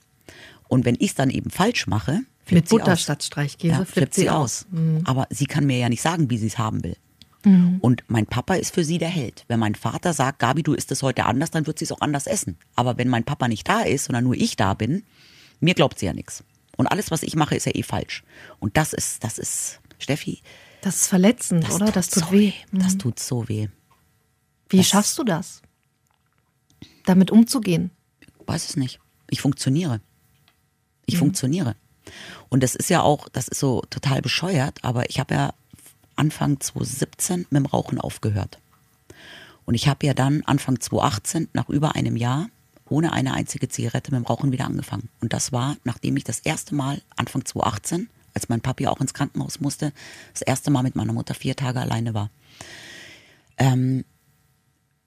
Und 0.68 0.86
wenn 0.86 0.96
ich's 0.98 1.16
dann 1.16 1.30
eben 1.30 1.50
falsch 1.50 1.86
mache, 1.88 2.22
flippt 2.46 2.52
Mit 2.64 2.70
sie 2.70 2.78
Butter 2.78 2.94
aus. 2.94 3.02
statt 3.02 3.24
Streichkäse 3.24 3.74
ja, 3.80 3.86
flippt 3.86 4.14
sie 4.14 4.30
aus. 4.30 4.66
Aber 5.06 5.28
sie 5.30 5.46
kann 5.46 5.66
mir 5.66 5.78
ja 5.78 5.90
nicht 5.90 6.02
sagen, 6.02 6.30
wie 6.30 6.38
sie 6.38 6.48
es 6.48 6.58
haben 6.58 6.84
will. 6.84 6.98
Und 7.46 8.04
mein 8.08 8.26
Papa 8.26 8.54
ist 8.56 8.74
für 8.74 8.86
sie 8.86 9.00
der 9.00 9.10
Held. 9.10 9.44
Wenn 9.50 9.60
mein 9.60 9.76
Vater 9.76 10.14
sagt, 10.14 10.40
Gabi, 10.40 10.64
du 10.64 10.74
isst 10.74 10.94
es 10.94 11.04
heute 11.04 11.26
anders, 11.26 11.52
dann 11.52 11.68
wird 11.68 11.78
sie 11.78 11.84
es 11.84 11.92
auch 11.92 12.00
anders 12.00 12.26
essen. 12.26 12.58
Aber 12.76 12.98
wenn 12.98 13.10
mein 13.10 13.26
Papa 13.26 13.50
nicht 13.50 13.68
da 13.68 13.82
ist, 13.82 14.06
sondern 14.06 14.24
nur 14.24 14.36
ich 14.36 14.56
da 14.56 14.74
bin, 14.76 15.04
mir 15.60 15.74
glaubt 15.74 16.00
sie 16.00 16.06
ja 16.06 16.14
nichts. 16.14 16.46
Und 16.78 16.88
alles, 16.88 17.12
was 17.12 17.22
ich 17.22 17.36
mache, 17.36 17.56
ist 17.56 17.66
ja 17.66 17.76
eh 17.76 17.84
falsch. 17.84 18.24
Und 18.62 18.78
das 18.78 18.94
ist, 18.94 19.26
das 19.26 19.38
ist, 19.40 19.82
Steffi, 20.00 20.42
das 20.82 20.96
ist 21.02 21.08
verletzend, 21.08 21.66
das 21.66 21.76
oder? 21.76 21.88
tut 21.88 21.96
Das 21.98 22.10
tut 22.10 22.24
so 22.26 22.32
weh. 22.32 22.54
Das 22.72 22.98
tut 22.98 23.20
so 23.20 23.50
weh. 23.50 23.68
Wie 24.70 24.78
das- 24.78 24.88
schaffst 24.88 25.18
du 25.20 25.26
das? 25.26 25.62
Damit 27.06 27.30
umzugehen? 27.30 27.92
weiß 28.46 28.70
es 28.70 28.78
nicht. 28.78 29.00
Ich 29.30 29.42
funktioniere. 29.42 29.98
Mhm. 29.98 30.02
Ich 31.08 31.18
funktioniere. 31.18 31.76
Und 32.50 32.64
das 32.64 32.76
ist 32.76 32.90
ja 32.90 33.02
auch, 33.02 33.30
das 33.30 33.48
ist 33.48 33.60
so 33.60 33.82
total 33.90 34.22
bescheuert, 34.22 34.84
aber 34.84 35.10
ich 35.10 35.20
habe 35.20 35.34
ja 35.34 35.54
Anfang 36.16 36.60
2017 36.60 37.40
mit 37.50 37.52
dem 37.52 37.66
Rauchen 37.66 38.00
aufgehört. 38.00 38.60
Und 39.66 39.76
ich 39.76 39.88
habe 39.88 40.06
ja 40.06 40.14
dann 40.14 40.44
Anfang 40.46 40.80
2018, 40.80 41.50
nach 41.54 41.70
über 41.70 41.96
einem 41.96 42.18
Jahr, 42.18 42.50
ohne 42.90 43.14
eine 43.14 43.34
einzige 43.34 43.70
Zigarette 43.70 44.12
mit 44.12 44.20
dem 44.20 44.28
Rauchen 44.28 44.52
wieder 44.52 44.66
angefangen. 44.66 45.10
Und 45.22 45.34
das 45.34 45.52
war, 45.52 45.78
nachdem 45.84 46.18
ich 46.18 46.24
das 46.24 46.40
erste 46.40 46.76
Mal, 46.76 47.02
Anfang 47.16 47.46
2018, 47.46 48.10
als 48.34 48.50
mein 48.50 48.62
Papi 48.62 48.88
auch 48.88 49.00
ins 49.00 49.14
Krankenhaus 49.14 49.60
musste, 49.60 49.94
das 50.34 50.42
erste 50.42 50.72
Mal 50.72 50.84
mit 50.84 50.96
meiner 50.96 51.14
Mutter 51.14 51.34
vier 51.34 51.56
Tage 51.56 51.80
alleine 51.80 52.14
war. 52.14 52.30
Ähm, 53.58 54.04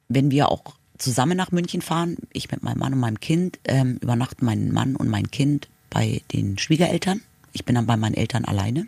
wenn 0.09 0.31
wir 0.31 0.51
auch 0.51 0.77
zusammen 0.99 1.37
nach 1.37 1.53
München 1.53 1.83
fahren, 1.83 2.17
ich 2.33 2.51
mit 2.51 2.63
meinem 2.63 2.79
Mann 2.79 2.93
und 2.93 3.01
meinem 3.01 3.21
Kind, 3.21 3.59
ähm, 3.65 3.99
übernachten 4.01 4.45
mein 4.45 4.73
Mann 4.73 4.97
und 4.97 5.09
mein 5.09 5.31
Kind 5.31 5.69
bei 5.97 6.21
den 6.31 6.59
Schwiegereltern. 6.59 7.23
Ich 7.55 7.65
bin 7.65 7.75
dann 7.75 7.87
bei 7.87 7.97
meinen 7.97 8.13
Eltern 8.13 8.45
alleine. 8.45 8.87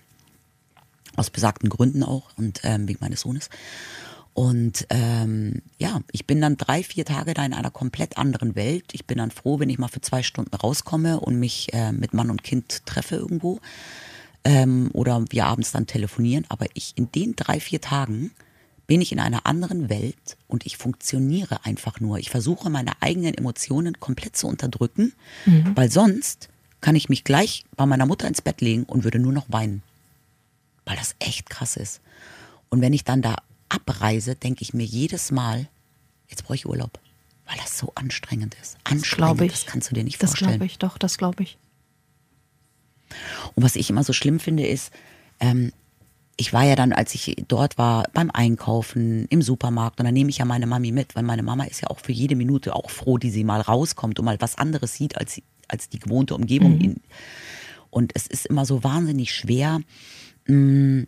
Aus 1.17 1.31
besagten 1.31 1.71
Gründen 1.71 2.03
auch 2.03 2.37
und 2.37 2.61
ähm, 2.65 2.87
wegen 2.87 2.99
meines 3.01 3.23
Sohnes. 3.23 3.49
Und 4.35 4.87
ähm, 4.91 5.63
ja, 5.79 6.03
ich 6.13 6.27
bin 6.27 6.43
dann 6.43 6.59
drei, 6.59 6.83
vier 6.83 7.07
Tage 7.07 7.33
da 7.33 7.47
in 7.47 7.55
einer 7.55 7.71
komplett 7.71 8.19
anderen 8.19 8.57
Welt. 8.57 8.85
Ich 8.93 9.07
bin 9.07 9.17
dann 9.17 9.31
froh, 9.31 9.59
wenn 9.59 9.71
ich 9.71 9.79
mal 9.79 9.89
für 9.89 10.03
zwei 10.03 10.23
Stunden 10.23 10.55
rauskomme 10.55 11.19
und 11.19 11.41
mich 11.41 11.73
äh, 11.73 11.93
mit 11.93 12.13
Mann 12.13 12.31
und 12.31 12.45
Kind 12.45 12.85
treffe 12.85 13.17
irgendwo. 13.17 13.59
Ähm, 14.45 14.91
oder 14.93 15.25
wir 15.31 15.47
abends 15.47 15.73
dann 15.73 15.87
telefonieren. 15.87 16.45
Aber 16.51 16.67
ich 16.75 16.93
in 16.97 17.11
den 17.11 17.35
drei, 17.37 17.59
vier 17.59 17.81
Tagen 17.81 18.33
bin 18.87 19.01
ich 19.01 19.13
in 19.13 19.19
einer 19.19 19.47
anderen 19.47 19.89
Welt 19.89 20.37
und 20.47 20.67
ich 20.67 20.77
funktioniere 20.77 21.65
einfach 21.65 22.01
nur. 22.01 22.19
Ich 22.19 22.29
versuche 22.29 22.69
meine 22.69 23.01
eigenen 23.01 23.33
Emotionen 23.33 23.99
komplett 23.99 24.37
zu 24.37 24.47
unterdrücken, 24.47 25.15
weil 25.75 25.91
sonst 25.91 26.51
kann 26.81 26.97
ich 26.97 27.09
mich 27.09 27.25
gleich 27.25 27.65
bei 27.77 27.87
meiner 27.87 28.07
Mutter 28.07 28.29
ins 28.29 28.43
Bett 28.43 28.61
legen 28.61 28.85
und 28.85 29.05
würde 29.05 29.19
nur 29.19 29.33
noch 29.33 29.47
weinen. 29.49 29.83
Weil 30.85 30.97
das 30.97 31.15
echt 31.19 31.51
krass 31.51 31.77
ist. 31.77 32.01
Und 32.71 32.81
wenn 32.81 32.93
ich 32.93 33.05
dann 33.05 33.23
da 33.23 33.37
abreise, 33.69 34.35
denke 34.35 34.63
ich 34.63 34.75
mir 34.75 34.85
jedes 34.85 35.31
Mal, 35.31 35.67
jetzt 36.29 36.45
brauche 36.45 36.55
ich 36.55 36.67
Urlaub. 36.67 36.99
Weil 37.47 37.57
das 37.59 37.79
so 37.79 37.93
anstrengend 37.95 38.57
ist. 38.63 38.77
Anstrengend, 38.85 39.41
ich. 39.43 39.53
das 39.53 39.67
kannst 39.67 39.91
du 39.91 39.95
dir 39.95 40.05
nicht 40.05 40.23
Das 40.23 40.31
vorstellen. 40.31 40.53
glaube 40.53 40.67
ich, 40.67 40.79
doch, 40.79 40.99
das 40.99 41.17
glaube 41.19 41.43
ich. 41.43 41.57
Und 43.55 43.63
was 43.63 43.77
ich 43.77 43.89
immer 43.91 44.05
so 44.05 44.13
schlimm 44.13 44.39
finde, 44.39 44.67
ist, 44.67 44.93
ähm, 45.41 45.73
ich 46.37 46.53
war 46.53 46.63
ja 46.65 46.77
dann, 46.77 46.93
als 46.93 47.15
ich 47.15 47.37
dort 47.49 47.79
war, 47.79 48.05
beim 48.13 48.31
Einkaufen, 48.31 49.27
im 49.29 49.43
Supermarkt 49.43 49.99
und 49.99 50.05
dann 50.05 50.15
nehme 50.15 50.31
ich 50.31 50.39
ja 50.39 50.45
meine 50.45 50.67
Mami 50.67 50.93
mit, 50.93 51.17
weil 51.17 51.25
meine 51.25 51.43
Mama 51.43 51.65
ist 51.65 51.81
ja 51.81 51.89
auch 51.89 51.99
für 51.99 52.13
jede 52.13 52.37
Minute 52.37 52.77
auch 52.77 52.91
froh, 52.91 53.19
die 53.19 53.31
sie 53.31 53.45
mal 53.45 53.61
rauskommt 53.61 54.19
und 54.19 54.25
mal 54.25 54.41
was 54.41 54.57
anderes 54.57 54.95
sieht 54.95 55.17
als, 55.17 55.35
sie- 55.35 55.43
als 55.69 55.89
die 55.89 55.99
gewohnte 55.99 56.35
Umgebung. 56.35 56.81
In, 56.81 56.97
und 57.91 58.13
es 58.15 58.27
ist 58.27 58.47
immer 58.47 58.65
so 58.67 58.83
wahnsinnig 58.85 59.33
schwer, 59.33 59.81
mh, 60.47 61.05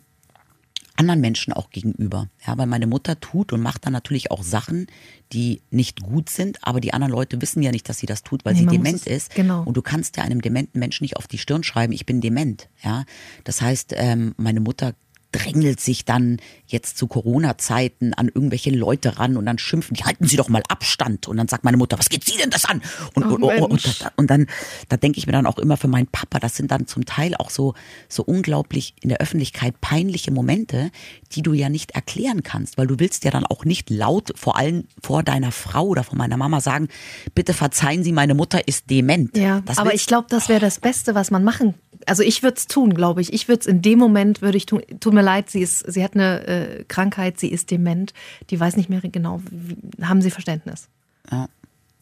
anderen 0.97 1.21
Menschen 1.21 1.51
auch 1.53 1.69
gegenüber. 1.71 2.27
Ja, 2.45 2.57
weil 2.57 2.67
meine 2.67 2.85
Mutter 2.85 3.19
tut 3.19 3.53
und 3.53 3.61
macht 3.61 3.85
dann 3.85 3.93
natürlich 3.93 4.29
auch 4.29 4.43
Sachen, 4.43 4.85
die 5.33 5.61
nicht 5.71 6.01
gut 6.01 6.29
sind, 6.29 6.59
aber 6.61 6.79
die 6.79 6.93
anderen 6.93 7.11
Leute 7.11 7.41
wissen 7.41 7.63
ja 7.63 7.71
nicht, 7.71 7.89
dass 7.89 7.97
sie 7.97 8.05
das 8.05 8.21
tut, 8.23 8.45
weil 8.45 8.53
Nee, 8.53 8.59
sie 8.61 8.65
dement 8.67 9.07
ist. 9.07 9.33
genau. 9.33 9.63
Und 9.63 9.75
du 9.77 9.81
kannst 9.81 10.17
ja 10.17 10.23
einem 10.23 10.41
dementen 10.41 10.79
Menschen 10.79 11.03
nicht 11.03 11.17
auf 11.17 11.27
die 11.27 11.37
Stirn 11.39 11.63
schreiben, 11.63 11.93
ich 11.93 12.05
bin 12.05 12.21
dement. 12.21 12.69
Ja, 12.83 13.05
das 13.45 13.61
heißt, 13.61 13.93
ähm, 13.97 14.35
meine 14.37 14.59
Mutter 14.59 14.93
drängelt 15.31 15.79
sich 15.79 16.05
dann 16.05 16.37
jetzt 16.67 16.97
zu 16.97 17.07
Corona-Zeiten 17.07 18.13
an 18.13 18.27
irgendwelche 18.27 18.69
Leute 18.69 19.17
ran 19.17 19.37
und 19.37 19.45
dann 19.45 19.57
schimpfen, 19.57 19.95
die 19.95 20.03
halten 20.03 20.25
Sie 20.27 20.37
doch 20.37 20.49
mal 20.49 20.63
Abstand. 20.67 21.27
Und 21.27 21.37
dann 21.37 21.47
sagt 21.47 21.63
meine 21.63 21.77
Mutter, 21.77 21.97
was 21.99 22.09
geht 22.09 22.25
Sie 22.25 22.37
denn 22.37 22.49
das 22.49 22.65
an? 22.65 22.81
Und, 23.13 23.21
Oh, 23.31 23.35
und, 23.35 23.43
und, 23.43 23.71
und, 23.71 24.05
und 24.17 24.29
dann, 24.29 24.47
da 24.89 24.97
denke 24.97 25.17
ich 25.19 25.25
mir 25.25 25.31
dann 25.33 25.45
auch 25.45 25.57
immer 25.57 25.77
für 25.77 25.87
meinen 25.87 26.07
Papa, 26.07 26.39
das 26.39 26.55
sind 26.55 26.71
dann 26.71 26.87
zum 26.87 27.05
Teil 27.05 27.35
auch 27.35 27.49
so, 27.49 27.73
so 28.09 28.23
unglaublich 28.23 28.95
in 29.01 29.09
der 29.09 29.19
Öffentlichkeit 29.19 29.79
peinliche 29.79 30.31
Momente, 30.31 30.91
die 31.33 31.41
du 31.41 31.53
ja 31.53 31.69
nicht 31.69 31.91
erklären 31.91 32.43
kannst, 32.43 32.77
weil 32.77 32.87
du 32.87 32.99
willst 32.99 33.23
ja 33.23 33.31
dann 33.31 33.45
auch 33.45 33.63
nicht 33.63 33.89
laut, 33.89 34.33
vor 34.35 34.57
allem 34.57 34.85
vor 35.01 35.23
deiner 35.23 35.51
Frau 35.51 35.87
oder 35.87 36.03
vor 36.03 36.17
meiner 36.17 36.37
Mama 36.37 36.59
sagen, 36.61 36.87
bitte 37.35 37.53
verzeihen 37.53 38.03
Sie, 38.03 38.11
meine 38.11 38.33
Mutter 38.33 38.67
ist 38.67 38.89
dement. 38.89 39.37
Ja, 39.37 39.61
Das 39.61 39.77
aber 39.77 39.93
ich 39.93 40.05
glaube, 40.07 40.27
das 40.29 40.49
wäre 40.49 40.59
das 40.59 40.79
Beste, 40.79 41.15
was 41.15 41.31
man 41.31 41.43
machen. 41.43 41.75
Also 42.07 42.23
ich 42.23 42.41
würde 42.41 42.57
es 42.57 42.67
tun, 42.67 42.93
glaube 42.93 43.21
ich. 43.21 43.31
Ich 43.31 43.47
würde 43.47 43.61
es 43.61 43.67
in 43.67 43.81
dem 43.81 43.99
Moment 43.99 44.41
würde 44.41 44.57
ich 44.57 44.65
tun. 44.65 44.81
Tut 44.99 45.13
mir 45.21 45.25
leid, 45.25 45.49
sie 45.49 45.61
ist, 45.61 45.79
sie 45.91 46.03
hat 46.03 46.13
eine 46.15 46.45
äh, 46.47 46.83
Krankheit, 46.87 47.39
sie 47.39 47.49
ist 47.49 47.71
dement. 47.71 48.13
Die 48.49 48.59
weiß 48.59 48.75
nicht 48.77 48.89
mehr 48.89 49.01
genau. 49.01 49.41
Wie, 49.49 49.77
haben 50.05 50.21
Sie 50.21 50.31
Verständnis? 50.31 50.87
Ja, 51.31 51.47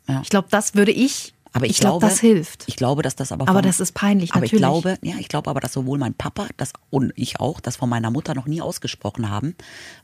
ja. 0.07 0.21
Ich 0.23 0.29
glaube, 0.29 0.47
das 0.51 0.75
würde 0.75 0.91
ich. 0.91 1.33
Aber 1.51 1.65
ich, 1.65 1.71
ich 1.71 1.79
glaube, 1.79 1.99
glaube, 1.99 2.11
das 2.11 2.19
hilft. 2.19 2.65
Ich 2.67 2.75
glaube, 2.75 3.01
dass 3.01 3.15
das 3.15 3.31
aber. 3.31 3.43
Aber 3.47 3.59
von- 3.59 3.63
das 3.63 3.79
ist 3.79 3.93
peinlich, 3.93 4.31
Aber 4.33 4.41
natürlich. 4.41 4.53
ich 4.53 4.59
glaube, 4.59 4.97
ja, 5.01 5.15
ich 5.19 5.27
glaube 5.29 5.49
aber, 5.49 5.59
dass 5.59 5.73
sowohl 5.73 5.97
mein 5.97 6.13
Papa 6.13 6.47
das 6.57 6.73
und 6.91 7.11
ich 7.15 7.39
auch, 7.39 7.59
das 7.59 7.75
von 7.77 7.89
meiner 7.89 8.11
Mutter 8.11 8.35
noch 8.35 8.45
nie 8.45 8.61
ausgesprochen 8.61 9.29
haben, 9.31 9.55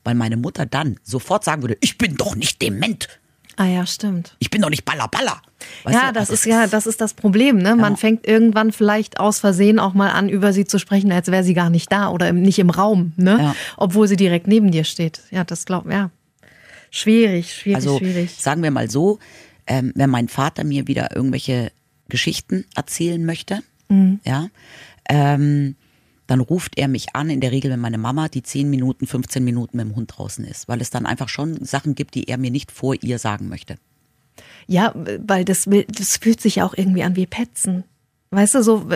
weil 0.04 0.15
meine 0.15 0.38
Mutter 0.38 0.65
dann 0.65 0.99
sofort 1.04 1.43
sagen 1.43 1.62
würde: 1.62 1.78
Ich 1.82 1.97
bin 1.99 2.15
doch 2.15 2.36
nicht 2.36 2.62
dement. 2.63 3.19
Ah 3.57 3.65
ja, 3.65 3.85
stimmt. 3.85 4.35
Ich 4.39 4.49
bin 4.49 4.61
doch 4.61 4.69
nicht 4.69 4.83
Baller 4.85 5.07
Baller. 5.07 5.41
Weißt 5.83 5.95
ja, 5.95 6.07
du, 6.07 6.13
das 6.13 6.29
also 6.29 6.33
ist 6.33 6.45
ja, 6.45 6.67
das 6.67 6.85
ist 6.87 6.99
das 7.01 7.13
Problem. 7.13 7.57
Ne? 7.57 7.75
Man 7.75 7.95
fängt 7.97 8.27
irgendwann 8.27 8.71
vielleicht 8.71 9.19
aus 9.19 9.39
Versehen 9.39 9.79
auch 9.79 9.93
mal 9.93 10.09
an, 10.11 10.27
über 10.29 10.51
sie 10.53 10.65
zu 10.65 10.77
sprechen, 10.77 11.11
als 11.11 11.27
wäre 11.31 11.43
sie 11.43 11.53
gar 11.53 11.69
nicht 11.69 11.91
da 11.91 12.09
oder 12.09 12.27
im, 12.29 12.41
nicht 12.41 12.59
im 12.59 12.69
Raum, 12.69 13.13
ne? 13.15 13.37
Ja. 13.39 13.55
Obwohl 13.77 14.07
sie 14.07 14.17
direkt 14.17 14.47
neben 14.47 14.71
dir 14.71 14.83
steht. 14.83 15.21
Ja, 15.31 15.43
das 15.45 15.65
glaubt, 15.65 15.89
ja. 15.89 16.11
Schwierig, 16.91 17.53
schwierig, 17.53 17.75
Also 17.77 17.97
schwierig. 17.97 18.31
sagen 18.37 18.61
wir 18.63 18.71
mal 18.71 18.89
so, 18.89 19.19
ähm, 19.67 19.91
wenn 19.95 20.09
mein 20.09 20.27
Vater 20.27 20.63
mir 20.63 20.87
wieder 20.87 21.15
irgendwelche 21.15 21.71
Geschichten 22.09 22.65
erzählen 22.75 23.25
möchte, 23.25 23.59
Mhm. 23.89 24.19
ja, 24.25 24.47
ähm, 25.09 25.75
dann 26.27 26.39
ruft 26.39 26.77
er 26.77 26.88
mich 26.88 27.15
an, 27.15 27.29
in 27.29 27.39
der 27.41 27.51
Regel, 27.51 27.71
wenn 27.71 27.79
meine 27.79 27.97
Mama 27.97 28.27
die 28.29 28.43
10 28.43 28.69
Minuten, 28.69 29.05
15 29.07 29.43
Minuten 29.43 29.77
mit 29.77 29.85
dem 29.88 29.95
Hund 29.95 30.11
draußen 30.15 30.43
ist, 30.45 30.67
weil 30.67 30.81
es 30.81 30.89
dann 30.89 31.05
einfach 31.05 31.29
schon 31.29 31.63
Sachen 31.63 31.95
gibt, 31.95 32.15
die 32.15 32.27
er 32.27 32.38
mir 32.38 32.51
nicht 32.51 32.71
vor 32.71 32.95
ihr 33.01 33.19
sagen 33.19 33.47
möchte. 33.49 33.75
Ja, 34.67 34.93
weil 34.95 35.45
das, 35.45 35.67
will- 35.67 35.85
das 35.88 36.17
fühlt 36.17 36.41
sich 36.41 36.55
ja 36.55 36.65
auch 36.65 36.73
irgendwie 36.75 37.03
an 37.03 37.15
wie 37.15 37.25
Petzen. 37.27 37.83
Weißt 38.31 38.55
du, 38.55 38.63
so, 38.63 38.88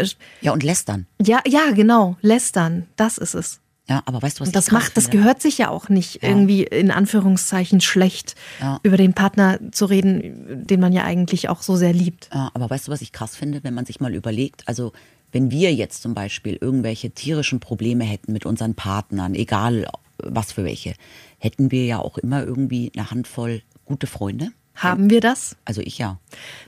Ja, 0.42 0.52
und 0.52 0.64
lästern. 0.64 1.06
ja, 1.22 1.40
ja, 1.48 1.72
genau, 1.72 2.18
lästern, 2.22 2.88
das 2.96 3.18
ist 3.18 3.36
es. 3.36 3.60
Ja, 3.88 4.04
aber 4.06 4.22
weißt 4.22 4.38
du, 4.38 4.42
was 4.42 4.50
Und 4.50 4.56
das 4.56 4.70
macht, 4.72 4.98
das 4.98 5.06
finde? 5.06 5.18
gehört 5.20 5.42
sich 5.42 5.58
ja 5.58 5.70
auch 5.70 5.90
nicht 5.90 6.22
Ja. 6.22 6.30
irgendwie 6.30 6.64
in 6.64 6.92
Anführungszeichen 6.92 7.82
schlecht, 7.82 8.36
Ja. 8.60 8.80
über 8.84 8.98
den 8.98 9.14
Partner 9.14 9.60
zu 9.72 9.86
reden, 9.86 10.66
den 10.68 10.80
man 10.80 10.94
ja 10.94 11.04
eigentlich 11.06 11.50
auch 11.50 11.62
so 11.64 11.76
sehr 11.76 11.94
liebt. 11.94 12.30
Ja, 12.34 12.52
aber 12.54 12.70
weißt 12.70 12.88
du, 12.88 12.92
was 12.92 13.02
ich 13.02 13.12
krass 13.14 13.36
finde, 13.36 13.64
wenn 13.64 13.74
man 13.74 13.86
sich 13.86 14.00
mal 14.00 14.14
überlegt, 14.14 14.68
also 14.68 14.92
wenn 15.32 15.52
wir 15.52 15.74
jetzt 15.74 16.02
zum 16.02 16.14
Beispiel 16.14 16.58
irgendwelche 16.60 17.12
tierischen 17.12 17.60
Probleme 17.60 18.04
hätten 18.04 18.34
mit 18.34 18.46
unseren 18.46 18.76
Partnern, 18.76 19.36
egal 19.36 19.88
was 20.18 20.52
für 20.52 20.64
welche, 20.64 20.96
hätten 21.38 21.72
wir 21.72 21.86
ja 21.86 22.00
auch 22.00 22.18
immer 22.18 22.44
irgendwie 22.44 22.92
eine 22.96 23.10
Handvoll 23.12 23.62
gute 23.86 24.08
Freunde. 24.08 24.52
Haben 24.76 25.10
wir 25.10 25.20
das? 25.20 25.58
Also 25.66 25.82
ich 25.82 25.98
ja. 25.98 26.20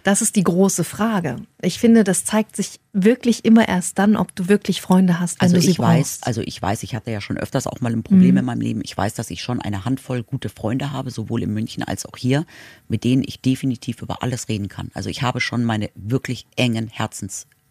Das 0.04 0.22
ist 0.22 0.36
die 0.36 0.44
große 0.44 0.84
Frage. 0.84 1.38
Ich 1.62 1.80
finde, 1.80 2.04
das 2.04 2.26
zeigt 2.26 2.58
sich 2.58 2.82
wirklich 2.92 3.46
immer 3.46 3.70
erst 3.70 4.00
dann, 4.00 4.18
ob 4.18 4.36
du 4.36 4.50
wirklich 4.50 4.82
Freunde 4.82 5.22
hast, 5.22 5.42
Also 5.42 5.56
ich 5.56 5.80
weiß, 5.80 6.20
also 6.24 6.42
ich 6.42 6.62
weiß, 6.62 6.84
ich 6.84 6.94
hatte 6.94 7.10
ja 7.12 7.22
schon 7.22 7.38
öfters 7.38 7.68
auch 7.68 7.80
mal 7.80 7.94
ein 7.94 8.04
Problem 8.04 8.32
Mhm. 8.32 8.38
in 8.38 8.46
meinem 8.46 8.62
Leben. 8.62 8.82
Ich 8.84 8.98
weiß, 8.98 9.14
dass 9.14 9.32
ich 9.32 9.42
schon 9.42 9.62
eine 9.62 9.86
Handvoll 9.86 10.24
gute 10.24 10.50
Freunde 10.50 10.92
habe, 10.92 11.10
sowohl 11.10 11.42
in 11.42 11.54
München 11.54 11.84
als 11.84 12.06
auch 12.06 12.18
hier, 12.18 12.46
mit 12.90 13.06
denen 13.06 13.24
ich 13.26 13.40
definitiv 13.40 14.02
über 14.02 14.22
alles 14.24 14.50
reden 14.50 14.68
kann. 14.68 14.92
Also 14.94 15.10
ich 15.10 15.22
habe 15.22 15.40
schon 15.40 15.64
meine 15.64 15.90
wirklich 15.96 16.48
engen 16.58 16.90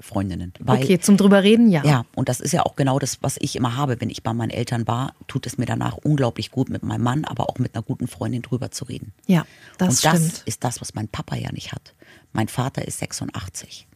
Herzensfreundinnen. 0.01 0.53
Weil 0.61 0.83
okay, 0.83 0.99
zum 0.99 1.17
drüber 1.17 1.43
reden, 1.43 1.71
ja. 1.71 1.85
Ja, 1.85 2.05
und 2.15 2.29
das 2.29 2.41
ist 2.41 2.53
ja 2.53 2.65
auch 2.65 2.77
genau 2.77 2.99
das, 2.99 3.23
was 3.23 3.37
ich 3.39 3.57
immer 3.57 3.77
habe. 3.77 4.01
Wenn 4.01 4.11
ich 4.11 4.23
bei 4.23 4.33
meinen 4.33 4.51
Eltern 4.51 4.87
war, 4.87 5.15
tut 5.29 5.47
es 5.47 5.59
mir 5.59 5.67
danach 5.67 5.97
unglaublich 5.99 6.51
gut, 6.51 6.69
mit 6.69 6.83
meinem 6.83 7.03
Mann, 7.03 7.25
aber 7.25 7.49
auch 7.49 7.59
mit 7.59 7.75
einer 7.75 7.83
guten 7.83 8.09
Freundin 8.09 8.43
drüber 8.43 8.71
zu 8.71 8.85
reden. 8.85 9.13
Ja, 9.27 9.47
das 9.79 9.89
und 9.89 10.05
das 10.05 10.27
stimmt. 10.27 10.43
ist 10.47 10.65
das, 10.65 10.81
was 10.81 10.95
mein 10.95 11.09
Papa 11.09 11.37
ja 11.37 11.53
nicht 11.53 11.73
hat. 11.73 11.95
Mein 12.33 12.49
Vater 12.49 12.87
ist 12.87 12.99
86. 12.99 13.87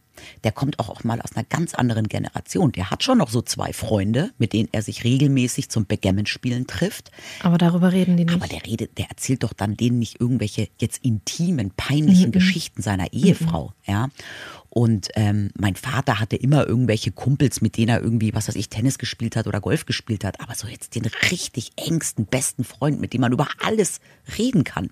Der 0.43 0.51
kommt 0.51 0.79
auch 0.79 1.03
mal 1.03 1.21
aus 1.21 1.35
einer 1.35 1.45
ganz 1.45 1.73
anderen 1.75 2.07
Generation. 2.07 2.71
Der 2.71 2.89
hat 2.89 3.03
schon 3.03 3.17
noch 3.17 3.29
so 3.29 3.41
zwei 3.41 3.73
Freunde, 3.73 4.31
mit 4.37 4.53
denen 4.53 4.69
er 4.71 4.81
sich 4.81 5.03
regelmäßig 5.03 5.69
zum 5.69 5.85
Backgammon-Spielen 5.85 6.67
trifft. 6.67 7.11
Aber 7.41 7.57
darüber 7.57 7.91
reden 7.91 8.17
die 8.17 8.25
nicht. 8.25 8.35
Aber 8.35 8.47
der 8.47 8.65
redet, 8.65 8.97
der 8.97 9.09
erzählt 9.09 9.43
doch 9.43 9.53
dann 9.53 9.77
denen 9.77 9.99
nicht 9.99 10.19
irgendwelche 10.19 10.67
jetzt 10.79 11.03
intimen, 11.03 11.71
peinlichen 11.75 12.31
Geschichten 12.31 12.81
seiner 12.81 13.13
Ehefrau, 13.13 13.73
ja. 13.85 14.09
Und 14.69 15.07
ähm, 15.15 15.51
mein 15.57 15.77
Vater 15.77 16.19
hatte 16.19 16.35
immer 16.35 16.67
irgendwelche 16.67 17.11
Kumpels, 17.11 17.61
mit 17.61 17.77
denen 17.77 17.89
er 17.89 18.01
irgendwie, 18.01 18.33
was 18.33 18.49
weiß 18.49 18.55
ich, 18.55 18.67
Tennis 18.67 18.97
gespielt 18.97 19.37
hat 19.37 19.47
oder 19.47 19.61
Golf 19.61 19.85
gespielt 19.85 20.25
hat. 20.25 20.41
Aber 20.41 20.53
so 20.53 20.67
jetzt 20.67 20.95
den 20.95 21.05
richtig 21.31 21.71
engsten, 21.77 22.25
besten 22.25 22.65
Freund, 22.65 22.99
mit 22.99 23.13
dem 23.13 23.21
man 23.21 23.31
über 23.31 23.47
alles 23.63 24.01
reden 24.37 24.65
kann, 24.65 24.89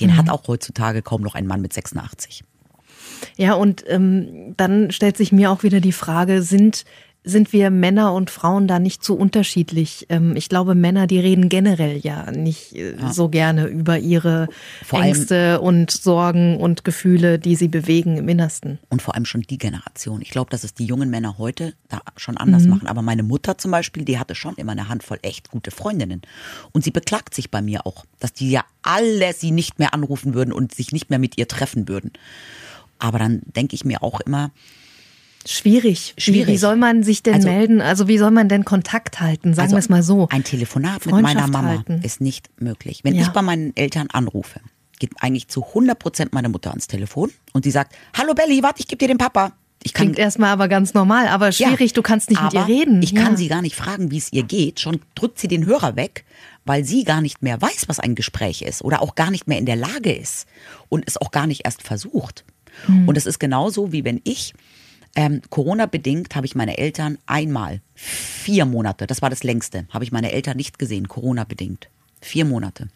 den 0.00 0.18
hat 0.18 0.28
auch 0.28 0.46
heutzutage 0.48 1.00
kaum 1.00 1.22
noch 1.22 1.34
ein 1.34 1.46
Mann 1.46 1.62
mit 1.62 1.72
86. 1.72 2.44
Ja, 3.36 3.54
und 3.54 3.84
ähm, 3.88 4.54
dann 4.56 4.90
stellt 4.90 5.16
sich 5.16 5.32
mir 5.32 5.50
auch 5.50 5.62
wieder 5.62 5.80
die 5.80 5.92
Frage, 5.92 6.42
sind, 6.42 6.84
sind 7.26 7.52
wir 7.52 7.70
Männer 7.70 8.14
und 8.14 8.30
Frauen 8.30 8.68
da 8.68 8.78
nicht 8.78 9.02
zu 9.02 9.16
unterschiedlich? 9.16 10.06
Ähm, 10.08 10.36
ich 10.36 10.48
glaube, 10.48 10.76
Männer, 10.76 11.08
die 11.08 11.18
reden 11.18 11.48
generell 11.48 11.98
ja 11.98 12.30
nicht 12.30 12.74
äh, 12.76 12.94
so 13.10 13.28
gerne 13.28 13.66
über 13.66 13.98
ihre 13.98 14.46
Vor 14.84 15.02
Ängste 15.02 15.60
und 15.60 15.90
Sorgen 15.90 16.56
und 16.56 16.84
Gefühle, 16.84 17.40
die 17.40 17.56
sie 17.56 17.66
bewegen 17.66 18.16
im 18.16 18.28
Innersten. 18.28 18.78
Und 18.90 19.02
vor 19.02 19.16
allem 19.16 19.24
schon 19.24 19.42
die 19.42 19.58
Generation. 19.58 20.22
Ich 20.22 20.30
glaube, 20.30 20.50
dass 20.50 20.62
es 20.62 20.72
die 20.72 20.86
jungen 20.86 21.10
Männer 21.10 21.36
heute 21.36 21.74
da 21.88 22.00
schon 22.16 22.36
anders 22.36 22.66
machen. 22.66 22.86
Aber 22.86 23.02
meine 23.02 23.24
Mutter 23.24 23.58
zum 23.58 23.72
Beispiel, 23.72 24.04
die 24.04 24.20
hatte 24.20 24.36
schon 24.36 24.54
immer 24.54 24.72
eine 24.72 24.88
Handvoll 24.88 25.18
echt 25.22 25.50
gute 25.50 25.72
Freundinnen. 25.72 26.22
Und 26.70 26.84
sie 26.84 26.92
beklagt 26.92 27.34
sich 27.34 27.50
bei 27.50 27.60
mir 27.60 27.86
auch, 27.86 28.04
dass 28.20 28.32
die 28.32 28.50
ja 28.52 28.64
alle 28.82 29.32
sie 29.32 29.50
nicht 29.50 29.80
mehr 29.80 29.94
anrufen 29.94 30.32
würden 30.32 30.52
und 30.52 30.72
sich 30.72 30.92
nicht 30.92 31.10
mehr 31.10 31.18
mit 31.18 31.36
ihr 31.38 31.48
treffen 31.48 31.88
würden. 31.88 32.12
Aber 32.98 33.18
dann 33.18 33.42
denke 33.44 33.74
ich 33.74 33.84
mir 33.84 34.02
auch 34.02 34.20
immer, 34.20 34.50
Schwierig. 35.48 36.14
Schwierig. 36.18 36.48
Wie, 36.48 36.52
wie 36.54 36.56
soll 36.56 36.76
man 36.76 37.04
sich 37.04 37.22
denn 37.22 37.34
Also- 37.34 37.48
melden? 37.48 37.80
Also 37.80 38.08
wie 38.08 38.18
soll 38.18 38.32
man 38.32 38.48
denn 38.48 38.64
Kontakt 38.64 39.20
halten? 39.20 39.54
Sagen 39.54 39.70
wir 39.70 39.78
es 39.78 39.88
mal 39.88 40.02
so. 40.02 40.26
Ein 40.30 40.42
Telefonat 40.42 41.06
mit 41.06 41.14
meiner 41.14 41.46
Mama 41.46 41.68
halten. 41.68 42.00
ist 42.02 42.20
nicht 42.20 42.50
möglich. 42.60 43.00
Wenn 43.04 43.14
Ja. 43.14 43.22
ich 43.22 43.28
bei 43.28 43.42
meinen 43.42 43.74
Eltern 43.76 44.08
anrufe, 44.12 44.60
geht 44.98 45.12
eigentlich 45.20 45.46
zu 45.48 45.62
100 45.74 45.98
Prozent 45.98 46.32
meine 46.32 46.48
Mutter 46.48 46.70
ans 46.70 46.88
Telefon 46.88 47.30
und 47.52 47.64
die 47.64 47.70
sagt, 47.70 47.94
hallo 48.16 48.34
Belly, 48.34 48.62
warte, 48.62 48.80
ich 48.80 48.88
gebe 48.88 48.98
dir 48.98 49.08
den 49.08 49.18
Papa. 49.18 49.52
Ich 49.84 49.92
kann 49.92 50.06
Klingt 50.06 50.18
erstmal 50.18 50.50
aber 50.50 50.66
ganz 50.66 50.94
normal, 50.94 51.28
aber 51.28 51.52
schwierig, 51.52 51.92
du 51.92 52.02
kannst 52.02 52.28
nicht 52.28 52.42
mit 52.42 52.54
ihr 52.54 52.66
reden. 52.66 53.00
Ich 53.02 53.14
kann 53.14 53.32
ja. 53.32 53.36
sie 53.36 53.46
gar 53.46 53.62
nicht 53.62 53.76
fragen, 53.76 54.10
wie 54.10 54.18
es 54.18 54.32
ihr 54.32 54.42
geht. 54.42 54.80
Schon 54.80 55.00
drückt 55.14 55.38
sie 55.38 55.46
den 55.46 55.64
Hörer 55.64 55.94
weg, 55.94 56.24
weil 56.64 56.84
sie 56.84 57.04
gar 57.04 57.20
nicht 57.20 57.42
mehr 57.42 57.62
weiß, 57.62 57.84
was 57.86 58.00
ein 58.00 58.16
Gespräch 58.16 58.62
ist 58.62 58.82
oder 58.82 59.00
auch 59.00 59.14
gar 59.14 59.30
nicht 59.30 59.46
mehr 59.46 59.58
in 59.58 59.66
der 59.66 59.76
Lage 59.76 60.12
ist 60.12 60.48
und 60.88 61.04
es 61.06 61.18
auch 61.18 61.30
gar 61.30 61.46
nicht 61.46 61.64
erst 61.64 61.82
versucht. 61.84 62.44
Hm. 62.84 63.08
Und 63.08 63.16
es 63.16 63.26
ist 63.26 63.38
genauso 63.38 63.92
wie 63.92 64.04
wenn 64.04 64.20
ich 64.24 64.54
ähm, 65.16 65.40
Corona-bedingt 65.48 66.36
habe 66.36 66.46
ich 66.46 66.54
meine 66.54 66.76
Eltern 66.76 67.18
einmal 67.24 67.80
vier 67.94 68.66
Monate, 68.66 69.06
das 69.06 69.22
war 69.22 69.30
das 69.30 69.42
längste, 69.42 69.86
habe 69.90 70.04
ich 70.04 70.12
meine 70.12 70.30
Eltern 70.30 70.58
nicht 70.58 70.78
gesehen, 70.78 71.08
Corona-bedingt. 71.08 71.88
Vier 72.20 72.44
Monate. 72.44 72.88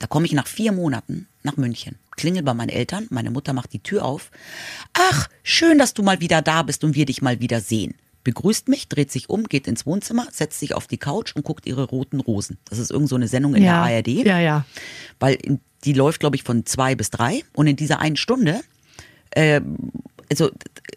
Da 0.00 0.06
komme 0.06 0.26
ich 0.26 0.32
nach 0.32 0.46
vier 0.46 0.72
Monaten 0.72 1.26
nach 1.42 1.56
München. 1.56 1.96
Klingel 2.16 2.42
bei 2.42 2.54
meinen 2.54 2.68
Eltern, 2.68 3.06
meine 3.10 3.30
Mutter 3.30 3.52
macht 3.52 3.72
die 3.72 3.78
Tür 3.78 4.04
auf. 4.04 4.30
Ach, 4.92 5.28
schön, 5.42 5.78
dass 5.78 5.94
du 5.94 6.02
mal 6.02 6.20
wieder 6.20 6.42
da 6.42 6.62
bist 6.62 6.82
und 6.84 6.94
wir 6.94 7.06
dich 7.06 7.22
mal 7.22 7.40
wieder 7.40 7.60
sehen. 7.60 7.94
Begrüßt 8.24 8.68
mich, 8.68 8.88
dreht 8.88 9.12
sich 9.12 9.30
um, 9.30 9.44
geht 9.44 9.68
ins 9.68 9.86
Wohnzimmer, 9.86 10.26
setzt 10.32 10.58
sich 10.58 10.74
auf 10.74 10.86
die 10.86 10.98
Couch 10.98 11.34
und 11.34 11.44
guckt 11.44 11.66
ihre 11.66 11.84
roten 11.84 12.20
Rosen. 12.20 12.58
Das 12.68 12.78
ist 12.78 12.90
irgend 12.90 13.08
so 13.08 13.16
eine 13.16 13.28
Sendung 13.28 13.54
in 13.54 13.62
ja. 13.62 13.86
der 13.86 13.96
ARD. 13.96 14.08
Ja, 14.08 14.40
ja. 14.40 14.64
Weil 15.20 15.38
die 15.84 15.92
läuft, 15.92 16.20
glaube 16.20 16.36
ich, 16.36 16.42
von 16.42 16.66
zwei 16.66 16.94
bis 16.94 17.10
drei. 17.10 17.42
Und 17.54 17.68
in 17.68 17.76
dieser 17.76 18.00
einen 18.00 18.16
Stunde, 18.16 18.60
äh, 19.30 19.60
also 20.30 20.50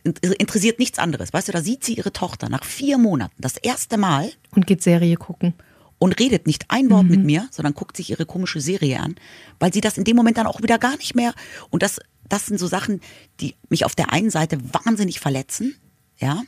in- 0.03 0.13
interessiert 0.33 0.79
nichts 0.79 0.99
anderes. 0.99 1.33
Weißt 1.33 1.47
du, 1.47 1.51
da 1.51 1.61
sieht 1.61 1.83
sie 1.83 1.93
ihre 1.95 2.11
Tochter 2.11 2.49
nach 2.49 2.63
vier 2.65 2.97
Monaten 2.97 3.35
das 3.39 3.57
erste 3.57 3.97
Mal 3.97 4.31
Und 4.55 4.67
geht 4.67 4.83
Serie 4.83 5.15
gucken. 5.17 5.53
und 5.99 6.19
redet 6.19 6.47
nicht 6.47 6.65
ein 6.69 6.89
Wort 6.89 7.05
mit 7.07 7.23
mir, 7.23 7.47
sondern 7.51 7.73
guckt 7.73 7.95
sich 7.95 8.09
ihre 8.09 8.25
komische 8.25 8.59
Serie 8.61 8.99
an, 8.99 9.15
weil 9.59 9.71
sie 9.73 9.81
das 9.81 9.97
in 9.97 10.03
dem 10.03 10.15
Moment 10.15 10.37
dann 10.37 10.47
auch 10.47 10.61
wieder 10.61 10.79
gar 10.79 10.97
nicht 10.97 11.15
mehr. 11.15 11.33
Und 11.69 11.83
das, 11.83 11.99
das 12.27 12.47
sind 12.47 12.59
so 12.59 12.67
Sachen, 12.67 12.99
die 13.39 13.55
mich 13.69 13.85
auf 13.85 13.93
der 13.95 14.11
einen 14.11 14.31
Seite 14.31 14.57
wahnsinnig 14.73 15.19
verletzen, 15.19 15.75
ja, 16.17 16.41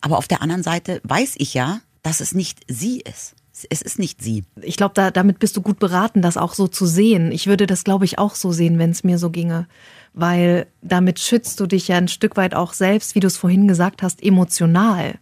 aber 0.00 0.18
auf 0.18 0.26
der 0.28 0.42
anderen 0.42 0.64
Seite 0.64 1.00
weiß 1.04 1.34
ich 1.38 1.54
ja, 1.54 1.80
dass 2.02 2.20
es 2.20 2.34
nicht 2.34 2.60
sie 2.68 3.00
ist. 3.00 3.36
Es 3.70 3.82
ist 3.82 3.98
nicht 4.00 4.20
sie. 4.20 4.42
Ich 4.62 4.76
glaube, 4.76 4.94
da, 4.94 5.12
damit 5.12 5.38
bist 5.38 5.56
du 5.56 5.62
gut 5.62 5.78
beraten, 5.78 6.20
das 6.22 6.36
auch 6.36 6.54
so 6.54 6.66
zu 6.66 6.84
sehen. 6.86 7.30
Ich 7.30 7.46
würde 7.46 7.66
das, 7.68 7.84
glaube 7.84 8.04
ich, 8.04 8.18
auch 8.18 8.34
so 8.34 8.50
sehen, 8.50 8.78
wenn 8.80 8.90
es 8.90 9.04
mir 9.04 9.18
so 9.18 9.30
ginge. 9.30 9.68
Weil 10.14 10.66
damit 10.82 11.20
schützt 11.20 11.58
du 11.58 11.66
dich 11.66 11.88
ja 11.88 11.96
ein 11.96 12.08
Stück 12.08 12.36
weit 12.36 12.54
auch 12.54 12.74
selbst, 12.74 13.14
wie 13.14 13.20
du 13.20 13.26
es 13.26 13.38
vorhin 13.38 13.66
gesagt 13.66 14.02
hast, 14.02 14.22
emotional. 14.22 15.14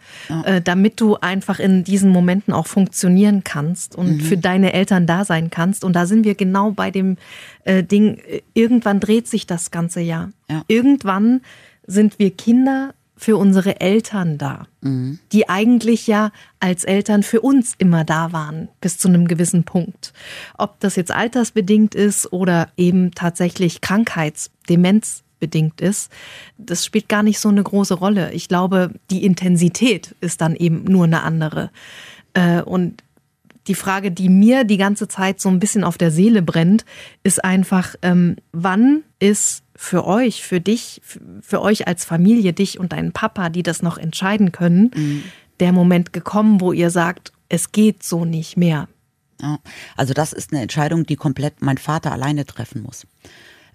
Äh, 0.44 0.60
damit 0.60 1.00
du 1.00 1.16
einfach 1.16 1.60
in 1.60 1.84
diesen 1.84 2.10
Momenten 2.10 2.52
auch 2.52 2.66
funktionieren 2.66 3.44
kannst 3.44 3.94
und 3.94 4.20
für 4.20 4.36
deine 4.36 4.72
Eltern 4.72 5.06
da 5.06 5.24
sein 5.24 5.50
kannst. 5.50 5.84
Und 5.84 5.94
da 5.94 6.06
sind 6.06 6.24
wir 6.24 6.34
genau 6.34 6.72
bei 6.72 6.90
dem 6.90 7.18
äh, 7.64 7.84
Ding, 7.84 8.18
äh, 8.18 8.42
irgendwann 8.54 8.98
dreht 8.98 9.28
sich 9.28 9.46
das 9.46 9.70
ganze 9.70 10.00
Jahr. 10.00 10.30
Ja. 10.48 10.64
Irgendwann 10.66 11.42
sind 11.86 12.18
wir 12.18 12.30
Kinder 12.30 12.94
für 13.20 13.36
unsere 13.36 13.82
Eltern 13.82 14.38
da, 14.38 14.66
die 15.30 15.46
eigentlich 15.50 16.06
ja 16.06 16.32
als 16.58 16.84
Eltern 16.84 17.22
für 17.22 17.42
uns 17.42 17.74
immer 17.76 18.02
da 18.02 18.32
waren, 18.32 18.68
bis 18.80 18.96
zu 18.96 19.08
einem 19.08 19.28
gewissen 19.28 19.64
Punkt. 19.64 20.14
Ob 20.56 20.80
das 20.80 20.96
jetzt 20.96 21.10
altersbedingt 21.10 21.94
ist 21.94 22.32
oder 22.32 22.70
eben 22.78 23.10
tatsächlich 23.10 23.82
krankheits-, 23.82 24.50
demenzbedingt 24.70 25.82
ist, 25.82 26.10
das 26.56 26.82
spielt 26.82 27.10
gar 27.10 27.22
nicht 27.22 27.40
so 27.40 27.50
eine 27.50 27.62
große 27.62 27.92
Rolle. 27.92 28.32
Ich 28.32 28.48
glaube, 28.48 28.90
die 29.10 29.22
Intensität 29.22 30.16
ist 30.22 30.40
dann 30.40 30.56
eben 30.56 30.84
nur 30.84 31.04
eine 31.04 31.22
andere. 31.22 31.70
Äh, 32.32 32.62
Und 32.62 33.02
die 33.66 33.74
Frage, 33.74 34.10
die 34.10 34.30
mir 34.30 34.64
die 34.64 34.78
ganze 34.78 35.08
Zeit 35.08 35.42
so 35.42 35.50
ein 35.50 35.60
bisschen 35.60 35.84
auf 35.84 35.98
der 35.98 36.10
Seele 36.10 36.40
brennt, 36.40 36.86
ist 37.22 37.44
einfach, 37.44 37.94
ähm, 38.00 38.36
wann 38.52 39.02
ist 39.18 39.62
für 39.82 40.06
euch, 40.06 40.44
für 40.44 40.60
dich, 40.60 41.00
für, 41.40 41.62
euch 41.62 41.88
als 41.88 42.04
Familie, 42.04 42.52
dich 42.52 42.78
und 42.78 42.92
deinen 42.92 43.12
Papa, 43.12 43.48
die 43.48 43.62
das 43.62 43.80
noch 43.80 43.96
entscheiden 43.96 44.52
können, 44.52 44.90
der 45.58 45.72
Moment 45.72 46.12
gekommen, 46.12 46.60
wo 46.60 46.74
ihr 46.74 46.90
sagt, 46.90 47.32
es 47.48 47.72
geht 47.72 48.02
so 48.02 48.26
nicht 48.26 48.58
mehr. 48.58 48.88
Ja. 49.40 49.58
Also 49.96 50.12
das 50.12 50.34
ist 50.34 50.52
eine 50.52 50.60
Entscheidung, 50.60 51.06
die 51.06 51.16
komplett 51.16 51.62
mein 51.62 51.78
Vater 51.78 52.12
alleine 52.12 52.44
treffen 52.44 52.82
muss. 52.82 53.06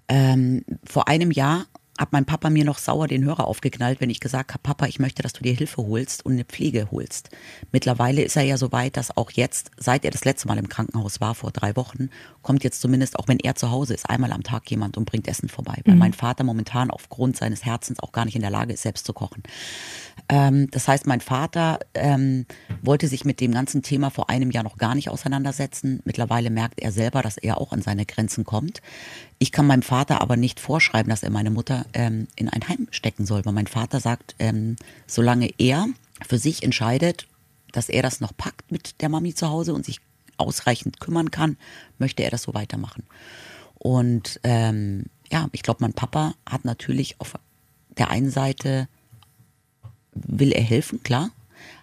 Ähm, 0.08 0.64
vor 0.84 1.08
einem 1.08 1.32
Jahr 1.32 1.66
hat 1.98 2.12
mein 2.12 2.24
Papa 2.24 2.50
mir 2.50 2.64
noch 2.64 2.78
sauer 2.78 3.08
den 3.08 3.24
Hörer 3.24 3.46
aufgeknallt, 3.46 4.00
wenn 4.00 4.10
ich 4.10 4.20
gesagt 4.20 4.52
habe, 4.52 4.62
Papa, 4.62 4.86
ich 4.86 4.98
möchte, 4.98 5.22
dass 5.22 5.32
du 5.32 5.42
dir 5.42 5.54
Hilfe 5.54 5.78
holst 5.78 6.24
und 6.24 6.34
eine 6.34 6.44
Pflege 6.44 6.88
holst. 6.90 7.30
Mittlerweile 7.72 8.22
ist 8.22 8.36
er 8.36 8.42
ja 8.42 8.56
so 8.56 8.72
weit, 8.72 8.96
dass 8.96 9.16
auch 9.16 9.30
jetzt, 9.30 9.70
seit 9.76 10.04
er 10.04 10.10
das 10.10 10.24
letzte 10.24 10.48
Mal 10.48 10.58
im 10.58 10.68
Krankenhaus 10.68 11.20
war, 11.20 11.34
vor 11.34 11.52
drei 11.52 11.74
Wochen, 11.76 12.10
kommt 12.42 12.64
jetzt 12.64 12.80
zumindest, 12.80 13.18
auch 13.18 13.28
wenn 13.28 13.38
er 13.38 13.54
zu 13.54 13.70
Hause 13.70 13.94
ist, 13.94 14.08
einmal 14.08 14.32
am 14.32 14.42
Tag 14.42 14.70
jemand 14.70 14.96
und 14.96 15.04
bringt 15.04 15.26
Essen 15.28 15.48
vorbei. 15.48 15.80
Weil 15.84 15.96
mein 15.96 16.12
Vater 16.12 16.44
momentan 16.44 16.90
aufgrund 16.90 17.36
seines 17.36 17.64
Herzens 17.64 18.00
auch 18.00 18.12
gar 18.12 18.24
nicht 18.24 18.36
in 18.36 18.42
der 18.42 18.50
Lage 18.50 18.72
ist, 18.72 18.82
selbst 18.82 19.06
zu 19.06 19.12
kochen. 19.12 19.42
Ähm, 20.28 20.68
das 20.70 20.88
heißt, 20.88 21.06
mein 21.06 21.20
Vater 21.20 21.80
ähm, 21.94 22.46
wollte 22.82 23.08
sich 23.08 23.24
mit 23.24 23.40
dem 23.40 23.52
ganzen 23.52 23.82
Thema 23.82 24.10
vor 24.10 24.28
einem 24.28 24.50
Jahr 24.50 24.64
noch 24.64 24.76
gar 24.76 24.94
nicht 24.94 25.10
auseinandersetzen. 25.10 26.00
Mittlerweile 26.04 26.50
merkt 26.50 26.80
er 26.80 26.92
selber, 26.92 27.22
dass 27.22 27.36
er 27.36 27.60
auch 27.60 27.72
an 27.72 27.82
seine 27.82 28.06
Grenzen 28.06 28.44
kommt. 28.44 28.82
Ich 29.38 29.52
kann 29.52 29.66
meinem 29.66 29.82
Vater 29.82 30.20
aber 30.20 30.36
nicht 30.36 30.60
vorschreiben, 30.60 31.10
dass 31.10 31.22
er 31.22 31.30
meine 31.30 31.50
Mutter 31.50 31.85
ähm, 31.92 32.28
in 32.36 32.48
ein 32.48 32.68
Heim 32.68 32.88
stecken 32.90 33.26
soll, 33.26 33.44
weil 33.44 33.52
mein 33.52 33.66
Vater 33.66 34.00
sagt, 34.00 34.34
ähm, 34.38 34.76
solange 35.06 35.50
er 35.58 35.86
für 36.26 36.38
sich 36.38 36.62
entscheidet, 36.62 37.26
dass 37.72 37.88
er 37.88 38.02
das 38.02 38.20
noch 38.20 38.36
packt 38.36 38.72
mit 38.72 39.00
der 39.00 39.08
Mami 39.08 39.34
zu 39.34 39.48
Hause 39.48 39.74
und 39.74 39.84
sich 39.84 40.00
ausreichend 40.38 41.00
kümmern 41.00 41.30
kann, 41.30 41.56
möchte 41.98 42.22
er 42.22 42.30
das 42.30 42.42
so 42.42 42.54
weitermachen. 42.54 43.04
Und 43.78 44.40
ähm, 44.42 45.04
ja, 45.30 45.48
ich 45.52 45.62
glaube, 45.62 45.78
mein 45.80 45.92
Papa 45.92 46.34
hat 46.48 46.64
natürlich 46.64 47.20
auf 47.20 47.34
der 47.98 48.10
einen 48.10 48.30
Seite 48.30 48.88
will 50.12 50.52
er 50.52 50.62
helfen, 50.62 51.02
klar. 51.02 51.30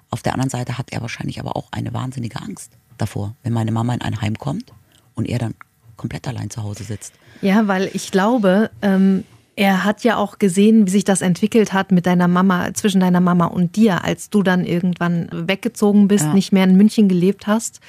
Auf 0.09 0.21
der 0.21 0.33
anderen 0.33 0.49
Seite 0.49 0.77
hat 0.77 0.91
er 0.91 1.01
wahrscheinlich 1.01 1.39
aber 1.39 1.55
auch 1.55 1.67
eine 1.71 1.93
wahnsinnige 1.93 2.41
Angst 2.41 2.71
davor, 2.97 3.35
wenn 3.43 3.53
meine 3.53 3.71
Mama 3.71 3.93
in 3.93 4.01
ein 4.01 4.21
Heim 4.21 4.37
kommt 4.37 4.71
und 5.15 5.27
er 5.27 5.39
dann 5.39 5.55
komplett 5.97 6.27
allein 6.27 6.49
zu 6.49 6.63
Hause 6.63 6.83
sitzt. 6.83 7.13
Ja, 7.41 7.67
weil 7.67 7.89
ich 7.93 8.11
glaube, 8.11 8.71
ähm, 8.81 9.23
er 9.55 9.83
hat 9.83 10.03
ja 10.03 10.17
auch 10.17 10.39
gesehen, 10.39 10.87
wie 10.87 10.91
sich 10.91 11.03
das 11.03 11.21
entwickelt 11.21 11.73
hat 11.73 11.91
mit 11.91 12.05
deiner 12.05 12.27
Mama, 12.27 12.73
zwischen 12.73 12.99
deiner 12.99 13.21
Mama 13.21 13.45
und 13.45 13.75
dir, 13.75 14.03
als 14.03 14.29
du 14.29 14.41
dann 14.41 14.65
irgendwann 14.65 15.29
weggezogen 15.31 16.07
bist, 16.07 16.25
ja. 16.25 16.33
nicht 16.33 16.51
mehr 16.51 16.63
in 16.63 16.75
München 16.75 17.07
gelebt 17.07 17.45
hast. 17.45 17.79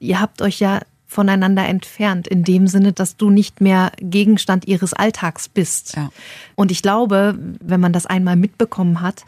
Ihr 0.00 0.20
habt 0.20 0.42
euch 0.42 0.58
ja 0.58 0.80
voneinander 1.06 1.66
entfernt, 1.66 2.26
in 2.26 2.42
dem 2.42 2.66
Sinne, 2.66 2.92
dass 2.92 3.16
du 3.16 3.30
nicht 3.30 3.60
mehr 3.60 3.92
Gegenstand 3.98 4.66
ihres 4.66 4.94
Alltags 4.94 5.48
bist. 5.48 5.94
Ja. 5.94 6.10
Und 6.54 6.70
ich 6.70 6.82
glaube, 6.82 7.38
wenn 7.60 7.80
man 7.80 7.92
das 7.92 8.06
einmal 8.06 8.36
mitbekommen 8.36 9.02
hat, 9.02 9.24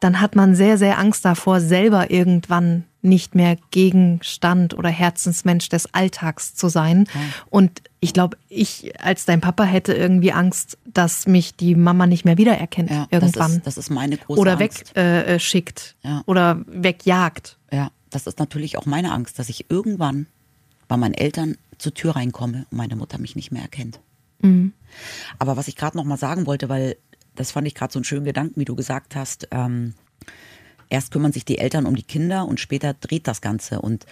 dann 0.00 0.20
hat 0.20 0.36
man 0.36 0.54
sehr, 0.54 0.78
sehr 0.78 0.98
Angst 0.98 1.24
davor, 1.24 1.60
selber 1.60 2.10
irgendwann 2.10 2.84
nicht 3.02 3.34
mehr 3.34 3.56
Gegenstand 3.70 4.74
oder 4.74 4.88
Herzensmensch 4.88 5.68
des 5.68 5.92
Alltags 5.92 6.54
zu 6.54 6.68
sein. 6.68 7.06
Ja. 7.12 7.20
Und 7.50 7.82
ich 8.00 8.12
glaube, 8.12 8.36
ich 8.48 9.00
als 9.00 9.24
dein 9.24 9.40
Papa 9.40 9.64
hätte 9.64 9.92
irgendwie 9.92 10.32
Angst, 10.32 10.78
dass 10.84 11.26
mich 11.26 11.56
die 11.56 11.74
Mama 11.74 12.06
nicht 12.06 12.24
mehr 12.24 12.38
wiedererkennt 12.38 12.90
ja, 12.90 13.08
irgendwann. 13.10 13.48
Das 13.48 13.56
ist, 13.56 13.66
das 13.66 13.76
ist 13.78 13.90
meine 13.90 14.16
große 14.16 14.40
oder 14.40 14.58
Angst. 14.58 14.92
Oder 14.92 15.26
wegschickt 15.26 15.96
äh, 16.04 16.08
ja. 16.08 16.22
oder 16.26 16.60
wegjagt. 16.66 17.58
Ja, 17.72 17.90
das 18.10 18.26
ist 18.26 18.38
natürlich 18.38 18.78
auch 18.78 18.86
meine 18.86 19.12
Angst, 19.12 19.38
dass 19.38 19.48
ich 19.48 19.68
irgendwann 19.68 20.26
bei 20.86 20.96
meinen 20.96 21.14
Eltern 21.14 21.56
zur 21.78 21.94
Tür 21.94 22.16
reinkomme 22.16 22.66
und 22.70 22.76
meine 22.76 22.96
Mutter 22.96 23.18
mich 23.18 23.34
nicht 23.34 23.50
mehr 23.50 23.62
erkennt. 23.62 24.00
Mhm. 24.40 24.72
Aber 25.38 25.56
was 25.56 25.68
ich 25.68 25.76
gerade 25.76 25.96
noch 25.96 26.04
mal 26.04 26.18
sagen 26.18 26.46
wollte, 26.46 26.68
weil 26.68 26.96
das 27.34 27.50
fand 27.50 27.66
ich 27.66 27.74
gerade 27.74 27.92
so 27.92 27.98
einen 27.98 28.04
schönen 28.04 28.24
Gedanken, 28.24 28.60
wie 28.60 28.64
du 28.64 28.76
gesagt 28.76 29.16
hast. 29.16 29.48
Ähm, 29.50 29.94
erst 30.92 31.10
kümmern 31.10 31.32
sich 31.32 31.44
die 31.44 31.58
Eltern 31.58 31.86
um 31.86 31.96
die 31.96 32.02
Kinder 32.02 32.46
und 32.46 32.60
später 32.60 32.94
dreht 32.94 33.26
das 33.26 33.40
Ganze. 33.40 33.80
Und 33.80 34.04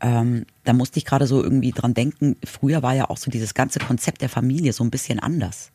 ähm, 0.00 0.44
da 0.64 0.74
musste 0.74 0.98
ich 0.98 1.06
gerade 1.06 1.26
so 1.26 1.42
irgendwie 1.42 1.72
dran 1.72 1.94
denken, 1.94 2.36
früher 2.44 2.82
war 2.82 2.94
ja 2.94 3.08
auch 3.08 3.16
so 3.16 3.30
dieses 3.30 3.54
ganze 3.54 3.78
Konzept 3.78 4.20
der 4.20 4.28
Familie 4.28 4.72
so 4.72 4.84
ein 4.84 4.90
bisschen 4.90 5.18
anders. 5.18 5.72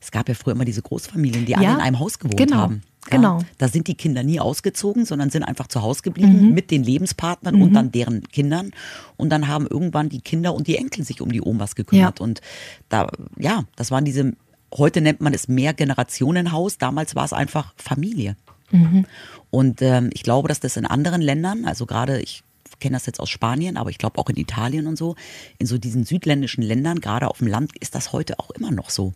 Es 0.00 0.12
gab 0.12 0.28
ja 0.28 0.34
früher 0.34 0.54
immer 0.54 0.64
diese 0.64 0.82
Großfamilien, 0.82 1.44
die 1.44 1.52
ja, 1.52 1.58
alle 1.58 1.72
in 1.72 1.80
einem 1.80 1.98
Haus 1.98 2.18
gewohnt 2.18 2.36
genau, 2.36 2.56
haben. 2.56 2.82
Ja, 3.10 3.16
genau. 3.16 3.40
Da 3.58 3.68
sind 3.68 3.88
die 3.88 3.96
Kinder 3.96 4.22
nie 4.22 4.38
ausgezogen, 4.38 5.04
sondern 5.04 5.30
sind 5.30 5.42
einfach 5.42 5.66
zu 5.66 5.82
Hause 5.82 6.02
geblieben 6.02 6.46
mhm. 6.46 6.54
mit 6.54 6.70
den 6.70 6.84
Lebenspartnern 6.84 7.56
mhm. 7.56 7.62
und 7.62 7.72
dann 7.74 7.90
deren 7.90 8.22
Kindern. 8.28 8.70
Und 9.16 9.30
dann 9.30 9.48
haben 9.48 9.66
irgendwann 9.66 10.08
die 10.08 10.20
Kinder 10.20 10.54
und 10.54 10.68
die 10.68 10.76
Enkel 10.76 11.04
sich 11.04 11.20
um 11.20 11.32
die 11.32 11.42
Omas 11.42 11.74
gekümmert. 11.74 12.20
Ja. 12.20 12.24
Und 12.24 12.40
da, 12.88 13.10
ja, 13.36 13.64
das 13.74 13.90
waren 13.90 14.04
diese, 14.04 14.32
heute 14.72 15.00
nennt 15.00 15.20
man 15.20 15.34
es 15.34 15.48
Mehrgenerationenhaus, 15.48 16.78
damals 16.78 17.16
war 17.16 17.24
es 17.24 17.32
einfach 17.32 17.74
Familie. 17.76 18.36
Mhm. 18.74 19.06
Und 19.50 19.82
ähm, 19.82 20.10
ich 20.12 20.22
glaube, 20.22 20.48
dass 20.48 20.60
das 20.60 20.76
in 20.76 20.86
anderen 20.86 21.22
Ländern, 21.22 21.64
also 21.64 21.86
gerade 21.86 22.20
ich 22.20 22.42
kenne 22.80 22.96
das 22.96 23.06
jetzt 23.06 23.20
aus 23.20 23.30
Spanien, 23.30 23.76
aber 23.76 23.90
ich 23.90 23.98
glaube 23.98 24.18
auch 24.18 24.28
in 24.28 24.36
Italien 24.36 24.86
und 24.86 24.96
so, 24.96 25.16
in 25.58 25.66
so 25.66 25.78
diesen 25.78 26.04
südländischen 26.04 26.62
Ländern, 26.62 27.00
gerade 27.00 27.28
auf 27.28 27.38
dem 27.38 27.46
Land, 27.46 27.72
ist 27.78 27.94
das 27.94 28.12
heute 28.12 28.38
auch 28.38 28.50
immer 28.50 28.70
noch 28.70 28.90
so. 28.90 29.14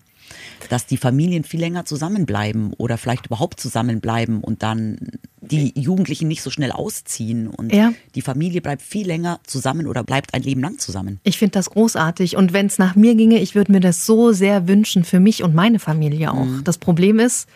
Dass 0.68 0.86
die 0.86 0.98
Familien 0.98 1.42
viel 1.42 1.60
länger 1.60 1.86
zusammenbleiben 1.86 2.74
oder 2.74 2.98
vielleicht 2.98 3.26
überhaupt 3.26 3.60
zusammenbleiben 3.60 4.42
und 4.42 4.62
dann 4.62 4.98
die 5.40 5.72
Jugendlichen 5.78 6.28
nicht 6.28 6.42
so 6.42 6.50
schnell 6.50 6.70
ausziehen 6.70 7.48
und 7.48 7.72
ja. 7.72 7.92
die 8.14 8.20
Familie 8.20 8.60
bleibt 8.60 8.82
viel 8.82 9.06
länger 9.06 9.40
zusammen 9.44 9.86
oder 9.86 10.04
bleibt 10.04 10.34
ein 10.34 10.42
Leben 10.42 10.60
lang 10.60 10.78
zusammen. 10.78 11.18
Ich 11.24 11.38
finde 11.38 11.52
das 11.52 11.70
großartig 11.70 12.36
und 12.36 12.52
wenn 12.52 12.66
es 12.66 12.78
nach 12.78 12.94
mir 12.94 13.14
ginge, 13.14 13.38
ich 13.38 13.54
würde 13.54 13.72
mir 13.72 13.80
das 13.80 14.04
so 14.04 14.32
sehr 14.32 14.68
wünschen 14.68 15.04
für 15.04 15.20
mich 15.20 15.42
und 15.42 15.54
meine 15.54 15.78
Familie 15.78 16.32
auch. 16.32 16.44
Mhm. 16.44 16.64
Das 16.64 16.76
Problem 16.76 17.18
ist, 17.18 17.48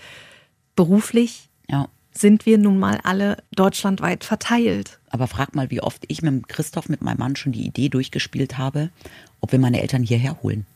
beruflich 0.74 1.50
ja 1.68 1.88
sind 2.12 2.46
wir 2.46 2.58
nun 2.58 2.78
mal 2.78 3.00
alle 3.02 3.38
deutschlandweit 3.54 4.24
verteilt. 4.24 4.98
Aber 5.10 5.26
frag 5.26 5.54
mal, 5.54 5.70
wie 5.70 5.82
oft 5.82 6.04
ich 6.08 6.22
mit 6.22 6.48
Christoph, 6.48 6.88
mit 6.88 7.02
meinem 7.02 7.18
Mann 7.18 7.36
schon 7.36 7.52
die 7.52 7.66
Idee 7.66 7.88
durchgespielt 7.88 8.58
habe, 8.58 8.90
ob 9.40 9.52
wir 9.52 9.58
meine 9.58 9.80
Eltern 9.80 10.02
hierher 10.02 10.42
holen. 10.42 10.66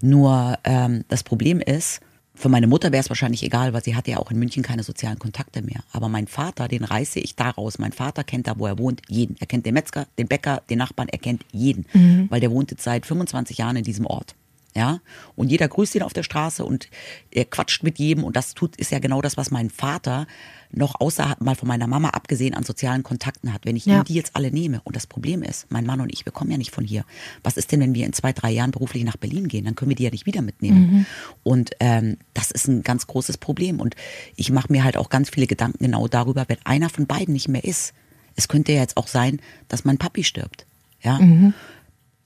Nur 0.00 0.58
ähm, 0.64 1.04
das 1.08 1.22
Problem 1.22 1.60
ist, 1.60 2.00
für 2.34 2.50
meine 2.50 2.66
Mutter 2.66 2.92
wäre 2.92 3.00
es 3.00 3.08
wahrscheinlich 3.08 3.42
egal, 3.42 3.72
weil 3.72 3.82
sie 3.82 3.96
hatte 3.96 4.10
ja 4.10 4.18
auch 4.18 4.30
in 4.30 4.38
München 4.38 4.62
keine 4.62 4.82
sozialen 4.82 5.18
Kontakte 5.18 5.62
mehr. 5.62 5.82
Aber 5.92 6.10
mein 6.10 6.26
Vater, 6.26 6.68
den 6.68 6.84
reiße 6.84 7.18
ich 7.18 7.34
daraus. 7.34 7.78
Mein 7.78 7.92
Vater 7.92 8.24
kennt 8.24 8.46
da, 8.46 8.58
wo 8.58 8.66
er 8.66 8.78
wohnt, 8.78 9.00
jeden. 9.08 9.36
Er 9.40 9.46
kennt 9.46 9.64
den 9.64 9.72
Metzger, 9.72 10.06
den 10.18 10.28
Bäcker, 10.28 10.62
den 10.68 10.78
Nachbarn, 10.78 11.08
er 11.08 11.18
kennt 11.18 11.46
jeden. 11.52 11.86
Mhm. 11.94 12.26
Weil 12.28 12.40
der 12.40 12.50
wohnt 12.50 12.70
jetzt 12.70 12.82
seit 12.82 13.06
25 13.06 13.56
Jahren 13.58 13.76
in 13.76 13.84
diesem 13.84 14.04
Ort 14.04 14.34
ja. 14.76 15.00
Und 15.34 15.50
jeder 15.50 15.68
grüßt 15.68 15.94
ihn 15.94 16.02
auf 16.02 16.12
der 16.12 16.22
Straße 16.22 16.64
und 16.64 16.88
er 17.30 17.46
quatscht 17.46 17.82
mit 17.82 17.98
jedem 17.98 18.24
und 18.24 18.36
das 18.36 18.54
tut, 18.54 18.76
ist 18.76 18.92
ja 18.92 18.98
genau 18.98 19.22
das, 19.22 19.38
was 19.38 19.50
mein 19.50 19.70
Vater 19.70 20.26
noch 20.70 21.00
außerhalb 21.00 21.40
mal 21.40 21.54
von 21.54 21.66
meiner 21.66 21.86
Mama 21.86 22.10
abgesehen 22.10 22.52
an 22.52 22.62
sozialen 22.62 23.02
Kontakten 23.02 23.54
hat, 23.54 23.64
wenn 23.64 23.74
ich 23.74 23.86
ja. 23.86 24.04
die 24.04 24.12
jetzt 24.12 24.36
alle 24.36 24.50
nehme. 24.50 24.82
Und 24.84 24.94
das 24.94 25.06
Problem 25.06 25.42
ist, 25.42 25.66
mein 25.70 25.86
Mann 25.86 26.02
und 26.02 26.12
ich, 26.12 26.26
wir 26.26 26.32
kommen 26.32 26.50
ja 26.50 26.58
nicht 26.58 26.72
von 26.72 26.84
hier. 26.84 27.04
Was 27.42 27.56
ist 27.56 27.72
denn, 27.72 27.80
wenn 27.80 27.94
wir 27.94 28.04
in 28.04 28.12
zwei, 28.12 28.34
drei 28.34 28.50
Jahren 28.50 28.70
beruflich 28.70 29.02
nach 29.04 29.16
Berlin 29.16 29.48
gehen? 29.48 29.64
Dann 29.64 29.76
können 29.76 29.88
wir 29.88 29.96
die 29.96 30.02
ja 30.02 30.10
nicht 30.10 30.26
wieder 30.26 30.42
mitnehmen. 30.42 30.90
Mhm. 30.90 31.06
Und 31.42 31.70
ähm, 31.80 32.18
das 32.34 32.50
ist 32.50 32.68
ein 32.68 32.82
ganz 32.82 33.06
großes 33.06 33.38
Problem. 33.38 33.80
Und 33.80 33.96
ich 34.34 34.50
mache 34.50 34.70
mir 34.70 34.84
halt 34.84 34.98
auch 34.98 35.08
ganz 35.08 35.30
viele 35.30 35.46
Gedanken 35.46 35.84
genau 35.84 36.06
darüber, 36.06 36.44
wenn 36.48 36.58
einer 36.64 36.90
von 36.90 37.06
beiden 37.06 37.32
nicht 37.32 37.48
mehr 37.48 37.64
ist. 37.64 37.94
Es 38.34 38.48
könnte 38.48 38.72
ja 38.72 38.80
jetzt 38.80 38.98
auch 38.98 39.08
sein, 39.08 39.40
dass 39.68 39.86
mein 39.86 39.96
Papi 39.96 40.22
stirbt. 40.22 40.66
Ja. 41.00 41.18
Mhm 41.18 41.54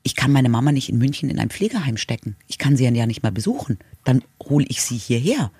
ich 0.03 0.17
kann 0.17 0.33
meine 0.33 0.49
Mama 0.49 0.73
nicht 0.73 0.89
in 0.89 0.99
München 0.99 1.31
in 1.31 1.39
ein 1.39 1.51
Pflegeheim 1.51 1.97
stecken. 1.97 2.37
Ich 2.47 2.59
kann 2.59 2.77
sie 2.77 2.85
ja 2.85 3.07
nicht 3.07 3.23
mal 3.23 3.33
besuchen. 3.33 3.79
Dann 4.05 4.23
hole 4.43 4.65
ich 4.69 4.83
sie 4.83 4.97
hierher. 4.97 5.51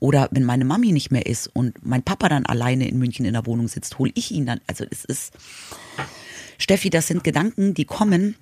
Oder 0.00 0.28
wenn 0.32 0.44
meine 0.44 0.64
Mami 0.64 0.92
nicht 0.92 1.10
mehr 1.10 1.26
ist 1.26 1.46
und 1.46 1.84
mein 1.86 2.02
Papa 2.02 2.28
dann 2.28 2.44
alleine 2.44 2.88
in 2.88 2.98
München 2.98 3.24
in 3.24 3.32
der 3.32 3.46
Wohnung 3.46 3.68
sitzt, 3.68 3.98
hole 3.98 4.12
ich 4.14 4.32
ihn 4.32 4.46
dann. 4.46 4.60
Also 4.66 4.84
es 4.90 5.04
ist, 5.04 5.32
Steffi, 6.58 6.90
das 6.90 7.06
sind 7.06 7.24
Gedanken, 7.24 7.74
die 7.74 7.84
kommen 7.84 8.36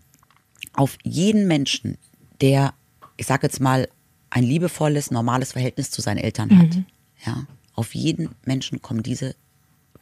auf 0.73 0.97
jeden 1.05 1.47
Menschen, 1.47 1.99
der, 2.41 2.75
ich 3.17 3.27
sage 3.27 3.47
jetzt 3.47 3.61
mal, 3.61 3.89
ein 4.31 4.45
liebevolles, 4.45 5.11
normales 5.11 5.53
Verhältnis 5.53 5.91
zu 5.91 6.01
seinen 6.01 6.19
Eltern 6.19 6.49
mhm. 6.49 6.59
hat. 6.59 6.79
Ja, 7.27 7.47
auf 7.75 7.95
jeden 7.95 8.31
Menschen 8.45 8.83
kommen 8.83 9.03
diese 9.03 9.37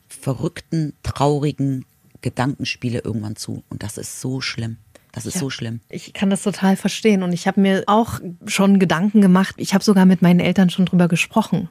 verrückten, 0.09 0.95
traurigen 1.03 1.85
Gedankenspiele 2.23 3.01
irgendwann 3.01 3.37
zu. 3.37 3.65
Und 3.69 3.83
das 3.83 3.99
ist 3.99 4.21
so 4.21 4.41
schlimm. 4.41 4.79
Das 5.13 5.27
ist 5.27 5.35
ja, 5.35 5.41
so 5.41 5.51
schlimm. 5.51 5.81
Ich 5.89 6.13
kann 6.13 6.31
das 6.31 6.43
total 6.43 6.77
verstehen 6.77 7.23
und 7.23 7.33
ich 7.33 7.47
habe 7.47 7.61
mir 7.61 7.85
auch 7.87 8.21
schon 8.47 8.79
Gedanken 8.79 9.21
gemacht. 9.21 9.55
Ich 9.59 9.75
habe 9.75 9.85
sogar 9.85 10.07
mit 10.07 10.23
meinen 10.23 10.41
Eltern 10.41 10.71
schon 10.71 10.87
drüber 10.87 11.09
gesprochen, 11.09 11.69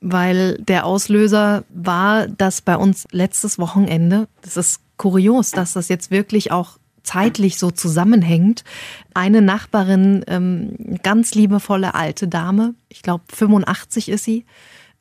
weil 0.00 0.58
der 0.58 0.86
Auslöser 0.86 1.64
war, 1.68 2.28
dass 2.28 2.60
bei 2.60 2.76
uns 2.76 3.06
letztes 3.10 3.58
Wochenende, 3.58 4.28
das 4.42 4.56
ist 4.56 4.80
kurios, 4.96 5.50
dass 5.50 5.72
das 5.72 5.88
jetzt 5.88 6.10
wirklich 6.10 6.52
auch 6.52 6.78
zeitlich 7.02 7.58
so 7.58 7.70
zusammenhängt. 7.70 8.64
Eine 9.12 9.42
Nachbarin, 9.42 10.24
ähm, 10.26 10.98
ganz 11.02 11.34
liebevolle 11.34 11.94
alte 11.94 12.28
Dame, 12.28 12.74
ich 12.88 13.02
glaube 13.02 13.24
85 13.32 14.08
ist 14.08 14.24
sie, 14.24 14.46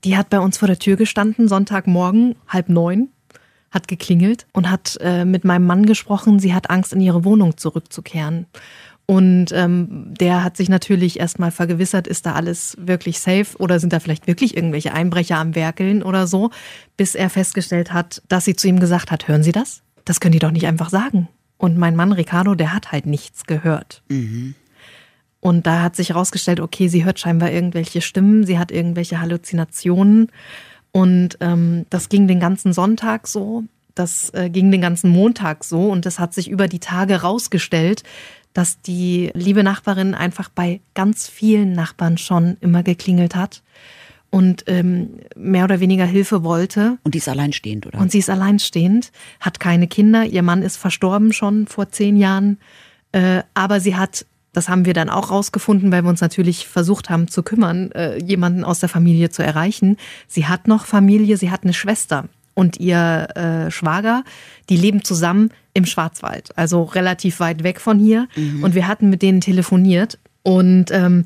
die 0.04 0.18
hat 0.18 0.30
bei 0.30 0.39
uns 0.39 0.58
vor 0.58 0.68
der 0.68 0.80
Tür 0.80 0.97
gestanden, 0.97 1.47
Sonntagmorgen, 1.47 2.36
halb 2.47 2.68
neun 2.68 3.10
hat 3.74 3.88
geklingelt 3.88 4.45
und 4.53 4.69
hat 4.69 4.97
äh, 5.01 5.26
mit 5.26 5.43
meinem 5.43 5.65
Mann 5.65 5.86
gesprochen. 5.86 6.39
Sie 6.39 6.53
hat 6.53 6.69
Angst, 6.69 6.93
in 6.93 7.01
ihre 7.01 7.26
Wohnung 7.26 7.57
zurückzukehren. 7.57 8.45
Und 9.05 9.47
ähm, 9.51 10.13
der 10.17 10.43
hat 10.43 10.55
sich 10.55 10.69
natürlich 10.69 11.19
erstmal 11.19 11.51
vergewissert, 11.51 12.07
ist 12.07 12.26
da 12.26 12.34
alles 12.34 12.78
wirklich 12.80 13.19
safe 13.19 13.57
oder 13.57 13.80
sind 13.80 13.91
da 13.91 13.99
vielleicht 13.99 14.28
wirklich 14.28 14.55
irgendwelche 14.55 14.93
Einbrecher 14.93 15.38
am 15.38 15.55
Werkeln 15.55 16.03
oder 16.03 16.26
so, 16.26 16.51
bis 16.95 17.13
er 17.13 17.30
festgestellt 17.30 17.91
hat, 17.91 18.21
dass 18.30 18.45
sie 18.45 18.55
zu 18.55 18.67
ihm 18.67 18.80
gesagt 18.80 19.11
hat, 19.11 19.28
hören 19.28 19.43
Sie 19.43 19.51
das? 19.51 19.82
Das 20.05 20.21
können 20.21 20.32
die 20.32 20.39
doch 20.39 20.51
nicht 20.51 20.67
einfach 20.67 20.89
sagen. 20.89 21.28
Und 21.57 21.78
mein 21.78 21.95
Mann 21.95 22.13
Ricardo, 22.13 22.55
der 22.55 22.74
hat 22.74 22.91
halt 22.91 23.05
nichts 23.05 23.45
gehört. 23.45 24.03
Mhm. 24.07 24.55
Und 25.41 25.67
da 25.67 25.82
hat 25.82 25.97
sich 25.97 26.09
herausgestellt, 26.09 26.61
okay, 26.61 26.88
sie 26.88 27.03
hört 27.03 27.19
scheinbar 27.19 27.51
irgendwelche 27.51 27.99
Stimmen, 27.99 28.45
sie 28.45 28.57
hat 28.57 28.71
irgendwelche 28.71 29.19
Halluzinationen. 29.19 30.32
Und 30.94 31.38
ähm, 31.41 31.86
das 31.89 32.08
ging 32.08 32.28
den 32.28 32.39
ganzen 32.39 32.72
Sonntag 32.72 33.28
so, 33.28 33.64
das 33.96 34.32
äh, 34.34 34.50
ging 34.50 34.72
den 34.72 34.82
ganzen 34.82 35.10
Montag 35.10 35.64
so 35.64 35.89
und 35.89 36.06
es 36.06 36.20
hat 36.20 36.34
sich 36.34 36.50
über 36.50 36.68
die 36.68 36.80
Tage 36.80 37.22
rausgestellt, 37.22 38.04
dass 38.54 38.80
die 38.82 39.32
liebe 39.34 39.64
Nachbarin 39.64 40.14
einfach 40.14 40.50
bei 40.50 40.82
ganz 40.94 41.28
vielen 41.28 41.74
Nachbarn 41.74 42.20
schon 42.20 42.58
immer 42.62 42.84
geklingelt 42.84 43.36
hat 43.36 43.64
und 44.30 44.64
ähm, 44.68 45.20
mehr 45.36 45.64
oder 45.64 45.80
weniger 45.80 46.06
Hilfe 46.06 46.44
wollte. 46.44 47.00
Und 47.04 47.16
die 47.16 47.20
ist 47.20 47.30
alleinstehend, 47.30 47.88
oder? 47.88 48.00
Und 48.00 48.12
sie 48.12 48.20
ist 48.20 48.30
alleinstehend, 48.30 49.12
hat 49.39 49.60
keine 49.60 49.88
Kinder, 49.88 50.26
ihr 50.26 50.44
Mann 50.44 50.62
ist 50.62 50.78
verstorben 50.78 51.34
schon 51.34 51.66
vor 51.66 51.89
zehn 51.89 52.18
Jahren, 52.18 52.60
äh, 53.12 53.41
aber 53.56 53.80
sie 53.80 53.96
hat 53.96 54.28
das 54.54 54.70
haben 54.70 54.86
wir 54.86 54.93
dann 54.93 55.10
auch 55.10 55.32
rausgefunden, 55.32 55.91
weil 55.91 56.04
wir 56.04 56.10
uns 56.10 56.22
natürlich 56.22 56.68
versucht 56.68 57.10
haben 57.10 57.28
zu 57.28 57.43
kümmern, 57.43 57.91
äh, 57.91 58.24
jemanden 58.24 58.64
aus 58.64 58.80
der 58.80 58.89
Familie 58.89 59.30
zu 59.30 59.43
erreichen. 59.43 59.97
Sie 60.28 60.47
hat 60.47 60.68
noch 60.68 60.86
Familie, 60.86 61.38
sie 61.38 61.51
hat 61.51 61.64
eine 61.64 61.74
Schwester. 61.74 62.30
und 62.56 62.80
ihr 62.80 63.28
äh, 63.36 63.72
Schwager, 63.72 64.24
die 64.70 64.78
leben 64.78 65.04
zusammen 65.04 65.49
im 65.74 65.88
Schwarzwald, 65.88 66.56
also 66.56 66.84
relativ 66.84 67.39
weit 67.39 67.64
weg 67.64 67.82
von 67.82 67.97
hier. 67.97 68.28
Mhm. 68.36 68.64
Und 68.64 68.76
wir 68.76 68.88
hatten 68.88 69.10
mit 69.10 69.24
denen 69.24 69.41
telefoniert 69.41 70.20
und 70.43 70.91
ähm, 70.91 71.24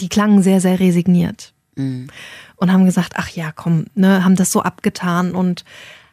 die 0.00 0.08
klangen 0.08 0.42
sehr, 0.42 0.60
sehr 0.60 0.80
resigniert. 0.80 1.52
Mhm. 1.76 2.08
Und 2.56 2.72
haben 2.72 2.86
gesagt, 2.86 3.12
ach 3.16 3.28
ja, 3.28 3.52
komm, 3.52 3.86
ne, 3.94 4.24
haben 4.24 4.36
das 4.36 4.50
so 4.50 4.62
abgetan 4.62 5.32
und 5.32 5.64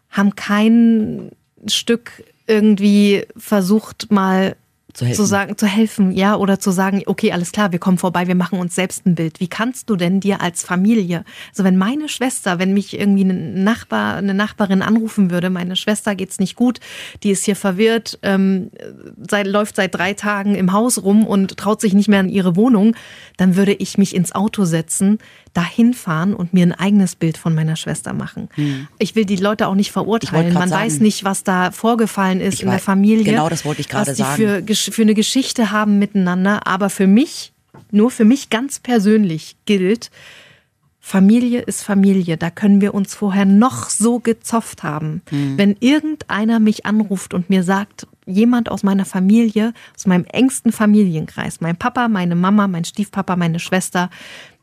haben 0.10 0.36
kein 0.36 1.32
Stück 1.68 2.24
irgendwie 2.48 3.26
versucht, 3.36 4.12
mal 4.12 4.56
zu 5.00 5.06
helfen. 5.06 5.18
Zu 5.18 5.26
sagen, 5.26 5.58
zu 5.58 5.66
helfen, 5.66 6.12
ja, 6.12 6.36
oder 6.36 6.60
zu 6.60 6.72
sagen, 6.72 7.04
okay, 7.06 7.32
alles 7.32 7.54
klar, 7.54 7.72
wir 7.72 7.80
kommen 7.80 7.98
vorbei, 7.98 8.28
wir 8.28 8.36
machen 8.36 8.60
uns 8.60 8.76
selbst 8.76 9.06
ein 9.06 9.16
Bild. 9.16 9.40
Wie 9.40 9.48
kannst 9.48 9.90
du 9.90 9.96
denn 9.96 10.20
dir 10.20 10.42
als 10.42 10.62
Familie, 10.64 11.24
also 11.52 11.64
wenn 11.64 11.78
meine 11.78 12.10
Schwester, 12.10 12.60
wenn 12.60 12.74
mich 12.74 13.00
irgendwie 13.00 13.24
ein 13.24 13.64
Nachbar, 13.64 14.18
eine 14.18 14.34
Nachbarin 14.34 14.82
anrufen 14.82 15.32
würde, 15.32 15.50
meine 15.50 15.78
Schwester 15.78 16.16
geht's 16.16 16.40
nicht 16.40 16.56
gut, 16.56 16.82
die 17.24 17.32
ist 17.32 17.46
hier 17.46 17.56
verwirrt, 17.56 18.20
ähm, 18.24 18.72
seit, 19.30 19.48
läuft 19.48 19.78
seit 19.78 19.96
drei 19.96 20.14
Tagen 20.14 20.56
im 20.56 20.74
Haus 20.74 21.02
rum 21.02 21.26
und 21.26 21.56
traut 21.56 21.80
sich 21.80 21.94
nicht 21.94 22.10
mehr 22.10 22.20
in 22.20 22.30
ihre 22.30 22.58
Wohnung, 22.58 22.94
dann 23.38 23.56
würde 23.56 23.74
ich 23.74 23.98
mich 23.98 24.14
ins 24.14 24.36
Auto 24.36 24.66
setzen, 24.66 25.20
dahin 25.54 25.94
fahren 25.94 26.34
und 26.34 26.54
mir 26.54 26.66
ein 26.66 26.74
eigenes 26.74 27.16
Bild 27.16 27.38
von 27.38 27.56
meiner 27.56 27.76
Schwester 27.76 28.14
machen. 28.14 28.50
Hm. 28.56 28.88
Ich 28.98 29.16
will 29.16 29.26
die 29.26 29.36
Leute 29.36 29.68
auch 29.68 29.76
nicht 29.76 29.92
verurteilen. 29.92 30.54
Man 30.54 30.70
sagen, 30.70 30.84
weiß 30.84 31.00
nicht, 31.00 31.24
was 31.24 31.44
da 31.44 31.72
vorgefallen 31.72 32.42
ist 32.42 32.62
in 32.62 32.68
weiß, 32.68 32.76
der 32.76 32.80
Familie. 32.80 33.24
Genau, 33.24 33.50
das 33.50 33.66
wollte 33.66 33.82
ich 33.82 33.90
gerade 33.90 34.14
sagen. 34.14 34.66
Für, 34.66 34.76
für 34.76 35.02
eine 35.02 35.14
Geschichte 35.14 35.72
haben 35.72 36.00
miteinander. 36.00 36.68
Aber 36.68 36.90
für 36.90 37.08
mich, 37.08 37.54
nur 37.92 38.12
für 38.12 38.26
mich 38.26 38.50
ganz 38.50 38.80
persönlich 38.80 39.56
gilt, 39.66 40.12
Familie 41.10 41.62
ist 41.62 41.82
Familie. 41.82 42.38
Da 42.38 42.52
können 42.52 42.82
wir 42.82 42.94
uns 42.94 43.16
vorher 43.16 43.46
noch 43.46 43.90
so 43.90 44.20
gezofft 44.20 44.84
haben. 44.84 45.24
Hm. 45.30 45.58
Wenn 45.58 45.76
irgendeiner 45.80 46.60
mich 46.60 46.86
anruft 46.86 47.34
und 47.34 47.50
mir 47.50 47.64
sagt, 47.64 48.06
jemand 48.28 48.70
aus 48.70 48.84
meiner 48.84 49.06
Familie, 49.06 49.74
aus 49.96 50.06
meinem 50.06 50.26
engsten 50.26 50.72
Familienkreis, 50.72 51.62
mein 51.62 51.78
Papa, 51.78 52.08
meine 52.10 52.36
Mama, 52.36 52.68
mein 52.68 52.86
Stiefpapa, 52.86 53.36
meine 53.38 53.60
Schwester, 53.60 54.12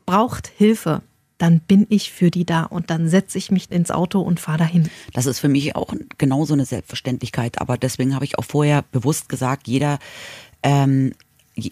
braucht 0.07 0.47
Hilfe, 0.57 1.03
dann 1.37 1.59
bin 1.59 1.85
ich 1.89 2.11
für 2.11 2.31
die 2.31 2.45
da 2.45 2.63
und 2.63 2.89
dann 2.89 3.09
setze 3.09 3.37
ich 3.37 3.51
mich 3.51 3.71
ins 3.71 3.91
Auto 3.91 4.21
und 4.21 4.39
fahre 4.39 4.57
dahin. 4.57 4.89
Das 5.13 5.27
ist 5.27 5.37
für 5.37 5.49
mich 5.49 5.75
auch 5.75 5.93
genauso 6.17 6.53
eine 6.55 6.65
Selbstverständlichkeit, 6.65 7.61
aber 7.61 7.77
deswegen 7.77 8.15
habe 8.15 8.25
ich 8.25 8.39
auch 8.39 8.45
vorher 8.45 8.83
bewusst 8.91 9.29
gesagt, 9.29 9.67
jeder 9.67 9.99
ähm, 10.63 11.13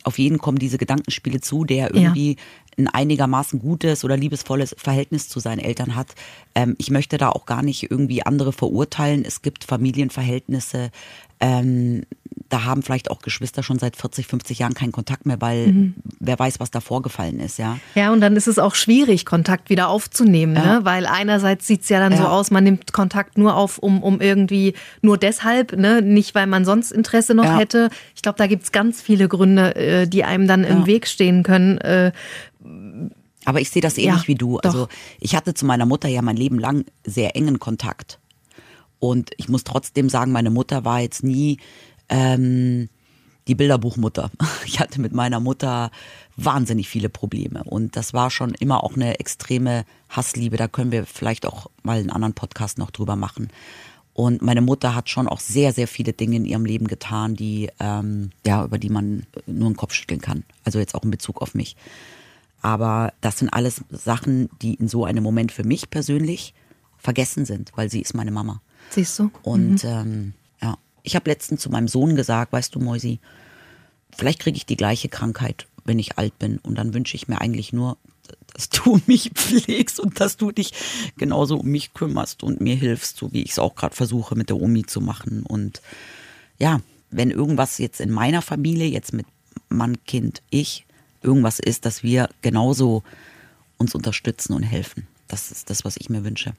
auf 0.03 0.19
jeden 0.19 0.37
kommen 0.37 0.59
diese 0.59 0.77
Gedankenspiele 0.77 1.41
zu, 1.41 1.63
der 1.63 1.93
irgendwie 1.93 2.33
ja. 2.33 2.41
ein 2.77 2.87
einigermaßen 2.87 3.59
gutes 3.59 4.03
oder 4.03 4.17
liebesvolles 4.17 4.75
Verhältnis 4.77 5.29
zu 5.29 5.39
seinen 5.39 5.59
Eltern 5.59 5.95
hat. 5.95 6.15
Ähm, 6.53 6.75
ich 6.77 6.91
möchte 6.91 7.17
da 7.17 7.29
auch 7.29 7.45
gar 7.45 7.63
nicht 7.63 7.89
irgendwie 7.89 8.23
andere 8.23 8.51
verurteilen. 8.51 9.23
Es 9.25 9.41
gibt 9.41 9.63
Familienverhältnisse, 9.63 10.91
ähm, 11.39 12.03
da 12.49 12.63
haben 12.63 12.83
vielleicht 12.83 13.09
auch 13.09 13.21
Geschwister 13.21 13.63
schon 13.63 13.79
seit 13.79 13.95
40, 13.95 14.27
50 14.27 14.59
Jahren 14.59 14.73
keinen 14.73 14.91
Kontakt 14.91 15.25
mehr, 15.25 15.41
weil 15.41 15.67
mhm. 15.67 15.95
wer 16.19 16.37
weiß, 16.37 16.59
was 16.59 16.69
da 16.69 16.79
vorgefallen 16.79 17.39
ist, 17.39 17.57
ja. 17.57 17.79
Ja, 17.95 18.11
und 18.11 18.21
dann 18.21 18.35
ist 18.35 18.47
es 18.47 18.59
auch 18.59 18.75
schwierig, 18.75 19.25
Kontakt 19.25 19.69
wieder 19.69 19.89
aufzunehmen, 19.89 20.55
ja. 20.55 20.79
ne? 20.79 20.85
weil 20.85 21.07
einerseits 21.07 21.65
sieht 21.65 21.81
es 21.81 21.89
ja 21.89 21.99
dann 21.99 22.11
ja. 22.11 22.19
so 22.19 22.25
aus, 22.25 22.51
man 22.51 22.63
nimmt 22.63 22.93
Kontakt 22.93 23.37
nur 23.37 23.55
auf, 23.55 23.79
um, 23.79 24.03
um 24.03 24.21
irgendwie, 24.21 24.73
nur 25.01 25.17
deshalb, 25.17 25.73
ne? 25.73 26.01
nicht 26.01 26.35
weil 26.35 26.47
man 26.47 26.65
sonst 26.65 26.91
Interesse 26.91 27.33
noch 27.33 27.45
ja. 27.45 27.57
hätte. 27.57 27.89
Ich 28.15 28.21
glaube, 28.21 28.37
da 28.37 28.47
gibt 28.47 28.63
es 28.63 28.71
ganz 28.71 29.01
viele 29.01 29.27
Gründe, 29.27 29.75
äh, 29.75 30.07
die 30.07 30.23
einem 30.23 30.47
dann 30.47 30.63
im 30.63 30.85
Weg 30.85 31.07
stehen 31.07 31.43
können. 31.43 31.79
Äh, 31.79 32.11
aber 33.45 33.61
ich 33.61 33.69
sehe 33.69 33.81
das 33.81 33.97
ähnlich 33.97 34.27
wie 34.27 34.35
du. 34.35 34.57
Doch. 34.57 34.63
Also 34.65 34.87
ich 35.19 35.35
hatte 35.35 35.53
zu 35.53 35.65
meiner 35.65 35.85
Mutter 35.85 36.07
ja 36.09 36.21
mein 36.21 36.35
Leben 36.35 36.59
lang 36.59 36.85
sehr 37.03 37.35
engen 37.35 37.59
Kontakt. 37.59 38.19
Und 38.99 39.31
ich 39.37 39.49
muss 39.49 39.63
trotzdem 39.63 40.09
sagen, 40.09 40.31
meine 40.31 40.49
Mutter 40.49 40.83
war 40.83 40.99
jetzt 40.99 41.23
nie 41.23 41.59
ähm, 42.09 42.89
die 43.47 43.55
Bilderbuchmutter. 43.55 44.31
Ich 44.65 44.79
hatte 44.79 44.99
mit 44.99 45.13
meiner 45.13 45.39
Mutter 45.39 45.91
wahnsinnig 46.35 46.89
viele 46.89 47.07
Probleme 47.07 47.63
und 47.63 47.95
das 47.95 48.13
war 48.13 48.31
schon 48.31 48.55
immer 48.55 48.83
auch 48.83 48.95
eine 48.95 49.19
extreme 49.19 49.85
Hassliebe. 50.09 50.57
Da 50.57 50.67
können 50.67 50.91
wir 50.91 51.05
vielleicht 51.05 51.45
auch 51.45 51.69
mal 51.83 51.99
einen 51.99 52.09
anderen 52.09 52.33
Podcast 52.33 52.77
noch 52.77 52.91
drüber 52.91 53.15
machen. 53.15 53.49
Und 54.13 54.41
meine 54.41 54.61
Mutter 54.61 54.95
hat 54.95 55.09
schon 55.09 55.27
auch 55.27 55.39
sehr, 55.39 55.71
sehr 55.71 55.87
viele 55.87 56.13
Dinge 56.13 56.37
in 56.37 56.45
ihrem 56.45 56.65
Leben 56.65 56.87
getan, 56.87 57.35
die 57.35 57.69
ähm, 57.79 58.31
ja 58.45 58.65
über 58.65 58.79
die 58.79 58.89
man 58.89 59.27
nur 59.45 59.69
den 59.69 59.77
Kopf 59.77 59.93
schütteln 59.93 60.21
kann. 60.21 60.43
Also 60.63 60.79
jetzt 60.79 60.95
auch 60.95 61.03
in 61.03 61.11
Bezug 61.11 61.41
auf 61.41 61.53
mich. 61.53 61.75
Aber 62.61 63.13
das 63.21 63.37
sind 63.37 63.49
alles 63.49 63.83
Sachen, 63.91 64.49
die 64.61 64.73
in 64.73 64.87
so 64.87 65.05
einem 65.05 65.23
Moment 65.23 65.51
für 65.51 65.63
mich 65.63 65.89
persönlich 65.89 66.53
vergessen 66.97 67.45
sind, 67.45 67.71
weil 67.75 67.91
sie 67.91 68.01
ist 68.01 68.15
meine 68.15 68.31
Mama. 68.31 68.61
Siehst 68.89 69.19
du? 69.19 69.29
Und 69.43 69.83
mhm. 69.83 69.89
ähm, 69.89 70.33
ich 71.05 71.15
habe 71.15 71.29
letztens 71.29 71.61
zu 71.61 71.69
meinem 71.69 71.87
Sohn 71.87 72.15
gesagt, 72.15 72.51
weißt 72.51 72.73
du, 72.73 72.79
Moisi, 72.79 73.19
vielleicht 74.15 74.39
kriege 74.39 74.57
ich 74.57 74.65
die 74.65 74.77
gleiche 74.77 75.07
Krankheit, 75.07 75.67
wenn 75.85 75.99
ich 75.99 76.17
alt 76.17 76.37
bin. 76.39 76.57
Und 76.57 76.75
dann 76.75 76.93
wünsche 76.93 77.15
ich 77.15 77.27
mir 77.27 77.39
eigentlich 77.39 77.73
nur, 77.73 77.97
dass 78.53 78.69
du 78.69 78.99
mich 79.07 79.31
pflegst 79.33 79.99
und 79.99 80.19
dass 80.19 80.37
du 80.37 80.51
dich 80.51 80.73
genauso 81.17 81.57
um 81.57 81.67
mich 81.67 81.93
kümmerst 81.93 82.43
und 82.43 82.59
mir 82.59 82.75
hilfst, 82.75 83.17
so 83.17 83.31
wie 83.31 83.43
ich 83.43 83.51
es 83.51 83.59
auch 83.59 83.75
gerade 83.75 83.95
versuche 83.95 84.35
mit 84.35 84.49
der 84.49 84.59
Omi 84.59 84.85
zu 84.85 84.99
machen. 84.99 85.43
Und 85.43 85.81
ja, 86.57 86.81
wenn 87.11 87.31
irgendwas 87.31 87.77
jetzt 87.77 88.01
in 88.01 88.11
meiner 88.11 88.41
Familie, 88.41 88.87
jetzt 88.87 89.13
mit 89.13 89.27
Mann, 89.69 90.03
Kind, 90.05 90.41
ich, 90.49 90.85
irgendwas 91.21 91.59
ist, 91.59 91.85
dass 91.85 92.03
wir 92.03 92.29
genauso 92.41 93.03
uns 93.77 93.93
unterstützen 93.93 94.53
und 94.53 94.63
helfen. 94.63 95.07
Das 95.27 95.51
ist 95.51 95.69
das, 95.69 95.85
was 95.85 95.97
ich 95.97 96.09
mir 96.09 96.23
wünsche. 96.23 96.53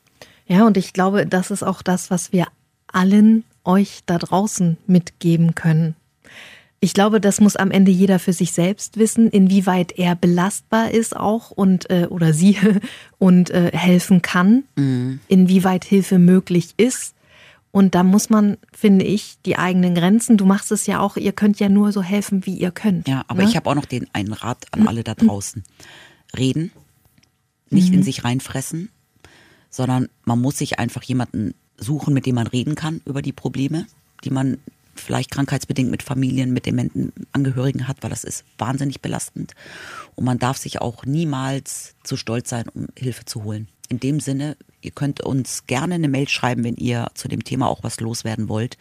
Ja, 0.47 0.67
und 0.67 0.77
ich 0.77 0.93
glaube, 0.93 1.27
das 1.27 1.51
ist 1.51 1.63
auch 1.63 1.83
das, 1.83 2.11
was 2.11 2.33
wir 2.33 2.47
allen 2.89 3.45
euch 3.67 4.01
da 4.07 4.19
draußen 4.19 4.77
mitgeben 4.87 5.55
können. 5.55 5.97
Ich 6.79 6.93
glaube, 6.93 7.21
das 7.21 7.41
muss 7.41 7.57
am 7.57 7.71
Ende 7.71 7.91
jeder 7.91 8.19
für 8.19 8.33
sich 8.33 8.53
selbst 8.53 8.99
wissen, 8.99 9.29
inwieweit 9.31 9.93
er 9.99 10.15
belastbar 10.15 10.91
ist 10.91 11.17
auch 11.17 11.51
und 11.51 11.91
äh, 11.91 12.07
oder 12.11 12.33
sie 12.33 12.59
und 13.19 13.51
äh, 13.51 13.71
helfen 13.73 14.23
kann, 14.23 14.65
mhm. 14.77 15.21
inwieweit 15.29 15.85
Hilfe 15.85 16.19
möglich 16.19 16.75
ist. 16.77 17.15
Und 17.73 17.95
da 17.95 18.03
muss 18.03 18.31
man, 18.31 18.57
finde 18.73 19.05
ich, 19.05 19.37
die 19.45 19.59
eigenen 19.59 19.95
Grenzen. 19.95 20.37
Du 20.37 20.47
machst 20.47 20.73
es 20.73 20.87
ja 20.87 21.01
auch. 21.01 21.17
Ihr 21.17 21.33
könnt 21.33 21.61
ja 21.61 21.69
nur 21.69 21.93
so 21.93 22.03
helfen, 22.03 22.47
wie 22.47 22.55
ihr 22.55 22.71
könnt. 22.71 23.07
Ja, 23.09 23.25
aber 23.29 23.43
ne? 23.43 23.49
ich 23.49 23.57
habe 23.57 23.69
auch 23.69 23.75
noch 23.75 23.85
den 23.85 24.07
einen 24.15 24.33
Rat 24.33 24.67
an 24.71 24.87
alle 24.87 25.03
da 25.03 25.15
draußen: 25.15 25.65
Reden, 26.37 26.73
nicht 27.69 27.89
mhm. 27.89 27.97
in 27.97 28.03
sich 28.03 28.25
reinfressen, 28.25 28.91
sondern 29.71 30.09
man 30.25 30.41
muss 30.41 30.59
sich 30.59 30.79
einfach 30.79 31.03
jemanden 31.03 31.55
suchen, 31.79 32.15
mit 32.15 32.27
dem 32.27 32.35
man 32.35 32.47
reden 32.47 32.75
kann 32.75 33.01
über 33.05 33.23
die 33.23 33.33
Probleme, 33.33 33.87
die 34.25 34.31
man 34.31 34.59
vielleicht 34.95 35.31
krankheitsbedingt 35.31 35.91
mit 35.91 36.03
Familien, 36.03 36.53
mit 36.53 36.67
dementen 36.67 37.13
Angehörigen 37.33 37.87
hat, 37.87 37.99
weil 38.03 38.11
das 38.11 38.25
ist 38.25 38.45
wahnsinnig 38.59 39.01
belastend. 39.01 39.53
Und 40.15 40.25
man 40.25 40.39
darf 40.39 40.57
sich 40.57 40.81
auch 40.81 41.05
niemals 41.05 41.95
zu 42.03 42.17
stolz 42.17 42.49
sein, 42.49 42.69
um 42.69 42.87
Hilfe 42.97 43.25
zu 43.25 43.45
holen. 43.45 43.69
In 43.89 44.01
dem 44.01 44.21
Sinne, 44.21 44.57
ihr 44.81 44.91
könnt 44.91 45.21
uns 45.21 45.67
gerne 45.67 45.95
eine 45.95 46.09
Mail 46.09 46.29
schreiben, 46.29 46.65
wenn 46.65 46.77
ihr 46.77 47.09
zu 47.15 47.29
dem 47.29 47.45
Thema 47.45 47.69
auch 47.69 47.83
was 47.83 48.01
loswerden 48.01 48.49
wollt. 48.49 48.79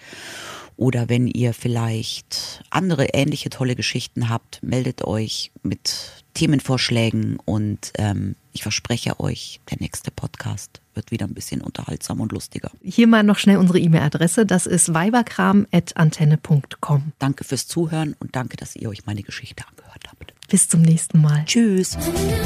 Oder 0.78 1.10
wenn 1.10 1.28
ihr 1.28 1.54
vielleicht 1.54 2.64
andere 2.70 3.06
ähnliche 3.14 3.50
tolle 3.50 3.76
Geschichten 3.76 4.30
habt, 4.30 4.62
meldet 4.62 5.06
euch 5.06 5.52
mit 5.64 6.24
Themenvorschlägen 6.34 7.38
und 7.46 7.94
ähm, 7.98 8.36
ich 8.56 8.64
verspreche 8.64 9.20
euch, 9.20 9.60
der 9.70 9.78
nächste 9.82 10.10
Podcast 10.12 10.80
wird 10.94 11.12
wieder 11.12 11.28
ein 11.28 11.34
bisschen 11.34 11.60
unterhaltsam 11.62 12.22
und 12.22 12.32
lustiger. 12.32 12.72
Hier 12.82 13.06
mal 13.06 13.22
noch 13.22 13.38
schnell 13.38 13.58
unsere 13.58 13.80
E-Mail-Adresse. 13.80 14.46
Das 14.46 14.66
ist 14.66 14.94
weiberkram.antenne.com. 14.94 17.12
Danke 17.20 17.44
fürs 17.44 17.68
Zuhören 17.68 18.16
und 18.18 18.38
danke, 18.38 18.56
dass 18.56 18.78
ihr 18.78 18.88
euch 18.88 19.06
meine 19.06 19.24
Geschichte 19.24 19.66
angehört 19.70 20.06
habt. 20.10 20.34
Bis 20.48 20.70
zum 20.70 20.84
nächsten 20.84 21.20
Mal. 21.22 21.44
Tschüss. 21.46 21.98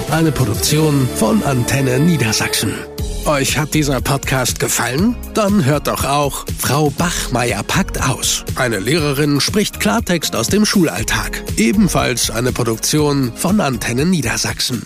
Eine 0.10 0.32
Produktion 0.32 1.08
von 1.16 1.44
Antenne 1.44 2.00
Niedersachsen. 2.00 2.74
Euch 3.26 3.60
hat 3.60 3.76
dieser 3.76 4.02
Podcast 4.02 4.60
gefallen? 4.60 5.16
Dann 5.36 5.64
hört 5.64 5.86
doch 5.88 6.06
auch 6.06 6.48
Frau 6.58 6.90
Bachmeier 6.90 7.62
packt 7.62 8.02
aus. 8.02 8.46
Eine 8.56 8.80
Lehrerin 8.80 9.40
spricht 9.42 9.80
Klartext 9.80 10.36
aus 10.36 10.48
dem 10.48 10.66
Schulalltag. 10.66 11.44
Ebenfalls 11.58 12.32
eine 12.32 12.52
Produktion 12.52 13.32
von 13.36 13.62
Antenne 13.62 14.08
Niedersachsen. 14.08 14.82